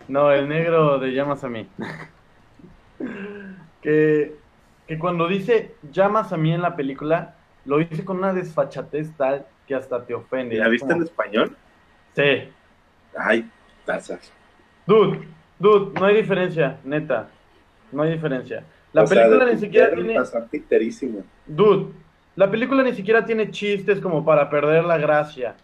[0.09, 1.69] No, el negro de llamas a mí.
[3.83, 4.37] que,
[4.87, 7.35] que cuando dice llamas a mí en la película,
[7.65, 10.57] lo dice con una desfachatez tal que hasta te ofende.
[10.57, 11.57] ¿La viste en español?
[12.15, 12.49] Sí.
[13.19, 13.51] Ay,
[13.85, 14.33] tazas.
[14.87, 15.27] Dude,
[15.59, 17.29] dude, no hay diferencia, neta.
[17.93, 18.65] No hay diferencia.
[18.93, 20.15] La O película ni siquiera tiene.
[21.47, 21.93] Dude,
[22.37, 25.57] la película ni siquiera tiene chistes como para perder la gracia.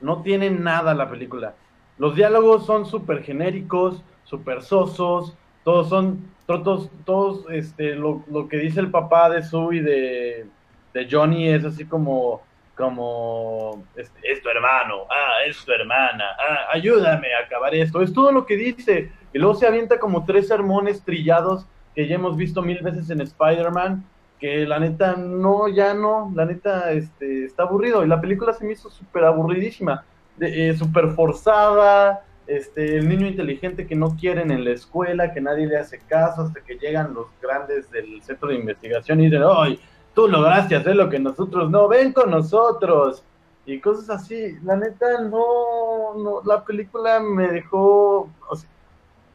[0.00, 1.54] No tiene nada la película.
[1.98, 5.34] Los diálogos son súper genéricos, súper sosos,
[5.64, 10.46] todos son, todos, todos, este, lo, lo que dice el papá de Sue y de,
[10.94, 12.42] de Johnny es así como,
[12.76, 18.00] como, este, es tu hermano, ah, es tu hermana, ah, ayúdame a acabar esto.
[18.00, 19.10] Es todo lo que dice.
[19.32, 23.20] Y luego se avienta como tres sermones trillados que ya hemos visto mil veces en
[23.20, 24.04] Spider-Man,
[24.38, 28.04] que la neta no, ya no, la neta este, está aburrido.
[28.04, 30.04] Y la película se me hizo súper aburridísima,
[30.40, 35.66] eh, súper forzada, este, el niño inteligente que no quieren en la escuela, que nadie
[35.66, 39.78] le hace caso, hasta que llegan los grandes del centro de investigación y dicen, ¡ay!
[40.14, 43.22] Tú lograste hacer lo que nosotros no, ven con nosotros.
[43.66, 48.30] Y cosas así, la neta no, no la película me dejó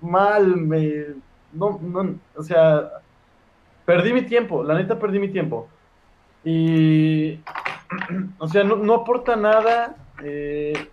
[0.01, 1.05] mal, me,
[1.53, 3.02] no, no, o sea,
[3.85, 5.67] perdí mi tiempo, la neta perdí mi tiempo.
[6.43, 7.39] Y,
[8.39, 9.95] o sea, no, aporta nada.
[10.23, 10.89] eh,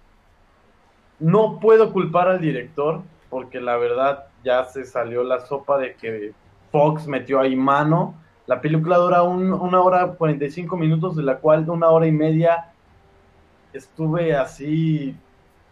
[1.19, 6.33] no puedo culpar al director, porque la verdad ya se salió la sopa de que
[6.73, 8.15] Fox metió ahí mano.
[8.47, 12.73] La película dura un- una hora 45 minutos, de la cual una hora y media
[13.73, 15.15] estuve así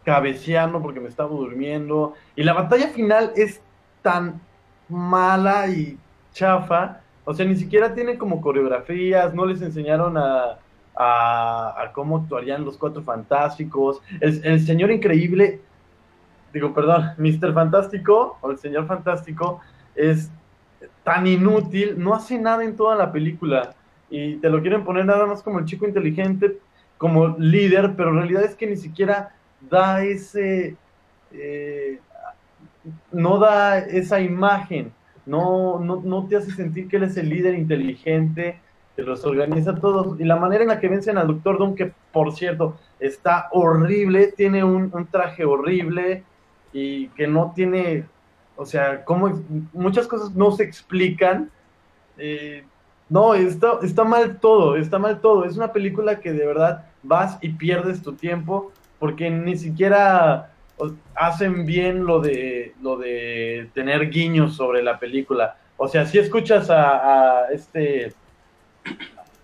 [0.05, 2.15] cabeceando porque me estaba durmiendo.
[2.36, 3.61] Y la batalla final es
[4.03, 4.40] tan
[4.89, 5.99] mala y
[6.32, 7.01] chafa.
[7.28, 10.56] O sea, ni siquiera tiene como coreografías, no les enseñaron a,
[10.96, 14.00] a, a cómo actuarían los cuatro fantásticos.
[14.18, 15.60] El, el señor increíble,
[16.55, 17.52] digo, perdón, Mr.
[17.52, 19.60] Fantástico o el señor fantástico
[19.94, 20.30] es
[21.05, 23.74] tan inútil, no hace nada en toda la película.
[24.09, 26.59] Y te lo quieren poner nada más como el chico inteligente,
[26.96, 29.34] como líder, pero en realidad es que ni siquiera
[29.68, 30.76] da ese,
[31.32, 32.00] eh,
[33.12, 34.94] no da esa imagen,
[35.28, 38.60] no, no, no te hace sentir que él es el líder inteligente,
[38.96, 41.92] que los organiza todos, y la manera en la que vencen al Doctor Doom, que
[42.12, 46.24] por cierto está horrible, tiene un, un traje horrible
[46.72, 48.05] y que no tiene,
[48.56, 49.40] o sea, como
[49.72, 51.50] muchas cosas no se explican.
[52.18, 52.64] eh,
[53.09, 55.44] no, está, está mal todo, está mal todo.
[55.44, 60.52] Es una película que de verdad vas y pierdes tu tiempo porque ni siquiera
[61.14, 65.56] hacen bien lo de lo de tener guiños sobre la película.
[65.76, 68.12] O sea, si escuchas a, este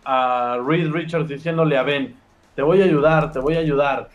[0.04, 2.14] a Reed Richards diciéndole a Ben,
[2.54, 4.08] te voy a ayudar, te voy a ayudar.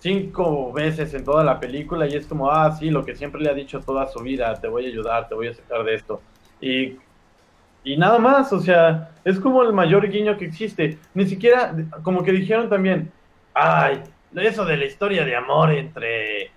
[0.00, 3.50] Cinco veces en toda la película y es como, ah, sí, lo que siempre le
[3.50, 6.20] ha dicho toda su vida, te voy a ayudar, te voy a sacar de esto.
[6.60, 6.96] Y
[7.88, 10.98] y nada más, o sea, es como el mayor guiño que existe.
[11.14, 13.10] Ni siquiera, como que dijeron también,
[13.54, 14.02] ay,
[14.36, 16.52] eso de la historia de amor entre,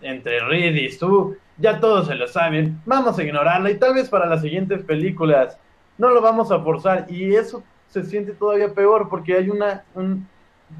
[0.00, 4.08] entre Reed y Sue, ya todos se lo saben, vamos a ignorarla y tal vez
[4.08, 5.58] para las siguientes películas
[5.98, 7.06] no lo vamos a forzar.
[7.08, 10.30] Y eso se siente todavía peor porque hay una, un-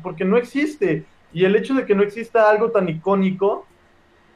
[0.02, 1.10] porque no existe.
[1.32, 3.68] Y el hecho de que no exista algo tan icónico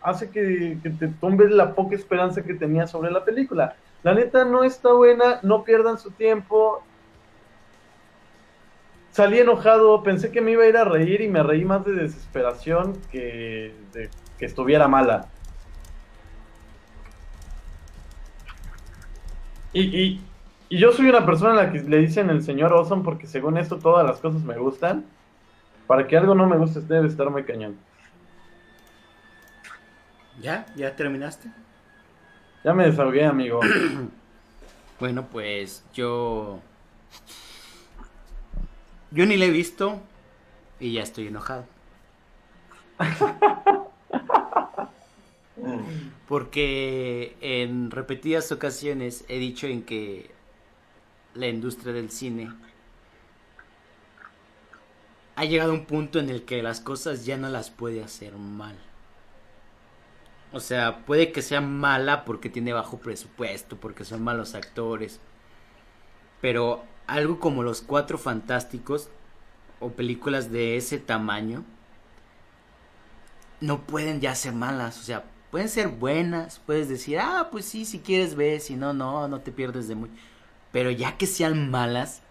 [0.00, 3.76] hace que, que te tumbes la poca esperanza que tenías sobre la película.
[4.02, 6.88] La neta no está buena, no pierdan su tiempo.
[9.14, 11.92] Salí enojado, pensé que me iba a ir a reír y me reí más de
[11.92, 15.28] desesperación que de que estuviera mala.
[19.72, 20.20] Y, y-
[20.68, 23.56] y yo soy una persona a la que le dicen el señor Awesome porque según
[23.56, 25.04] esto todas las cosas me gustan.
[25.86, 27.76] Para que algo no me guste debe estar muy cañón.
[30.40, 30.66] ¿Ya?
[30.74, 31.50] ¿Ya terminaste?
[32.64, 33.60] Ya me desahogué, amigo.
[34.98, 36.58] Bueno, pues yo.
[39.14, 40.02] Yo ni la he visto
[40.80, 41.66] y ya estoy enojado.
[46.26, 50.32] Porque en repetidas ocasiones he dicho en que
[51.34, 52.50] la industria del cine
[55.36, 58.34] ha llegado a un punto en el que las cosas ya no las puede hacer
[58.34, 58.76] mal.
[60.52, 65.20] O sea, puede que sea mala porque tiene bajo presupuesto, porque son malos actores.
[66.40, 69.08] Pero algo como Los Cuatro Fantásticos
[69.80, 71.64] o películas de ese tamaño
[73.60, 74.98] no pueden ya ser malas.
[74.98, 76.60] O sea, pueden ser buenas.
[76.66, 79.94] Puedes decir, ah, pues sí, si quieres ver, si no, no, no te pierdes de
[79.94, 80.10] muy.
[80.72, 82.22] Pero ya que sean malas,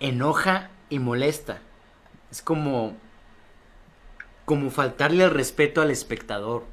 [0.00, 1.58] enoja y molesta.
[2.30, 2.94] Es como
[4.44, 6.64] como faltarle el respeto al espectador.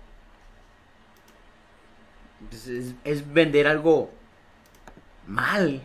[2.52, 4.12] Es, es- es vender algo
[5.28, 5.82] mal.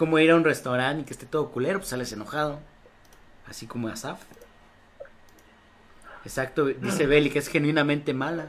[0.00, 2.58] Como ir a un restaurante y que esté todo culero, pues sales enojado.
[3.46, 4.22] Así como Asaf.
[6.24, 8.46] Exacto, dice Belly que es genuinamente mala.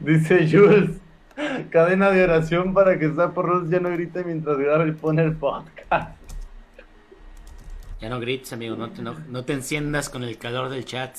[0.00, 0.90] Dice Jules,
[1.70, 4.58] cadena de oración para que Sapo Ross ya no grite mientras
[4.88, 6.16] y pone el podcast.
[8.00, 11.16] Ya no grites, amigo, no te, no, no te enciendas con el calor del chat.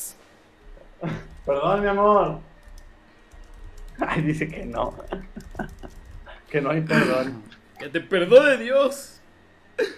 [1.46, 2.40] Perdón, mi amor.
[4.06, 4.94] Ay, dice que no.
[6.52, 7.48] que no hay perdón.
[7.80, 9.22] Que te perdone Dios.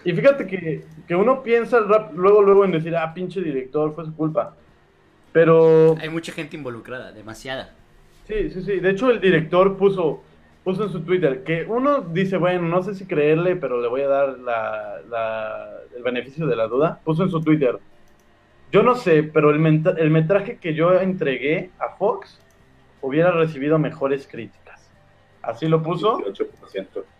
[0.03, 4.05] Y fíjate que, que uno piensa rap- luego, luego en decir, ah, pinche director, fue
[4.05, 4.55] su culpa.
[5.31, 7.73] Pero Hay mucha gente involucrada, demasiada.
[8.27, 8.79] Sí, sí, sí.
[8.79, 10.21] De hecho, el director puso,
[10.63, 14.01] puso en su Twitter que uno dice, bueno, no sé si creerle, pero le voy
[14.01, 16.99] a dar la, la- el beneficio de la duda.
[17.05, 17.77] Puso en su Twitter,
[18.71, 22.39] yo no sé, pero el, el metraje que yo entregué a Fox
[23.01, 24.89] hubiera recibido mejores críticas.
[25.41, 26.17] Así lo puso.
[26.19, 26.45] 18%
[26.75, 27.18] en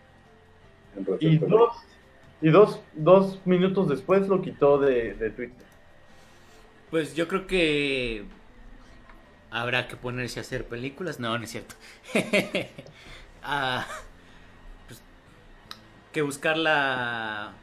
[1.20, 1.74] Y dos,
[2.42, 5.66] y dos, dos minutos después lo quitó de, de Twitter.
[6.90, 8.26] Pues yo creo que
[9.52, 11.20] habrá que ponerse a hacer películas.
[11.20, 11.76] No, no es cierto.
[13.42, 13.88] Ah,
[14.86, 15.02] pues,
[16.12, 17.54] que buscar la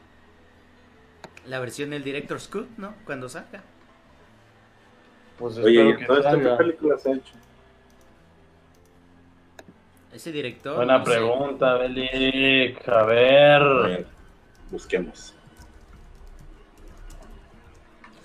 [1.47, 2.93] la versión del director's cut, ¿no?
[3.05, 3.63] Cuando salga.
[5.37, 7.33] Pues Oye, ¿y entonces qué películas ha hecho?
[10.17, 10.75] Ese director.
[10.77, 11.11] Buena no sé.
[11.11, 12.89] pregunta, Belic.
[12.89, 13.61] A ver.
[13.61, 14.05] A ver,
[14.71, 15.35] busquemos.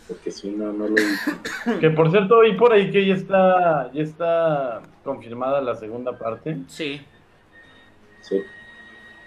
[0.08, 1.02] Porque si no, no lo vi.
[1.80, 6.56] Que por cierto, oí por ahí que ya está, ya está confirmada la segunda parte.
[6.68, 7.00] Sí.
[8.22, 8.40] Sí,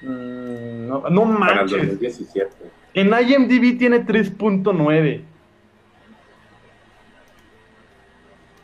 [0.01, 1.77] Mm, no, no para el manches.
[1.87, 2.51] 2017.
[2.95, 5.21] En IMDb tiene 3.9.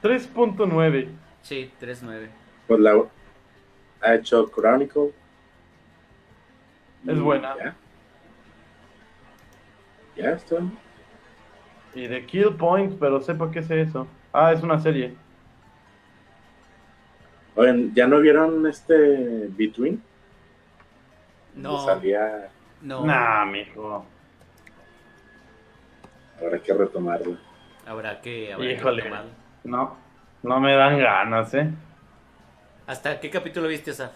[0.01, 1.07] 3.9.
[1.43, 2.27] Sí, 3-9.
[2.67, 3.03] Pues la
[4.01, 5.11] ha hecho Chronicle.
[7.07, 7.55] Es Y buena.
[7.57, 7.75] Ya,
[10.15, 10.57] ya está.
[11.95, 14.07] Y de Kill Point, pero sepa qué es eso.
[14.33, 15.13] Ah, es una serie.
[17.55, 20.01] Oigan, ¿ya no vieron este Between?
[21.55, 21.71] No.
[21.73, 22.49] Donde Salía,
[22.81, 23.05] No.
[23.05, 24.05] Nah, mijo.
[26.39, 27.37] habrá que retomarlo.
[27.85, 29.31] Habrá que, habrá que retomarlo.
[29.65, 29.97] No,
[30.43, 31.69] no me dan ganas, ¿eh?
[32.91, 34.11] ¿Hasta qué capítulo viste, Asaf?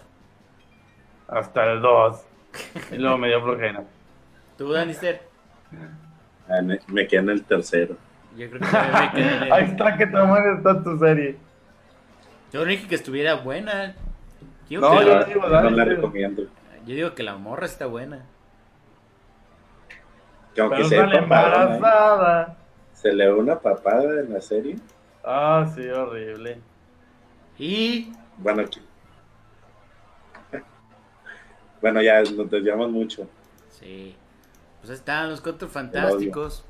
[1.28, 2.22] Hasta el 2.
[2.92, 3.82] Y luego me dio flojera.
[4.58, 5.22] ¿Tú, Danister?
[6.46, 7.96] Ah, me- quedé en el tercero.
[8.36, 11.38] Yo creo que me quedé en el- Ahí está que también está tu serie.
[12.52, 13.94] Yo no dije que estuviera buena.
[14.68, 16.42] Yo, No, que yo la, no digo no la recomiendo.
[16.84, 18.26] yo digo que la morra está buena.
[20.54, 22.56] Que aunque Pero sea papada,
[22.92, 24.76] se le ve una papada en la serie.
[25.24, 26.60] Ah, sí, horrible.
[27.58, 28.80] Y Bueno, aquí.
[31.80, 33.28] Bueno, ya nos desviamos mucho.
[33.70, 34.16] Sí.
[34.80, 36.64] Pues ahí están los cuatro fantásticos.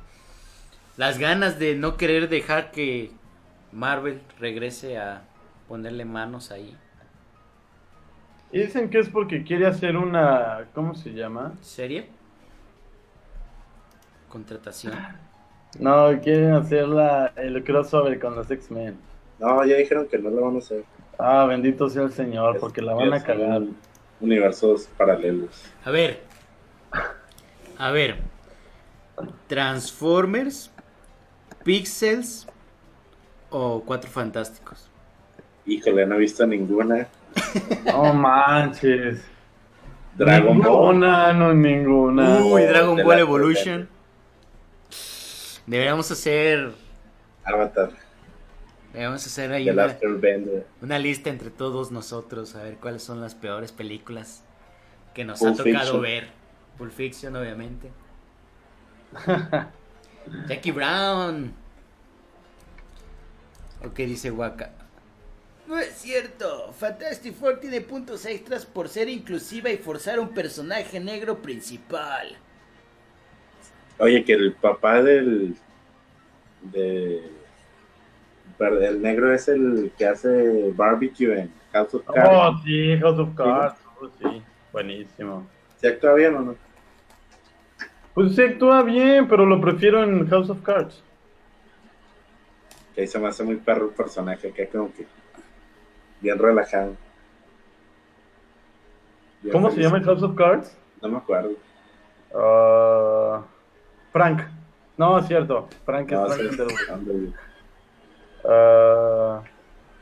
[0.96, 3.10] Las ganas de no querer dejar que
[3.72, 5.22] Marvel regrese a
[5.68, 6.76] ponerle manos ahí.
[8.52, 10.68] Y dicen que es porque quiere hacer una.
[10.74, 11.54] ¿Cómo se llama?
[11.60, 12.08] ¿Serie?
[14.28, 14.94] Contratación.
[15.78, 18.96] No, quieren hacer la, el crossover con los X-Men.
[19.38, 20.86] No, ya dijeron que no lo van a hacer.
[21.18, 23.62] Ah, bendito sea el Señor, porque la van a cagar.
[23.62, 23.76] un
[24.20, 25.50] Universos paralelos.
[25.84, 26.22] A ver.
[27.78, 28.18] A ver.
[29.46, 30.70] Transformers,
[31.64, 32.46] Pixels
[33.50, 34.88] o Cuatro Fantásticos.
[35.66, 37.08] Híjole, no he visto ninguna.
[37.86, 39.22] No manches.
[40.16, 40.98] Dragon Ball.
[41.00, 42.40] No ninguna.
[42.44, 43.88] Uy, Dragon Ball Evolution.
[45.66, 46.72] Deberíamos hacer.
[47.44, 47.90] Avatar.
[48.96, 49.68] Deberíamos hacer ahí
[50.80, 52.56] una, lista entre todos nosotros.
[52.56, 54.42] A ver cuáles son las peores películas
[55.12, 56.00] que nos Pulp ha tocado Fiction.
[56.00, 56.28] ver.
[56.78, 57.90] Pulp Fiction, obviamente.
[60.48, 61.52] Jackie Brown.
[63.84, 64.72] ¿O qué dice Waka?
[65.66, 66.72] No es cierto.
[66.72, 72.34] Fantastic Four tiene puntos extras por ser inclusiva y forzar un personaje negro principal.
[73.98, 75.54] Oye, que el papá del.
[76.62, 77.35] de.
[78.58, 82.30] El negro es el que hace barbecue en House of Cards.
[82.30, 83.76] Oh, sí, House of Cards.
[84.00, 84.42] Oh, sí,
[84.72, 85.46] buenísimo.
[85.76, 86.56] ¿Se actúa bien o no?
[88.14, 91.02] Pues sí actúa bien, pero lo prefiero en House of Cards.
[92.94, 95.06] Que ahí se me hace muy perro el personaje, que como que.
[96.22, 96.96] bien relajado.
[99.42, 100.74] Bien ¿Cómo se llama en House of Cards?
[101.02, 101.50] No me acuerdo.
[102.34, 103.42] Ah,
[104.12, 104.44] Frank.
[104.96, 105.68] No, es cierto.
[105.84, 107.34] Frank es No, Frank sí,
[108.48, 109.42] Ah,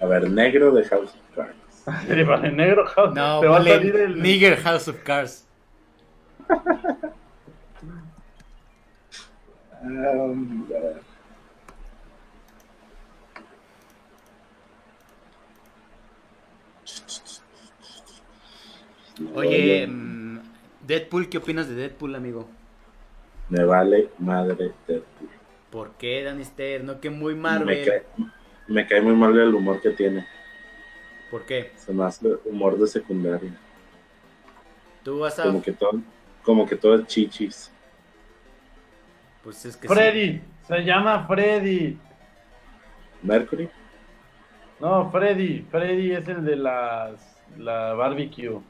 [0.00, 1.84] A ver, negro de House of Cards.
[2.08, 3.14] sí, vale, negro House.
[3.14, 4.22] No, te va a ponle salir el.
[4.22, 5.46] Nigger House of Cards.
[9.86, 11.02] Um, ver.
[19.34, 20.38] Oye, mm,
[20.86, 22.48] Deadpool, ¿qué opinas de Deadpool, amigo?
[23.48, 25.28] Me vale madre Deadpool.
[25.74, 26.84] ¿Por qué, Danister?
[26.84, 27.84] No que muy Me Marvel.
[27.84, 28.06] cae,
[28.68, 30.26] me cae muy mal el humor que tiene.
[31.30, 31.72] ¿Por qué?
[31.74, 33.52] Se me hace humor de secundaria.
[35.02, 35.42] Tú vas a...
[35.42, 36.00] Como que todo,
[36.42, 37.72] como que todo es chichis.
[39.42, 39.94] Pues es que sí.
[39.94, 41.98] Freddy, se llama Freddy.
[43.22, 43.68] Mercury,
[44.80, 45.62] No, Freddy.
[45.70, 48.60] Freddy es el de las la barbecue.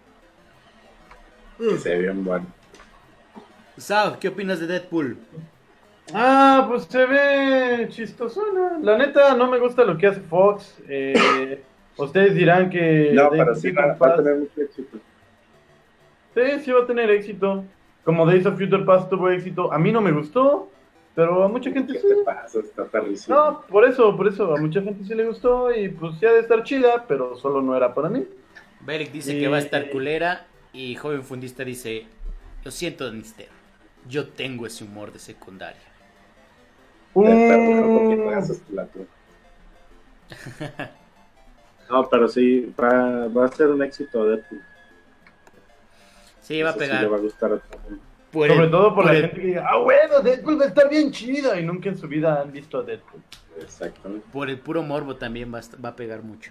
[1.68, 2.47] que se ve bien bueno.
[3.76, 5.18] Sav, ¿qué opinas de Deadpool?
[6.12, 8.78] Ah, pues se ve chistosona.
[8.82, 10.76] La neta, no me gusta lo que hace Fox.
[10.89, 11.62] Eh,
[11.97, 13.10] ustedes dirán que.
[13.14, 14.98] No, pero sí Future va, va a tener mucho éxito.
[16.35, 17.64] Sí, sí va a tener éxito.
[18.05, 19.72] Como Days of Future Past tuvo éxito.
[19.72, 20.68] A mí no me gustó,
[21.14, 22.06] pero a mucha gente ¿Qué sí.
[22.09, 22.59] te pasa?
[22.60, 23.35] Está perrísimo.
[23.35, 24.55] No, por eso, por eso.
[24.55, 27.74] A mucha gente sí le gustó y pues ha de estar chida, pero solo no
[27.74, 28.26] era para mí.
[28.81, 32.05] Beric dice Y- que va a estar culera y Joven Fundista dice,
[32.62, 33.48] lo siento, Danister,
[34.06, 35.81] yo tengo ese humor de secundaria.
[37.15, 39.09] Mm, Splatoon.
[41.91, 44.62] No, pero sí, va, va a ser un éxito Deadpool.
[46.41, 47.03] Sí, va a sí pegar.
[47.03, 48.05] le va a gustar a todo el mundo.
[48.32, 50.65] Por Sobre el- todo por, por la el- gente que diga, ah, bueno, Deadpool va
[50.65, 51.61] a estar bien chida.
[51.61, 53.23] Y nunca en su vida han visto a Deadpool.
[53.61, 54.27] Exactamente.
[54.32, 56.51] Por el puro morbo también va a, va a pegar mucho.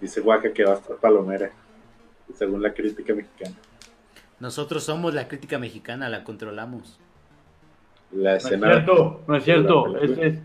[0.00, 1.50] Dice Waka que va a estar palomera.
[2.34, 3.56] Según la crítica mexicana.
[4.40, 7.00] Nosotros somos la crítica mexicana, la controlamos.
[8.12, 9.96] La No es cierto, no es cierto.
[9.98, 10.38] es,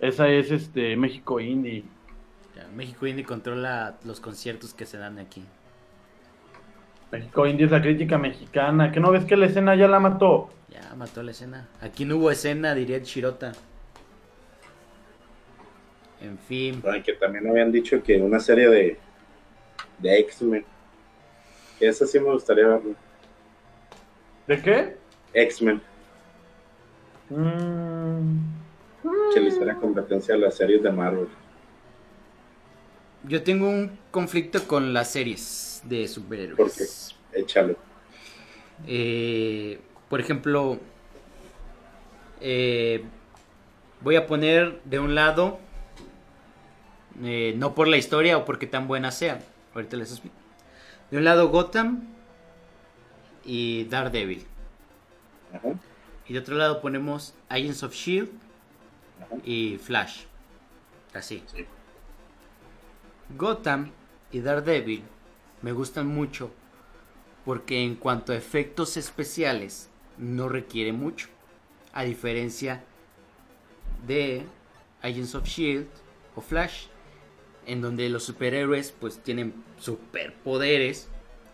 [0.00, 1.84] esa es este México Indie.
[2.56, 5.44] Ya, México Indie controla los conciertos que se dan aquí.
[7.12, 8.90] México Indie es la crítica mexicana.
[8.90, 10.50] ¿Que no ves que la escena ya la mató?
[10.68, 11.68] Ya, mató la escena.
[11.80, 13.52] Aquí no hubo escena, diría el Shirota.
[16.20, 16.80] En fin.
[16.82, 18.98] Bueno, que también habían dicho que una serie de,
[19.98, 20.64] de X-Men.
[21.78, 22.94] Que esa sí me gustaría verla.
[24.46, 24.96] ¿De qué?
[25.32, 25.80] X-Men.
[27.30, 28.38] Mm,
[29.34, 31.28] Que le hiciera competencia a las series de Marvel.
[33.24, 36.56] Yo tengo un conflicto con las series de superhéroes.
[36.56, 36.84] ¿Por qué?
[37.40, 37.76] Échalo.
[38.86, 40.78] Eh, por ejemplo,
[42.40, 43.04] eh,
[44.00, 45.58] voy a poner de un lado,
[47.22, 49.40] eh, no por la historia o porque tan buena sea,
[49.74, 50.36] ahorita les explico.
[51.10, 52.02] De un lado Gotham
[53.44, 54.44] y Daredevil.
[55.52, 55.68] Ajá.
[56.28, 58.30] Y de otro lado ponemos Agents of Shield
[59.20, 59.36] Ajá.
[59.44, 60.24] Y Flash.
[61.14, 61.42] Así.
[61.54, 61.64] Sí.
[63.36, 63.90] Gotham
[64.30, 65.02] y Daredevil
[65.62, 66.50] me gustan mucho
[67.44, 69.88] porque en cuanto a efectos especiales
[70.18, 71.28] no requiere mucho.
[71.92, 72.84] A diferencia
[74.06, 74.44] de
[75.02, 75.86] Agents of Shield
[76.34, 76.86] o Flash,
[77.66, 81.08] en donde los superhéroes pues tienen superpoderes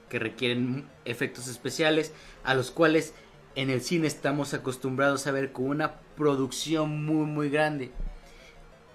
[0.09, 2.13] que requieren efectos especiales,
[2.43, 3.15] a los cuales
[3.55, 7.91] en el cine estamos acostumbrados a ver con una producción muy muy grande.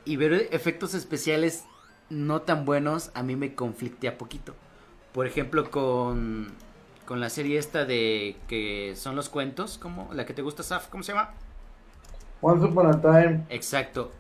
[0.06, 1.66] Y ver efectos especiales
[2.10, 4.56] no tan buenos a mí me conflictea poquito.
[5.14, 6.54] Por ejemplo, con,
[7.06, 10.88] con la serie esta de que son los cuentos, como la que te gusta, Saf,
[10.88, 11.32] ¿cómo se llama?
[12.42, 13.46] Once Upon a Time.
[13.50, 14.12] Exacto.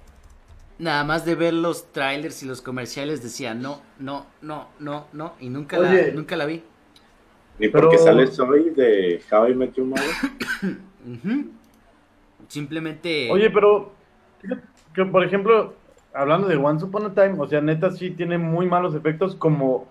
[0.79, 5.33] Nada más de ver los trailers y los comerciales decía no, no, no, no, no,
[5.39, 6.63] y nunca, la, nunca la vi.
[7.59, 10.03] Ni porque Pero- sale Soy de How I Met Your Mother.
[12.47, 13.29] Simplemente...
[13.31, 13.91] Oye, pero
[14.93, 15.73] que por ejemplo,
[16.13, 19.87] hablando de Once Upon a Time, o sea, neta sí tiene muy malos efectos como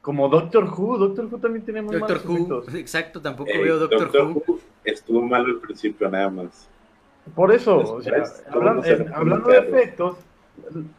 [0.00, 0.98] como Doctor Who.
[0.98, 2.74] Doctor Who también tiene muy Doctor malos Who, efectos.
[2.74, 4.58] exacto, tampoco Eh, veo Doctor, Who.
[4.84, 6.68] estuvo mal al principio nada más.
[7.36, 10.16] Por eso, o sea, hablan- hablando de efectos,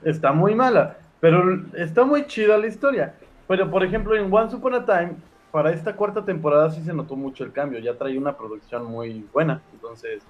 [0.05, 1.43] está muy mala, pero
[1.75, 3.15] está muy chida la historia.
[3.45, 5.15] Pero por ejemplo, en Once Upon a Time,
[5.53, 9.23] para esta cuarta temporada sí se notó mucho el cambio, ya trae una producción muy
[9.31, 10.23] buena, entonces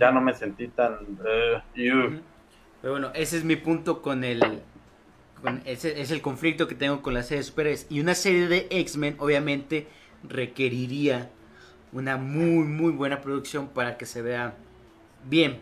[0.00, 1.00] ya no me sentí tan...
[1.22, 2.22] eh, ew.
[2.80, 4.40] Pero bueno, ese es mi punto con el.
[5.42, 7.86] Con ese es el conflicto que tengo con la serie de superhéroes.
[7.90, 9.86] Y una serie de X-Men, obviamente,
[10.26, 11.28] requeriría
[11.92, 14.54] una muy, muy buena producción para que se vea
[15.28, 15.58] bien.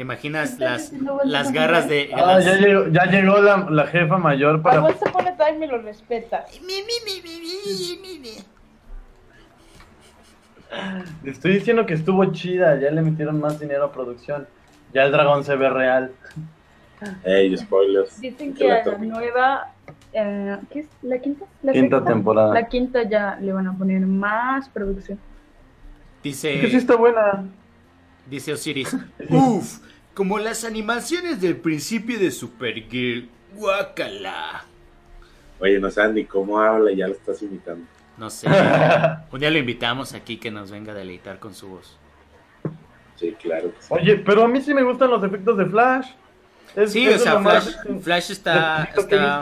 [0.00, 2.08] ¿Te imaginas ¿Estás las, las garras de.
[2.14, 4.78] Ah, las- ya llegó, ya llegó la, la jefa mayor para...
[4.80, 6.46] A Time me lo respeta.
[11.22, 14.48] Le estoy diciendo que estuvo chida, ya le metieron más dinero a producción.
[14.94, 16.12] Ya el dragón se ve real.
[17.22, 18.18] Ey, spoilers.
[18.22, 19.10] Dicen Que la a la tomen.
[19.10, 19.72] nueva.
[20.14, 20.86] eh, ¿Qué es?
[21.02, 21.44] ¿La quinta?
[21.62, 22.10] ¿La Quinta sexta?
[22.14, 22.54] temporada.
[22.54, 25.18] La quinta ya le van a poner más producción.
[26.22, 26.54] Dice.
[26.54, 27.44] Es que sí está buena.
[28.30, 28.96] Dice Osiris.
[29.28, 29.80] Uf,
[30.20, 33.26] como las animaciones del principio de Supergirl.
[33.54, 34.66] Guácala.
[35.58, 37.86] Oye, no sabes ni cómo habla y ya lo estás imitando.
[38.18, 38.46] No sé.
[39.32, 41.96] Un día lo invitamos aquí que nos venga a deleitar con su voz.
[43.16, 43.72] Sí, claro.
[43.74, 43.86] que sí.
[43.88, 46.08] Oye, pero a mí sí me gustan los efectos de Flash.
[46.76, 49.40] Es- Sí, o sea, más Flash, Flash está, está,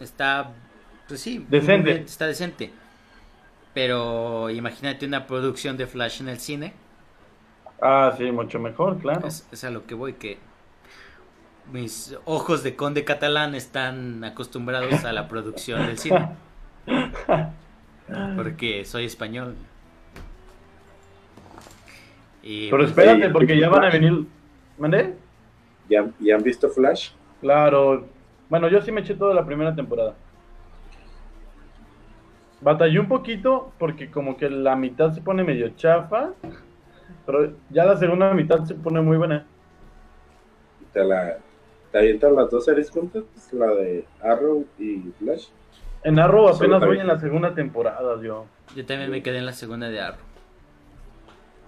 [0.00, 0.52] está,
[1.08, 1.92] pues sí, Decente.
[2.02, 2.70] está decente.
[3.72, 6.74] Pero imagínate una producción de Flash en el cine.
[7.80, 9.26] Ah, sí, mucho mejor, claro.
[9.26, 10.38] Es, es a lo que voy, que
[11.72, 16.30] mis ojos de conde catalán están acostumbrados a la producción del cine.
[18.36, 19.54] Porque soy español.
[22.42, 24.26] Y, Pero pues, espérate, sí, porque ya van a venir.
[24.78, 25.14] ¿Mandé?
[25.88, 27.10] ¿Ya, ¿Ya han visto Flash?
[27.40, 28.06] Claro.
[28.48, 30.14] Bueno, yo sí me eché toda la primera temporada.
[32.62, 36.30] Batallé un poquito porque como que la mitad se pone medio chafa,
[37.30, 39.46] pero ya la segunda mitad se pone muy buena.
[40.92, 41.38] ¿Te, la,
[41.92, 43.22] ¿Te avientas las dos series juntas?
[43.52, 45.46] La de Arrow y Flash.
[46.02, 48.46] En Arrow apenas voy en la segunda temporada, yo.
[48.74, 50.24] yo también me quedé en la segunda de Arrow.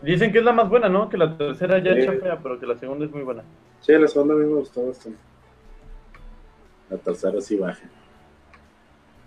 [0.01, 1.09] Dicen que es la más buena, ¿no?
[1.09, 2.11] Que la tercera ya es Sí.
[2.11, 3.45] chafea, pero que la segunda es muy buena.
[3.81, 5.19] Sí, la segunda a mí me gustó bastante.
[6.91, 7.85] La tercera sí baja.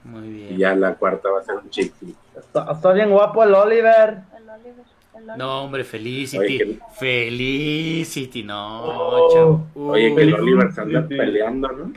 [0.04, 0.58] Muy Y bien.
[0.58, 1.94] ya la cuarta va a ser un flick.
[2.36, 3.42] Está, está bien guapo.
[3.44, 4.95] El Oliver, el Oliver.
[5.38, 6.38] No, hombre, Felicity.
[6.44, 9.66] Oye, que- Felicity, no, Oh.
[9.76, 11.94] Oye, que el Oliver se anda peleando, ¿no?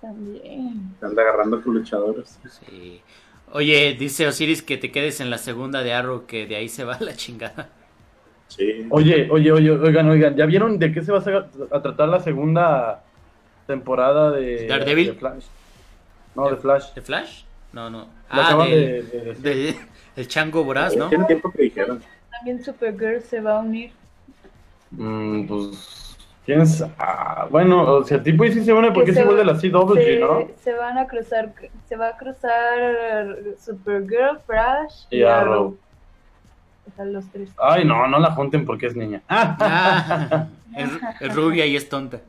[0.00, 0.94] También.
[0.98, 2.38] Se anda agarrando con luchadores.
[2.48, 3.00] Sí.
[3.52, 6.84] Oye, dice Osiris que te quedes en la segunda de Arrow, que de ahí se
[6.84, 7.68] va la chingada.
[8.48, 8.86] Sí.
[8.90, 12.20] Oye, oye, oye, oigan, oigan, ¿ya vieron de qué se va a, a tratar la
[12.20, 13.02] segunda
[13.66, 15.08] temporada de ¿Daredevil?
[15.08, 15.44] de Flash?
[16.34, 16.94] No, de Flash.
[16.94, 17.42] ¿De Flash?
[17.72, 17.98] No, no.
[18.00, 19.76] Lo Ah, de, de- de de-
[20.16, 21.08] el chango voraz, ¿no?
[21.08, 22.02] Tiene tiempo que dijeron.
[22.40, 23.92] También Supergirl se va a unir.
[24.90, 26.92] Mm, pues, ¿quién sabe?
[26.98, 29.44] Ah, bueno, o sea, tipo y sí se une porque Que es se igual de
[29.44, 30.48] la CW, se, ¿no?
[30.62, 31.52] se van a cruzar,
[31.88, 35.76] se va a cruzar Supergirl, Flash Y Arrow.
[36.88, 37.50] O sea, los tres.
[37.58, 39.20] Ay, no, no la junten porque es niña.
[39.28, 40.46] Ah, Ah,
[40.76, 40.90] es,
[41.20, 42.20] es rubia y es tonta.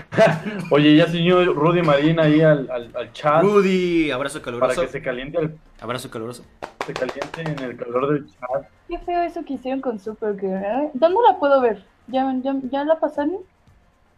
[0.70, 4.80] oye, ya se unió Rudy Marina ahí al, al, al chat Rudy, abrazo para caluroso.
[4.82, 6.44] que se caliente, el- Abrazo caluroso.
[6.86, 8.66] se caliente en el calor del chat.
[8.88, 10.54] Qué feo eso que hicieron con Supergirl.
[10.64, 10.90] ¿eh?
[10.94, 11.84] ¿Dónde la puedo ver?
[12.08, 13.36] ¿Ya, ya, ya la pasaron?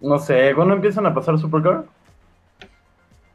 [0.00, 1.84] No sé, ¿cuándo empiezan a pasar Supergirl?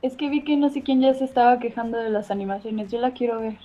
[0.02, 2.90] Es que vi que no sé quién ya se estaba quejando de las animaciones.
[2.92, 3.58] Yo la quiero ver.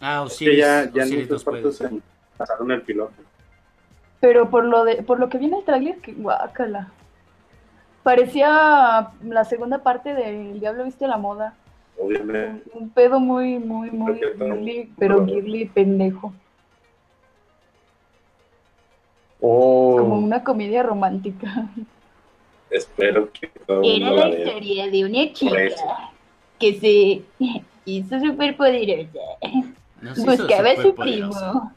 [0.00, 0.54] Ah, Es Osiris.
[0.54, 1.90] que ya, ya en Osiris partes se
[2.36, 3.12] pasaron el piloto.
[4.20, 6.90] Pero por lo de, por lo que vi en el tráiler, que guácala.
[8.06, 11.54] Parecía la segunda parte de El Diablo Viste la Moda.
[11.98, 12.62] Obviamente.
[12.72, 16.32] Un, un pedo muy, muy, muy girly, pero girly pendejo.
[19.40, 19.96] Oh.
[19.98, 21.68] Como una comedia romántica.
[22.70, 24.38] Espero que todo Era la vea.
[24.38, 25.56] historia de una chica
[26.60, 27.44] que se
[27.86, 31.72] hizo se hizo Buscaba a su primo.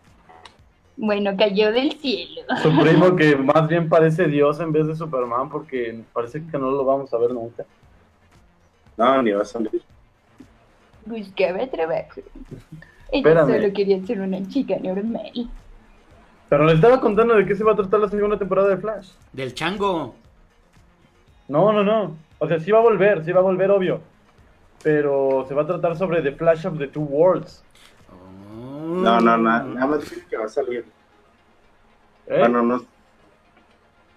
[1.01, 2.41] Bueno, cayó del cielo.
[2.61, 6.71] Su primo que más bien parece Dios en vez de Superman porque parece que no
[6.71, 7.63] lo vamos a ver nunca.
[8.97, 9.81] No, ni va a salir.
[11.05, 12.19] Buscaba trabajo.
[13.11, 13.47] Ella Espérame.
[13.47, 15.49] solo quería ser una chica normal.
[16.49, 19.11] Pero le estaba contando de qué se va a tratar la segunda temporada de Flash.
[19.31, 20.15] Del chango.
[21.47, 22.17] No, no, no.
[22.39, 24.01] O sea, sí va a volver, sí va a volver, obvio.
[24.83, 27.63] Pero se va a tratar sobre The Flash of the Two Worlds.
[28.89, 30.85] No, no, na- nada más dicen que va a salir.
[32.27, 32.39] ¿Eh?
[32.39, 32.85] Bueno, no.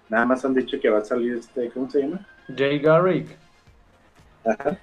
[0.09, 2.25] Nada más han dicho que va a salir este, ¿cómo se llama?
[2.55, 3.37] Jay Garrick.
[4.45, 4.77] Ajá.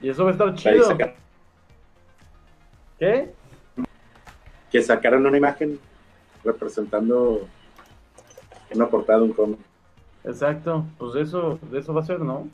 [0.00, 0.96] Y eso va a estar chido.
[2.98, 3.34] ¿Qué?
[4.70, 5.78] que sacaron una imagen
[6.42, 7.46] representando
[8.74, 9.58] una portada de un cómic.
[10.24, 10.86] Exacto.
[10.98, 12.48] Pues de eso, de eso va a ser, ¿no?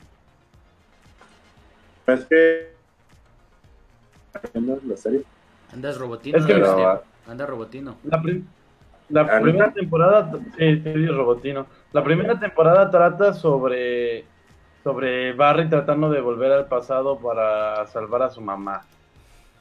[2.06, 2.72] Es que
[4.52, 5.22] la serie.
[5.72, 6.38] Andas robotino.
[6.38, 6.76] Es que ¿no?
[6.76, 7.96] pero- Anda robotino.
[8.04, 8.46] La, prim-
[9.10, 11.66] la primera temporada, sí, sí, Robotino.
[11.92, 14.24] La primera temporada trata sobre
[14.84, 18.82] sobre Barry tratando de volver al pasado para salvar a su mamá.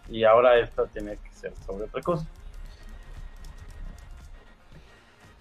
[0.09, 2.25] Y ahora esta tiene que ser sobre otra cosa.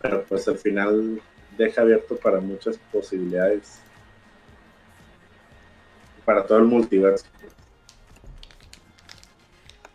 [0.03, 1.21] pero pues al final
[1.57, 3.81] deja abierto para muchas posibilidades
[6.25, 7.27] para todo el multiverso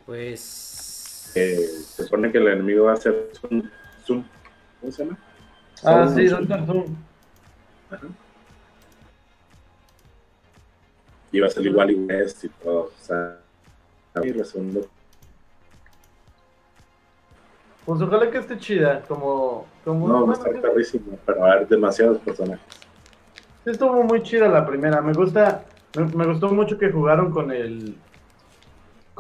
[0.06, 1.32] Pues.
[1.34, 3.64] que se supone que el enemigo va a ser Zoom,
[4.06, 4.24] Zoom.
[4.80, 5.18] ¿cómo se llama?
[5.84, 6.48] Ah, Zoom, sí, Zoom.
[6.48, 6.96] Doctor Zoom.
[7.92, 8.08] Ajá.
[11.34, 13.38] y va a ser igual y West y todo o sea
[14.22, 14.82] y la segunda
[17.86, 19.66] Pues ojalá que esté chida, como...
[19.84, 22.66] como no va a bueno, estar sí, perrísimo pero va a haber demasiados personajes
[23.64, 25.64] sí estuvo muy chida la primera, me gusta
[25.98, 27.96] Me, me gustó mucho que jugaron con el.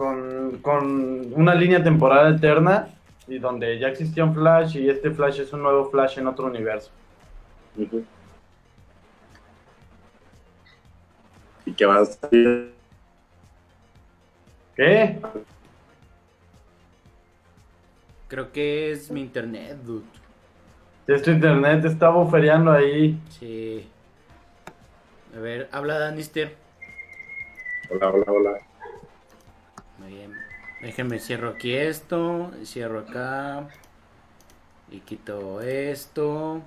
[0.02, 2.88] Con, con una línea temporal alterna
[3.28, 6.48] y donde ya existía un Flash y este Flash es un nuevo Flash en otro
[6.48, 6.90] universo.
[11.68, 12.73] Y que va a salir
[14.76, 15.22] ¿Qué?
[18.28, 20.03] Creo que es mi internet, dude.
[21.06, 23.19] Si tu internet está bufereando ahí.
[23.30, 23.88] Sí.
[25.38, 26.56] A ver, habla Danister.
[27.91, 28.70] Hola, hola, hola.
[30.12, 30.34] Bien.
[30.82, 33.70] Déjenme cierro aquí esto, cierro acá
[34.92, 36.62] y quito esto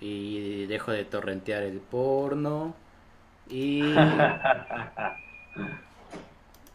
[0.00, 2.74] y dejo de torrentear el porno
[3.48, 3.82] y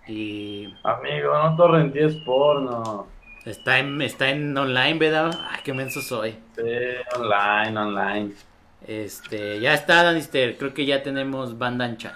[0.08, 3.08] y Amigo, no torrenties porno.
[3.44, 5.32] está en está en online, ¿verdad?
[5.50, 6.38] Ay, qué menso soy.
[6.56, 6.62] Sí,
[7.18, 8.32] online, online.
[8.88, 12.14] Este, ya está Danister, creo que ya tenemos banda ancha.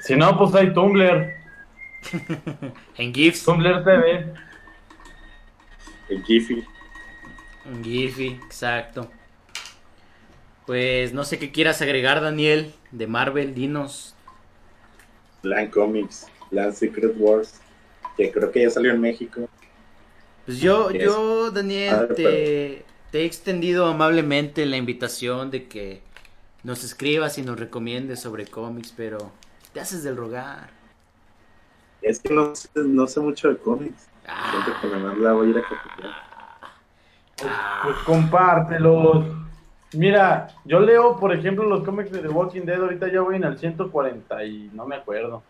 [0.00, 1.45] Si no, pues hay Tumblr.
[2.98, 4.32] En GIFs, Tumblr TV.
[6.08, 6.64] El Jiffy.
[7.64, 9.10] en Giphy, exacto.
[10.66, 14.14] Pues no sé qué quieras agregar, Daniel, de Marvel, dinos.
[15.42, 16.26] Land Comics.
[16.50, 17.60] Land Secret Wars.
[18.16, 19.48] Que creo que ya salió en México.
[20.44, 26.02] Pues yo, yo, Daniel, te, te he extendido amablemente la invitación de que
[26.62, 29.32] nos escribas y nos recomiendes sobre cómics, pero
[29.72, 30.75] te haces del rogar.
[32.06, 34.08] Es que no sé, no sé mucho de cómics.
[34.28, 36.26] Ah, Siento que nada más la voy a ir a copiar.
[37.82, 39.26] Pues compártelos.
[39.92, 42.80] Mira, yo leo, por ejemplo, los cómics de The Walking Dead.
[42.80, 45.42] Ahorita ya voy en el 140 y no me acuerdo.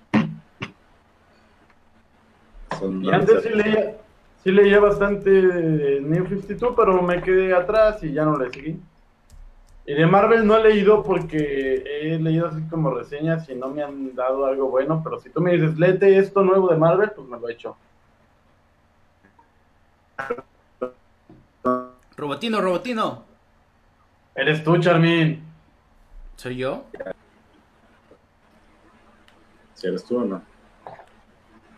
[2.78, 3.96] Son Y antes sí leía,
[4.42, 8.80] sí leía bastante New 52, pero me quedé atrás y ya no le seguí.
[9.88, 13.84] Y de Marvel no he leído porque he leído así como reseñas y no me
[13.84, 17.28] han dado algo bueno, pero si tú me dices, léete esto nuevo de Marvel, pues
[17.28, 17.76] me lo he hecho.
[22.16, 23.24] Robotino, Robotino.
[24.34, 25.42] Eres tú, Charmin.
[26.34, 26.84] ¿Soy yo?
[29.74, 30.42] Si eres tú o no.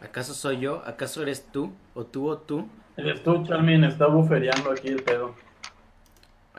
[0.01, 0.83] ¿Acaso soy yo?
[0.87, 1.73] ¿Acaso eres tú?
[1.95, 2.69] ¿O tú o tú?
[2.97, 3.85] Eres tú, Charmin.
[3.85, 5.35] Está bufereando aquí el pedo.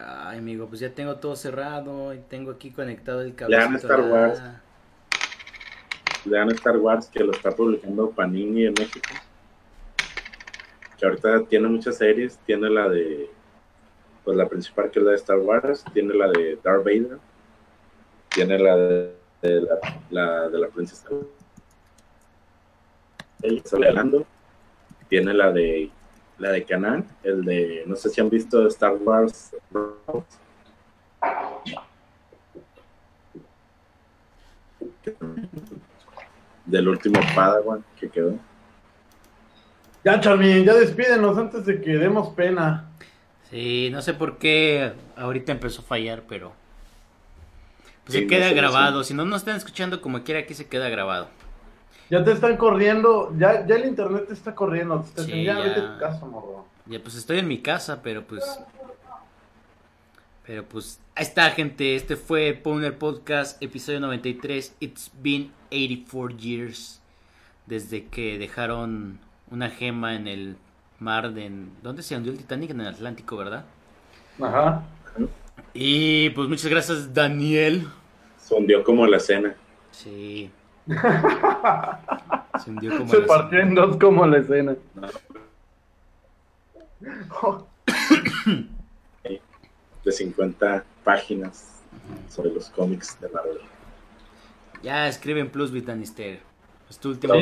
[0.01, 3.87] Ay, amigo, pues ya tengo todo cerrado y tengo aquí conectado el Lean cablecito.
[3.87, 4.41] Star a la- Wars.
[6.25, 9.09] Lean Star Wars que lo está publicando Panini en México.
[10.97, 12.37] Que ahorita tiene muchas series.
[12.45, 13.29] Tiene la de.
[14.23, 15.83] Pues la principal que es la de Star Wars.
[15.93, 17.17] Tiene la de Darth Vader.
[18.29, 19.77] Tiene la de, de la,
[20.11, 21.07] la de la princesa.
[23.41, 24.25] Ella está hablando.
[25.09, 25.89] Tiene la de
[26.39, 29.51] la de Canaan, el de no sé si han visto Star Wars
[36.65, 38.35] del último Padawan que quedó.
[40.03, 42.89] Ya, Charmin, ya despídenos antes de que demos pena.
[43.49, 46.53] Sí, no sé por qué ahorita empezó a fallar, pero...
[48.05, 49.03] Pues Sí, se no queda sé, grabado.
[49.03, 51.29] Si no nos están escuchando como quiera, aquí se queda grabado.
[52.09, 55.01] Ya te están corriendo, ya, ya el internet te está corriendo.
[55.01, 55.73] Te está Sí, diciendo, ya, ya.
[55.75, 56.65] vete a tu casa, morro.
[56.85, 58.43] Ya pues estoy en mi casa, pero pues...
[60.45, 60.99] Pero pues...
[61.15, 61.95] Ahí está, gente.
[61.95, 64.75] Este fue Powner Podcast, episodio 93.
[64.79, 66.99] It's been 84 years.
[67.67, 69.19] Desde que dejaron
[69.51, 70.57] una gema en el
[70.97, 71.51] mar de...
[71.83, 72.71] ¿Dónde se hundió el Titanic?
[72.71, 73.65] En el Atlántico, ¿verdad?
[74.41, 74.83] Ajá.
[75.73, 77.87] Y pues muchas gracias, Daniel.
[78.37, 79.55] Se hundió como la cena.
[79.91, 80.49] Sí.
[82.63, 84.75] Se hundió como Se la partió en dos como la escena.
[90.03, 91.81] de 50 páginas
[92.27, 93.59] sobre los cómics de Marvel.
[94.81, 96.39] Ya escriben Plus Vitanister.
[96.89, 97.35] Es tu última.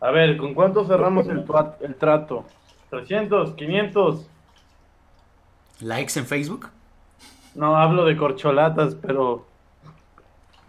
[0.00, 1.44] A ver, ¿con cuánto cerramos el,
[1.80, 2.44] el trato?
[2.90, 3.56] ¿300?
[3.56, 4.26] ¿500?
[5.80, 6.68] Likes en Facebook.
[7.54, 9.46] No, hablo de corcholatas, pero...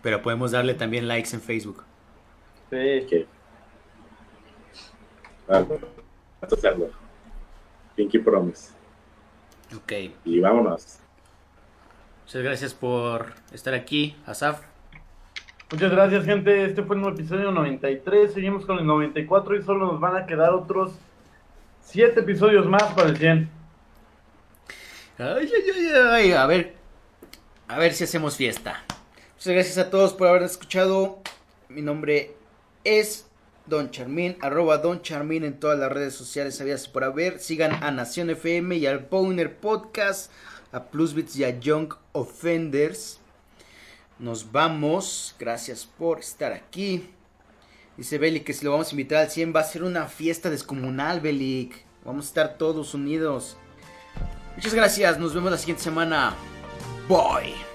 [0.05, 1.83] Pero podemos darle también likes en Facebook.
[2.69, 3.07] Sí.
[3.09, 3.25] Que...
[5.47, 5.79] Vamos
[6.41, 6.91] a hacerlo.
[7.95, 8.71] Pinky Promise.
[9.75, 9.93] Ok.
[10.23, 10.99] Y vámonos.
[12.21, 14.61] Muchas gracias por estar aquí, Asaf.
[15.71, 16.65] Muchas gracias, gente.
[16.65, 18.31] Este fue el episodio 93.
[18.31, 20.99] Seguimos con el 94 y solo nos van a quedar otros
[21.81, 23.49] 7 episodios más para el 100.
[25.17, 26.31] Ay, ay, ay, ay.
[26.33, 26.75] A ver.
[27.67, 28.83] A ver si hacemos fiesta.
[29.35, 31.19] Muchas gracias a todos por haber escuchado.
[31.69, 32.35] Mi nombre
[32.83, 33.25] es
[33.65, 37.39] Don Charmin, arroba Don Charmin en todas las redes sociales habías por haber.
[37.39, 40.31] Sigan a Nación FM y al Powner Podcast,
[40.71, 43.19] a Plusbits y a Young Offenders.
[44.19, 45.35] Nos vamos.
[45.37, 47.09] Gracias por estar aquí.
[47.97, 50.49] Dice Belic que si lo vamos a invitar al 100 va a ser una fiesta
[50.49, 51.83] descomunal, Belic.
[52.05, 53.57] Vamos a estar todos unidos.
[54.55, 55.19] Muchas gracias.
[55.19, 56.35] Nos vemos la siguiente semana.
[57.09, 57.74] Bye.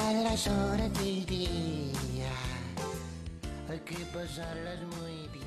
[0.00, 2.32] Todas las horas del día.
[3.68, 5.39] Hay que pasarlas muy bien.